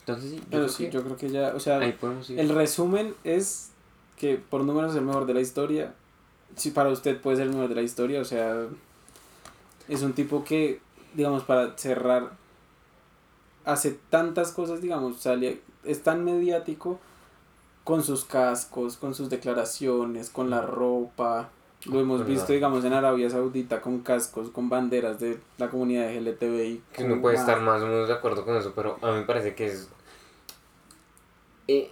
Entonces, 0.00 0.30
sí, 0.30 0.36
yo 0.36 0.42
Pero 0.50 0.62
creo 0.64 0.68
sí, 0.74 0.84
que 0.86 0.90
yo 0.92 1.02
creo 1.04 1.16
que 1.16 1.28
ya, 1.28 1.52
o 1.54 1.60
sea, 1.60 1.78
ahí 1.80 1.92
podemos 1.92 2.30
ir. 2.30 2.40
el 2.40 2.48
resumen 2.48 3.12
es 3.24 3.70
que 4.18 4.36
por 4.38 4.62
números 4.64 4.92
es 4.92 4.96
el 4.96 5.04
mejor 5.04 5.26
de 5.26 5.34
la 5.34 5.40
historia. 5.42 5.92
Si 6.54 6.70
para 6.70 6.88
usted 6.88 7.20
puede 7.20 7.36
ser 7.36 7.48
el 7.48 7.52
mejor 7.52 7.68
de 7.68 7.74
la 7.74 7.82
historia, 7.82 8.20
o 8.20 8.24
sea, 8.24 8.66
es 9.88 10.02
un 10.02 10.14
tipo 10.14 10.42
que, 10.42 10.80
digamos, 11.14 11.42
para 11.42 11.76
cerrar, 11.76 12.30
hace 13.66 13.98
tantas 14.08 14.52
cosas, 14.52 14.80
digamos, 14.80 15.20
sale, 15.20 15.60
es 15.84 16.02
tan 16.02 16.24
mediático 16.24 16.98
con 17.84 18.02
sus 18.02 18.24
cascos, 18.24 18.96
con 18.96 19.14
sus 19.14 19.28
declaraciones, 19.28 20.30
con 20.30 20.48
la 20.48 20.62
ropa. 20.62 21.50
Lo 21.84 22.00
hemos 22.00 22.20
Verdad. 22.20 22.32
visto, 22.32 22.52
digamos, 22.52 22.84
en 22.84 22.94
Arabia 22.94 23.28
Saudita 23.30 23.80
con 23.80 24.00
cascos, 24.00 24.50
con 24.50 24.68
banderas 24.68 25.20
de 25.20 25.38
la 25.58 25.68
comunidad 25.68 26.10
LGTBI. 26.16 26.82
Que 26.92 27.04
uno 27.04 27.20
puede 27.20 27.36
estar 27.36 27.60
más 27.60 27.82
o 27.82 27.86
menos 27.86 28.08
de 28.08 28.14
acuerdo 28.14 28.44
con 28.44 28.56
eso, 28.56 28.72
pero 28.74 28.98
a 29.02 29.12
mí 29.12 29.18
me 29.18 29.24
parece 29.24 29.54
que 29.54 29.66
es. 29.66 29.88
eh, 31.68 31.90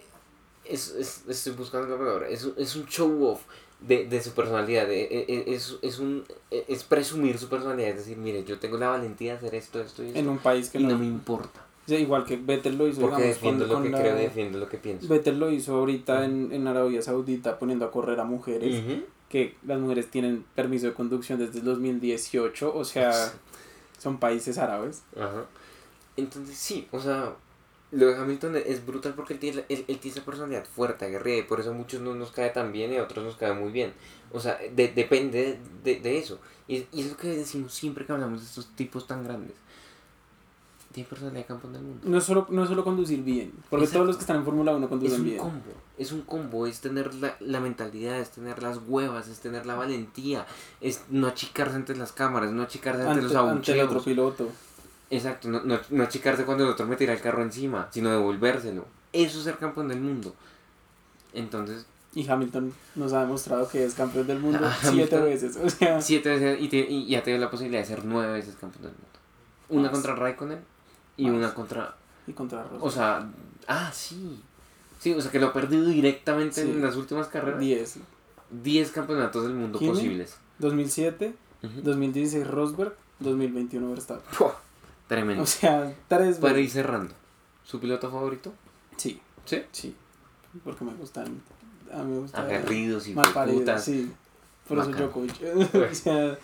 es, 0.64 0.88
es- 0.92 1.24
estoy 1.28 1.52
buscando 1.52 1.86
la 1.88 1.98
palabra. 1.98 2.28
Es, 2.28 2.44
es 2.56 2.74
un 2.76 2.86
show 2.86 3.24
off 3.26 3.42
de, 3.86 4.06
de 4.06 4.22
su 4.22 4.30
personalidad. 4.32 4.90
eh, 4.90 5.08
eh, 5.10 5.24
eh, 5.28 5.44
es, 5.48 5.76
es, 5.82 5.98
un, 5.98 6.24
es 6.50 6.84
presumir 6.84 7.38
su 7.38 7.48
personalidad. 7.48 7.90
Es 7.90 7.96
decir, 7.96 8.16
mire, 8.16 8.44
yo 8.44 8.58
tengo 8.58 8.78
la 8.78 8.88
valentía 8.88 9.32
de 9.32 9.38
hacer 9.38 9.54
esto, 9.54 9.80
esto 9.80 10.02
y 10.02 10.08
esto. 10.08 10.18
En 10.18 10.28
un 10.28 10.38
país 10.38 10.70
que 10.70 10.78
y 10.78 10.82
no, 10.84 10.90
no 10.90 10.98
me 10.98 11.06
importa. 11.06 11.64
igual 11.88 12.24
que 12.24 12.36
Vettel 12.36 12.78
lo 12.78 12.88
hizo, 12.88 13.00
Porque 13.00 13.16
digamos, 13.16 13.34
defiendo 13.36 13.64
con- 13.64 13.68
lo 13.68 13.74
con 13.74 13.82
que 13.84 13.90
la- 13.90 13.98
creo 14.00 14.14
defiendo 14.16 14.58
lo 14.58 14.68
que 14.68 14.78
pienso. 14.78 15.06
Vettel 15.08 15.38
lo 15.38 15.50
hizo 15.50 15.74
ahorita 15.76 16.24
en, 16.24 16.50
en 16.52 16.66
Arabia 16.66 17.02
Saudita 17.02 17.58
poniendo 17.58 17.84
a 17.84 17.90
correr 17.90 18.18
a 18.20 18.24
mujeres, 18.24 18.82
que 19.28 19.54
las 19.66 19.78
mujeres 19.80 20.10
tienen 20.10 20.44
permiso 20.54 20.86
de 20.86 20.92
conducción 20.94 21.38
desde 21.38 21.58
el 21.58 21.64
2018, 21.64 22.74
o 22.74 22.84
sea, 22.84 23.32
son 23.98 24.18
países 24.18 24.58
árabes. 24.58 25.02
Ajá. 25.16 25.44
Entonces, 26.16 26.56
sí, 26.56 26.86
o 26.92 27.00
sea, 27.00 27.34
lo 27.94 28.06
de 28.06 28.16
Hamilton 28.16 28.56
es 28.56 28.84
brutal 28.84 29.14
porque 29.14 29.34
él 29.34 29.38
tiene, 29.38 29.64
él, 29.68 29.84
él 29.88 29.98
tiene 29.98 30.16
esa 30.16 30.24
personalidad 30.24 30.64
fuerte, 30.66 31.04
aguerrida, 31.06 31.38
y 31.38 31.42
por 31.42 31.60
eso 31.60 31.70
a 31.70 31.74
muchos 31.74 32.00
no 32.00 32.14
nos 32.14 32.30
cae 32.32 32.50
tan 32.50 32.72
bien 32.72 32.92
y 32.92 32.96
a 32.96 33.02
otros 33.02 33.24
nos 33.24 33.36
cae 33.36 33.52
muy 33.54 33.70
bien. 33.72 33.92
O 34.32 34.40
sea, 34.40 34.58
de- 34.74 34.88
depende 34.88 35.58
de, 35.84 36.00
de 36.00 36.18
eso. 36.18 36.38
Y, 36.66 36.86
y 36.92 37.02
es 37.02 37.10
lo 37.10 37.16
que 37.16 37.28
decimos 37.28 37.72
siempre 37.74 38.04
que 38.06 38.12
hablamos 38.12 38.40
de 38.40 38.46
estos 38.46 38.66
tipos 38.76 39.06
tan 39.06 39.22
grandes. 39.24 39.54
Tiene 40.92 41.08
personalidad 41.08 41.40
de 41.42 41.46
campeón 41.46 41.72
del 41.72 41.82
mundo. 41.82 42.00
No 42.08 42.18
es 42.18 42.24
solo, 42.24 42.46
no 42.50 42.62
es 42.62 42.68
solo 42.68 42.84
conducir 42.84 43.20
bien, 43.24 43.52
porque 43.68 43.84
Exacto. 43.84 43.98
todos 43.98 44.06
los 44.06 44.16
que 44.16 44.20
están 44.22 44.36
en 44.36 44.44
Fórmula 44.44 44.72
1 44.76 44.84
Es 44.84 44.88
conducen 44.90 45.20
un 45.20 45.24
bien. 45.26 45.38
combo, 45.38 45.72
es 45.98 46.12
un 46.12 46.20
combo, 46.22 46.66
es 46.68 46.80
tener 46.80 47.12
la, 47.14 47.36
la 47.40 47.58
mentalidad, 47.58 48.20
es 48.20 48.30
tener 48.30 48.62
las 48.62 48.78
huevas, 48.86 49.26
es 49.26 49.40
tener 49.40 49.66
la 49.66 49.74
valentía, 49.74 50.46
es 50.80 51.02
no 51.10 51.26
achicarse 51.26 51.74
ante 51.74 51.96
las 51.96 52.12
cámaras, 52.12 52.52
no 52.52 52.62
achicarse 52.62 53.00
ante, 53.02 53.10
Ante, 53.22 53.22
los 53.22 53.34
ante 53.34 53.72
el 53.72 53.80
otro 53.80 53.96
abucheos. 53.98 54.04
piloto. 54.04 54.48
Exacto, 55.16 55.48
no, 55.48 55.60
no, 55.62 55.78
no 55.90 56.02
achicarse 56.04 56.44
cuando 56.44 56.64
el 56.64 56.70
otro 56.70 56.86
me 56.86 56.96
tira 56.96 57.12
el 57.12 57.20
carro 57.20 57.42
encima, 57.42 57.88
sino 57.90 58.10
devolvérselo. 58.10 58.84
Eso 59.12 59.38
es 59.38 59.44
ser 59.44 59.56
campeón 59.58 59.88
del 59.88 60.00
mundo. 60.00 60.34
Entonces, 61.32 61.86
Y 62.14 62.28
Hamilton 62.28 62.72
nos 62.94 63.12
ha 63.12 63.20
demostrado 63.20 63.68
que 63.68 63.84
es 63.84 63.94
campeón 63.94 64.26
del 64.26 64.38
mundo 64.40 64.60
Ah, 64.62 64.76
siete 64.80 65.16
Hamilton. 65.16 65.24
veces. 65.24 65.56
O 65.56 65.68
sea, 65.70 66.00
siete 66.00 66.28
veces 66.30 66.60
y, 66.60 66.68
te- 66.68 66.88
y 66.90 67.06
ya 67.06 67.20
dio 67.22 67.36
la 67.38 67.50
posibilidad 67.50 67.80
de 67.82 67.86
ser 67.86 68.04
nueve 68.04 68.32
veces 68.32 68.54
campeón 68.60 68.82
del 68.84 68.92
mundo. 68.92 69.06
Una 69.68 69.82
Más. 69.84 69.90
contra 69.92 70.14
Raikkonen 70.14 70.60
y 71.16 71.24
Más. 71.26 71.34
una 71.34 71.54
contra... 71.54 71.94
y 72.26 72.32
contra 72.32 72.62
Rosberg. 72.62 72.84
O 72.84 72.90
sea, 72.90 73.28
ah, 73.68 73.90
sí. 73.92 74.40
Sí, 75.00 75.12
o 75.12 75.20
sea 75.20 75.30
que 75.30 75.38
lo 75.40 75.48
ha 75.48 75.52
perdido 75.52 75.86
directamente 75.86 76.62
Sí. 76.62 76.70
en 76.70 76.82
las 76.82 76.96
últimas 76.96 77.26
carreras. 77.28 77.60
10. 77.60 77.98
Diez 78.50 78.90
campeonatos 78.90 79.42
del 79.44 79.54
mundo 79.54 79.78
¿Kimi? 79.78 79.90
posibles. 79.92 80.36
2007, 80.60 81.34
Ujú. 81.62 81.80
2016 81.82 82.46
Rosberg, 82.46 82.94
2021 83.20 83.90
Verstappen. 83.90 84.24
Tremendo. 85.08 85.42
O 85.42 85.46
sea, 85.46 85.94
tres 86.08 86.38
Para 86.38 86.58
ir 86.58 86.70
cerrando. 86.70 87.14
¿Su 87.62 87.80
piloto 87.80 88.10
favorito? 88.10 88.52
Sí, 88.96 89.20
Sí. 89.44 89.62
sí. 89.72 89.94
Porque 90.62 90.84
me 90.84 90.92
gustan. 90.94 91.42
A 91.92 91.98
mí 92.02 92.12
me 92.14 92.20
gustan. 92.20 92.46
Aguerridos 92.46 93.08
y 93.08 93.14
putas. 93.14 93.84
sí. 93.84 94.12
Por 94.68 94.78
eso 94.78 94.88
Bacano. 94.90 95.06
Djokovic. 95.08 95.34
o 95.90 95.94
sea, 95.94 96.38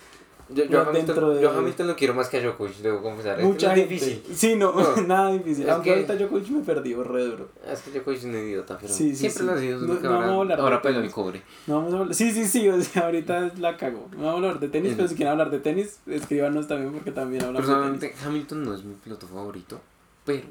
Yo, 0.53 0.65
yo, 0.65 0.81
a 0.81 0.85
Pero 0.85 0.93
dentro 0.93 1.15
Hamilton, 1.15 1.35
de- 1.37 1.43
yo 1.43 1.51
a 1.51 1.57
Hamilton 1.59 1.87
lo 1.87 1.97
quiero 1.97 2.15
más 2.15 2.29
que 2.29 2.39
a 2.39 2.43
Djokovic, 2.43 2.77
debo 2.79 3.03
confesar. 3.03 3.41
Mucha 3.43 3.69
no 3.69 3.73
es 3.75 3.79
gente. 3.79 3.95
difícil. 3.95 4.23
Sí, 4.35 4.57
no, 4.57 4.73
No. 4.73 4.97
nada 5.07 5.33
difícil. 5.33 5.65
Es 5.65 5.71
Aunque 5.71 5.91
que- 5.91 5.95
ahorita 5.95 6.15
Djokovic 6.17 6.49
me 6.49 6.61
perdió 6.65 7.05
re 7.05 7.25
duro. 7.25 7.49
Es 7.71 7.81
que 7.83 7.91
Djokovic 7.93 8.19
es 8.19 8.25
un 8.25 8.35
idiota, 8.35 8.79
pero 8.81 8.93
Sí, 8.93 9.11
sí, 9.11 9.17
siempre 9.17 9.41
sí. 9.41 9.47
lo 9.47 9.53
ha 9.53 9.59
sido. 9.59 9.79
No- 9.81 9.87
no 9.95 9.95
vamos 9.95 10.11
a 10.11 10.15
ahora, 10.33 10.55
hablar 10.55 10.61
ahora 10.61 10.77
el 10.85 10.95
tenis. 10.97 11.13
cobre. 11.13 11.43
No 11.67 11.77
vamos 11.77 11.95
a 11.95 11.99
hablar. 11.99 12.15
Sí, 12.15 12.33
sí, 12.33 12.47
sí. 12.47 12.69
O 12.69 12.81
sea, 12.83 13.05
ahorita 13.07 13.53
la 13.59 13.77
cago. 13.77 14.09
No 14.13 14.25
vamos 14.25 14.33
a 14.35 14.37
hablar 14.47 14.61
de 14.61 14.69
tenis, 14.69 14.95
pero 14.97 15.07
si 15.09 15.15
quieren 15.15 15.33
hablar 15.33 15.51
de 15.51 15.61
tenis, 15.61 16.01
escríbanos 16.07 16.67
también 16.67 16.93
porque 16.93 17.13
también 17.13 17.45
hablamos 17.45 17.69
de 17.69 17.75
tenis. 17.75 17.89
Personalmente, 18.01 18.27
Hamilton 18.27 18.65
no 18.65 18.75
es 18.75 18.83
mi 18.85 18.95
piloto 18.95 19.27
favorito, 19.29 19.81
pero 20.25 20.47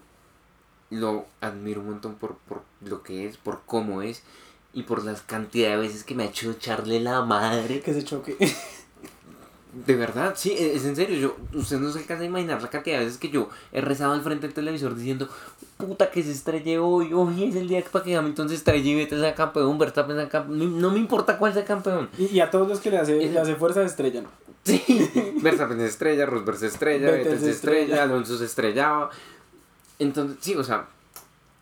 lo 0.91 1.25
admiro 1.41 1.81
un 1.81 1.87
montón 1.87 2.15
por, 2.15 2.35
por 2.47 2.61
lo 2.85 3.03
que 3.03 3.27
es, 3.27 3.37
por 3.37 3.61
cómo 3.65 4.01
es 4.01 4.23
y 4.73 4.83
por 4.83 5.03
las 5.03 5.21
cantidad 5.21 5.71
de 5.71 5.77
veces 5.77 6.03
que 6.03 6.15
me 6.15 6.23
ha 6.23 6.27
hecho 6.27 6.49
echarle 6.51 6.99
la 6.99 7.21
madre. 7.21 7.81
Que 7.81 7.93
se 7.93 8.03
choque. 8.03 8.37
De 9.71 9.95
verdad, 9.95 10.33
sí, 10.35 10.51
e, 10.57 10.75
es 10.75 10.85
en 10.85 10.95
serio. 10.95 11.17
Yo, 11.19 11.59
usted 11.59 11.77
no 11.77 11.91
se 11.91 11.99
alcanza 11.99 12.23
a 12.23 12.25
imaginar 12.25 12.61
la 12.61 12.69
cantidad 12.69 12.97
de 12.97 13.05
veces 13.05 13.19
que 13.19 13.29
yo 13.29 13.49
he 13.71 13.81
rezado 13.81 14.13
al 14.13 14.21
frente 14.23 14.47
del 14.47 14.53
televisor 14.55 14.95
diciendo, 14.95 15.29
puta 15.77 16.09
que 16.09 16.23
se 16.23 16.31
estrelle 16.31 16.79
hoy, 16.79 17.13
hoy 17.13 17.43
es 17.43 17.55
el 17.55 17.67
día 17.67 17.83
para 17.91 18.03
que 18.03 18.15
Hamilton 18.15 18.49
se 18.49 18.55
estrelle 18.55 18.89
y 18.89 18.95
Vettel 18.95 19.19
sea 19.21 19.35
campeón, 19.35 19.77
Verstappen 19.77 20.15
sea 20.15 20.27
campeón. 20.27 20.81
No, 20.81 20.89
me 20.89 20.97
importa 20.97 21.37
cuál 21.37 21.53
sea 21.53 21.65
campeón. 21.65 22.09
Y, 22.17 22.25
y 22.25 22.39
a 22.39 22.49
todos 22.49 22.67
los 22.67 22.79
que 22.79 22.89
le 22.89 22.97
hace, 22.97 23.23
Es- 23.23 23.31
le 23.31 23.39
hace 23.39 23.55
fuerza 23.55 23.81
se 23.81 23.87
estrellan. 23.87 24.25
Sí, 24.63 24.81
Verstappen 25.43 25.77
se 25.77 25.85
estrella, 25.85 26.25
Rosberg 26.25 26.57
se 26.57 26.67
estrella, 26.67 27.11
Vettel 27.11 27.39
se 27.39 27.51
estrella. 27.51 28.01
Alonso 28.03 28.37
se 28.39 28.45
estrellaba. 28.45 29.11
Entonces, 29.99 30.37
sí, 30.41 30.55
o 30.55 30.63
sea, 30.63 30.87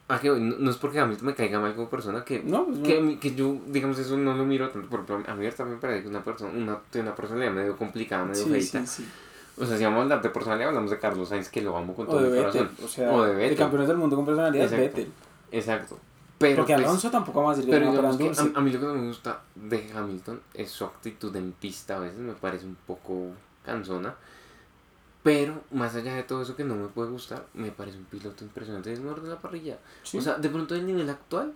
¿a 0.10 0.20
qué 0.20 0.30
voy? 0.32 0.40
no, 0.42 0.56
no 0.58 0.72
es 0.72 0.78
porque 0.78 1.00
Hamilton 1.00 1.26
me 1.28 1.36
caiga 1.36 1.60
mal 1.60 1.76
como 1.76 1.90
persona 1.90 2.24
que, 2.24 2.42
No, 2.44 2.66
pues 2.66 2.80
que, 2.80 2.98
a 2.98 3.02
no. 3.02 3.08
mí- 3.08 3.18
que 3.18 3.36
yo, 3.36 3.58
digamos, 3.68 3.98
eso 4.00 4.18
no 4.18 4.34
lo 4.36 4.46
miro 4.46 4.70
tanto. 4.70 4.88
Porque 4.90 5.14
a 5.14 5.36
mí 5.36 5.44
Verstappen 5.44 5.74
me 5.76 5.80
parece 5.80 6.04
que 6.04 6.10
una 6.10 6.24
persona, 6.24 6.52
una, 6.54 6.80
una 7.02 7.16
personalidad 7.16 7.52
medio 7.54 7.76
complicada, 7.78 8.26
medio 8.26 8.44
Sí, 8.44 8.50
feita. 8.50 8.86
sí, 8.86 9.04
sí. 9.04 9.10
O 9.60 9.66
sea, 9.66 9.76
si 9.78 9.84
vamos 9.84 10.00
a 10.00 10.02
hablar 10.04 10.22
de 10.22 10.30
personalidad, 10.30 10.70
hablamos 10.70 10.92
de 10.92 11.00
Carlos 11.00 11.30
Sainz, 11.30 11.50
que 11.50 11.62
lo 11.62 11.76
amo 11.76 11.96
con 11.96 12.06
todo 12.06 12.20
mi 12.22 12.30
Vettel. 12.30 12.44
corazón. 12.44 12.70
O 12.84 12.88
sea, 12.88 13.12
O 13.12 13.24
de 13.24 13.32
de, 13.32 13.36
Vettel. 13.38 13.58
campeones 13.58 13.88
del 13.88 13.98
mundo 13.98 14.16
con 14.16 14.26
personalidad 14.26 14.66
es 14.66 14.72
Exacto. 14.72 14.98
Vettel. 14.98 15.12
Exacto. 15.52 16.00
Pero, 16.38 16.56
Porque 16.58 16.74
pues, 16.76 16.86
Alonso 16.86 17.10
tampoco 17.10 17.40
vamos 17.42 17.54
a 17.54 17.58
decir 17.58 17.74
que 17.74 17.80
pero 17.80 17.90
digamos 17.92 18.18
que 18.18 18.30
a, 18.30 18.60
a 18.60 18.62
mí 18.62 18.72
lo 18.72 18.80
que 18.80 18.86
no 18.86 18.94
me 18.94 19.08
gusta 19.08 19.42
de 19.56 19.90
Hamilton 19.96 20.40
es 20.54 20.70
su 20.70 20.86
actitud 20.86 21.36
en 21.36 21.52
pista. 21.54 21.98
A 21.98 22.00
veces 22.02 22.20
me 22.20 22.34
parece 22.34 22.68
un 22.68 22.78
poco 22.86 23.32
cansona. 23.66 24.14
Pero 25.24 25.62
más 25.72 25.96
allá 25.96 26.16
de 26.16 26.24
todo 26.24 26.42
eso 26.42 26.56
que 26.56 26.64
no 26.64 26.76
me 26.76 26.88
puede 26.88 27.10
gustar, 27.12 27.46
me 27.54 27.72
parece 27.72 27.98
un 27.98 28.06
piloto 28.06 28.44
impresionante. 28.44 28.94
Es 28.94 29.00
el 29.00 29.06
mejor 29.06 29.22
de 29.24 29.30
la 29.30 29.42
parrilla. 29.42 29.78
Sí. 30.04 30.18
O 30.18 30.22
sea, 30.22 30.38
de 30.38 30.50
pronto 30.50 30.76
el 30.76 30.86
nivel 30.86 31.10
actual, 31.10 31.54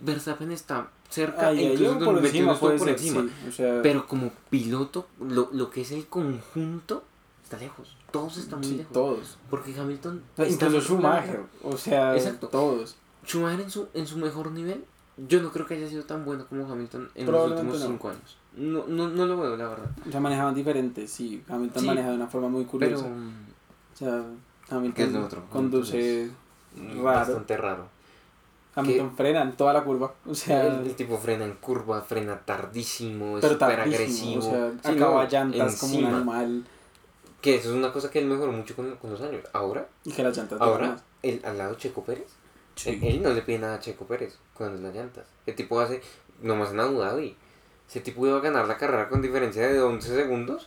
Verstappen 0.00 0.52
está 0.52 0.88
cerca, 1.10 1.52
e 1.52 1.58
ahí, 1.58 1.72
incluso 1.72 1.94
por 1.98 2.14
2021 2.14 2.28
encima 2.28 2.60
puede 2.60 2.78
por 2.78 2.86
ser, 2.88 2.96
encima. 2.96 3.22
sí, 3.22 3.48
o 3.48 3.52
sea, 3.52 3.82
Pero 3.82 4.06
como 4.06 4.30
piloto, 4.50 5.08
lo, 5.20 5.48
lo 5.52 5.70
que 5.70 5.82
es 5.82 5.90
el 5.92 6.06
conjunto 6.06 7.02
está 7.42 7.58
lejos. 7.58 7.96
Todos 8.10 8.36
están 8.38 8.60
muy 8.60 8.68
sí, 8.68 8.76
lejos. 8.78 8.92
todos. 8.92 9.38
Porque 9.50 9.74
Hamilton. 9.78 10.22
Incluso. 10.38 10.80
Schumacher, 10.80 11.42
o 11.62 11.76
sea, 11.76 12.16
Exacto. 12.16 12.48
todos. 12.48 12.96
Schumacher 13.26 13.60
en 13.62 13.70
su, 13.70 13.88
en 13.94 14.06
su 14.06 14.18
mejor 14.18 14.52
nivel, 14.52 14.84
yo 15.16 15.42
no 15.42 15.50
creo 15.50 15.66
que 15.66 15.74
haya 15.74 15.88
sido 15.88 16.04
tan 16.04 16.24
bueno 16.24 16.46
como 16.46 16.70
Hamilton 16.70 17.10
en 17.14 17.30
los 17.30 17.50
últimos 17.50 17.80
no. 17.80 17.86
cinco 17.86 18.08
años. 18.10 18.36
No, 18.56 18.84
no, 18.86 19.08
no 19.08 19.26
lo 19.26 19.36
veo, 19.38 19.56
la 19.56 19.68
verdad. 19.68 19.90
O 20.08 20.10
sea, 20.10 20.20
manejaban 20.20 20.54
diferente, 20.54 21.06
sí. 21.06 21.42
Hamilton 21.48 21.80
Sí. 21.82 21.86
maneja 21.86 22.08
de 22.10 22.14
una 22.16 22.26
forma 22.26 22.48
muy 22.48 22.64
Pero 22.64 22.70
curiosa. 22.70 23.06
o 23.06 23.96
sea, 23.96 24.08
¿Qué 24.18 24.24
es 24.66 24.72
Hamilton 24.72 25.12
lo 25.12 25.24
otro? 25.26 25.44
conduce. 25.50 26.30
mm, 26.74 26.88
Raro. 26.90 27.02
bastante 27.02 27.56
raro. 27.56 27.88
Hamilton 28.74 29.16
frena 29.16 29.42
en 29.42 29.52
toda 29.56 29.72
la 29.72 29.82
curva. 29.84 30.12
O 30.26 30.34
sea, 30.34 30.66
el, 30.66 30.86
el 30.86 30.94
tipo 30.94 31.16
frena 31.16 31.44
en 31.44 31.54
curva, 31.54 32.02
frena 32.02 32.38
tardísimo, 32.44 33.38
es 33.38 33.42
pero 33.42 33.54
súper 33.54 33.76
tardísimo. 33.76 33.96
agresivo. 33.96 34.38
O 34.38 34.42
sea, 34.42 34.70
Sí, 34.92 34.96
acaba 34.98 35.24
no, 35.24 35.30
llantas 35.30 35.80
como 35.80 35.98
un 35.98 36.04
animal. 36.06 36.64
Que 37.40 37.54
eso 37.56 37.70
es 37.70 37.74
una 37.76 37.92
cosa 37.92 38.10
que 38.10 38.18
él 38.18 38.26
mejoró 38.26 38.52
mucho 38.52 38.74
con, 38.76 38.94
con 38.96 39.10
los 39.10 39.20
años. 39.22 39.42
Ahora, 39.52 39.86
Y 40.04 40.12
que 40.12 40.22
las 40.22 40.36
llantas 40.36 40.60
ahora, 40.60 40.96
el, 41.22 41.40
al 41.44 41.56
lado 41.58 41.70
de 41.72 41.76
Checo 41.78 42.02
Pérez, 42.04 42.26
Sí. 42.74 42.90
él, 42.90 43.04
él 43.04 43.22
no 43.22 43.30
le 43.30 43.40
pide 43.42 43.58
nada 43.60 43.76
a 43.76 43.80
Checo 43.80 44.04
Pérez 44.04 44.36
cuando 44.52 44.76
es 44.76 44.82
las 44.82 44.94
llantas. 44.94 45.24
El 45.46 45.54
tipo 45.54 45.80
hace, 45.80 46.02
nomás 46.42 46.72
en 46.72 46.80
Abu 46.80 46.98
Dhabi, 46.98 47.34
ese 47.88 48.00
tipo 48.00 48.26
iba 48.26 48.36
a 48.38 48.40
ganar 48.40 48.66
la 48.68 48.76
carrera 48.76 49.08
con 49.08 49.22
diferencia 49.22 49.66
de 49.68 49.80
11 49.80 50.14
segundos 50.14 50.66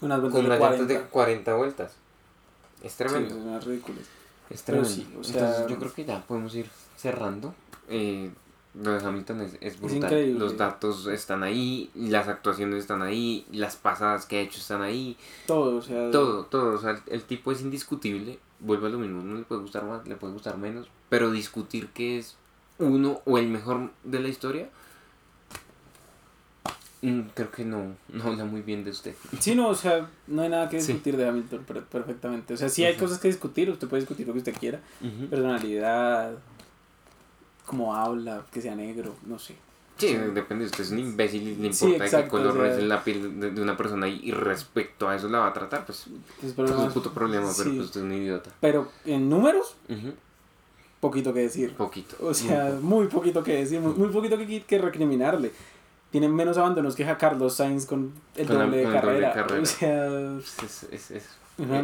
Unas 0.00 0.20
vueltas 0.20 0.32
con 0.40 0.42
de 0.42 0.46
unas 0.48 0.58
40. 0.58 0.82
llantas 0.84 1.02
de 1.04 1.10
40 1.10 1.54
vueltas. 1.54 1.92
Es 2.82 2.92
Sí, 2.92 2.98
tremendo. 2.98 3.60
ridículas. 3.60 4.04
Es 4.48 4.62
Pero 4.62 4.82
tremendo. 4.82 4.88
sí, 4.88 5.16
o 5.18 5.22
sea- 5.24 5.40
Entonces 5.40 5.66
yo 5.68 5.78
creo 5.78 5.92
que 5.94 6.04
ya 6.04 6.22
podemos 6.26 6.54
ir 6.54 6.68
cerrando. 6.96 7.54
Eh, 7.88 8.30
Lo 8.72 8.92
de 8.92 9.04
Hamilton 9.04 9.40
es, 9.40 9.56
es 9.60 9.80
brutal. 9.80 10.38
Los 10.38 10.56
datos 10.56 11.08
están 11.08 11.42
ahí, 11.42 11.90
las 11.96 12.28
actuaciones 12.28 12.78
están 12.78 13.02
ahí, 13.02 13.44
las 13.50 13.74
pasadas 13.74 14.26
que 14.26 14.38
ha 14.38 14.40
hecho 14.42 14.58
están 14.60 14.80
ahí. 14.80 15.16
Todo, 15.48 15.78
o 15.78 15.82
sea. 15.82 16.08
Todo, 16.12 16.44
todo. 16.44 16.74
O 16.76 16.78
sea, 16.78 16.90
el, 16.92 17.00
el 17.08 17.22
tipo 17.24 17.50
es 17.50 17.62
indiscutible. 17.62 18.38
Vuelve 18.60 18.86
a 18.86 18.90
lo 18.90 18.98
mismo. 18.98 19.24
No 19.24 19.34
le 19.34 19.42
puede 19.42 19.62
gustar 19.62 19.84
más, 19.84 20.06
le 20.06 20.14
puede 20.14 20.34
gustar 20.34 20.56
menos. 20.56 20.86
Pero 21.08 21.32
discutir 21.32 21.88
que 21.88 22.18
es 22.18 22.36
uno 22.78 23.20
o 23.24 23.38
el 23.38 23.48
mejor 23.48 23.90
de 24.04 24.20
la 24.20 24.28
historia. 24.28 24.70
Mm, 27.02 27.20
Creo 27.34 27.50
que 27.50 27.64
no, 27.64 27.94
no 28.12 28.24
habla 28.24 28.44
muy 28.44 28.62
bien 28.62 28.84
de 28.84 28.90
usted. 28.90 29.14
Sí, 29.38 29.54
no, 29.54 29.68
o 29.68 29.74
sea, 29.74 30.08
no 30.26 30.42
hay 30.42 30.48
nada 30.48 30.68
que 30.68 30.80
Sí. 30.80 30.88
discutir 30.92 31.16
de 31.16 31.28
Hamilton 31.28 31.64
per- 31.64 31.84
perfectamente. 31.84 32.54
O 32.54 32.56
sea, 32.56 32.68
sí 32.68 32.84
hay 32.84 32.96
cosas 32.96 33.18
que 33.18 33.28
discutir, 33.28 33.70
usted 33.70 33.88
puede 33.88 34.00
discutir 34.02 34.26
lo 34.26 34.32
que 34.32 34.38
usted 34.40 34.54
quiera. 34.58 34.80
Personalidad, 35.28 36.32
cómo 37.66 37.94
habla, 37.94 38.44
que 38.52 38.60
sea 38.60 38.74
negro, 38.74 39.14
no 39.26 39.38
sé. 39.38 39.54
Sí, 39.98 40.08
Sí. 40.08 40.16
depende, 40.34 40.64
usted 40.64 40.80
es 40.82 40.90
un 40.92 40.98
imbécil 40.98 41.42
y 41.42 41.56
le 41.56 41.72
Sí, 41.74 41.84
importa 41.84 42.04
qué 42.04 42.04
exacto, 42.16 42.30
color 42.30 42.56
o 42.58 42.64
sea- 42.64 42.78
es 42.78 42.82
la 42.84 43.04
piel 43.04 43.38
de, 43.38 43.50
de 43.50 43.60
una 43.62 43.76
persona 43.76 44.08
y, 44.08 44.30
respecto 44.32 45.08
a 45.08 45.14
eso 45.14 45.28
la 45.28 45.40
va 45.40 45.48
a 45.48 45.52
tratar, 45.52 45.84
pues, 45.84 46.06
Pues, 46.40 46.54
pues 46.54 46.70
es 46.70 46.76
un 46.76 46.90
puto 46.90 47.12
problema, 47.12 47.50
pero 47.56 47.70
sí. 47.70 47.76
pues 47.76 47.86
usted 47.88 48.00
es 48.00 48.04
un 48.06 48.12
idiota. 48.14 48.50
Pero 48.60 48.90
en 49.04 49.28
números, 49.28 49.74
Ujú, 49.90 50.14
poquito 51.00 51.34
que 51.34 51.40
decir. 51.40 51.74
Poquito. 51.74 52.16
O 52.20 52.32
sea, 52.32 52.78
muy 52.80 53.08
poquito 53.08 53.42
que 53.44 53.52
decir, 53.56 53.78
muy, 53.80 53.92
muy 53.92 54.08
poquito 54.08 54.38
que, 54.38 54.62
que 54.62 54.78
recriminarle. 54.78 55.52
Tienen 56.10 56.34
menos 56.34 56.58
abandonos 56.58 56.96
que 56.96 57.04
Carlos 57.16 57.54
Sainz 57.54 57.86
con 57.86 58.12
el 58.36 58.46
Con 58.46 58.58
la- 58.58 58.64
doble, 58.64 58.76
de 58.78 58.82
con 58.84 58.94
el 58.94 59.00
doble 59.00 59.14
de 59.20 59.32
carrera. 59.32 59.62
O 59.62 59.66
sea, 59.66 60.38
es, 60.38 60.82
es, 60.92 61.10
es, 61.10 61.24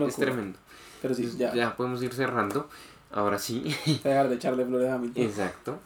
es 0.09 0.17
tremendo. 0.17 0.59
pero 1.03 1.15
sí, 1.15 1.33
ya, 1.39 1.55
ya 1.55 1.77
podemos 1.77 2.03
ir 2.03 2.13
cerrando. 2.13 2.69
Ahora 3.13 3.39
sí. 3.39 3.63
dejar 4.05 4.29
de 4.29 4.35
echarle 4.35 4.65
flores 4.65 4.89
a 4.91 4.95
Hamilton. 4.95 5.23
Exacto. 5.23 5.79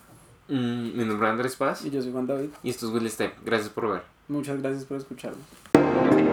Mm, 0.49 0.97
mi 0.97 1.05
nombre 1.05 1.29
es 1.29 1.33
Andrés 1.33 1.55
Paz 1.57 1.85
Y 1.85 1.91
yo 1.91 2.03
soy 2.03 2.11
Juan 2.13 2.27
David. 2.27 2.49
y 2.63 2.71
esto 2.71 2.89
es 2.89 2.93
Will 2.95 3.09
Step. 3.11 3.35
Gracias 3.45 3.69
por 3.69 3.89
ver. 3.93 4.03
Muchas 4.29 4.61
gracias 4.61 4.85
por 4.85 4.97
escucharme. 4.97 6.30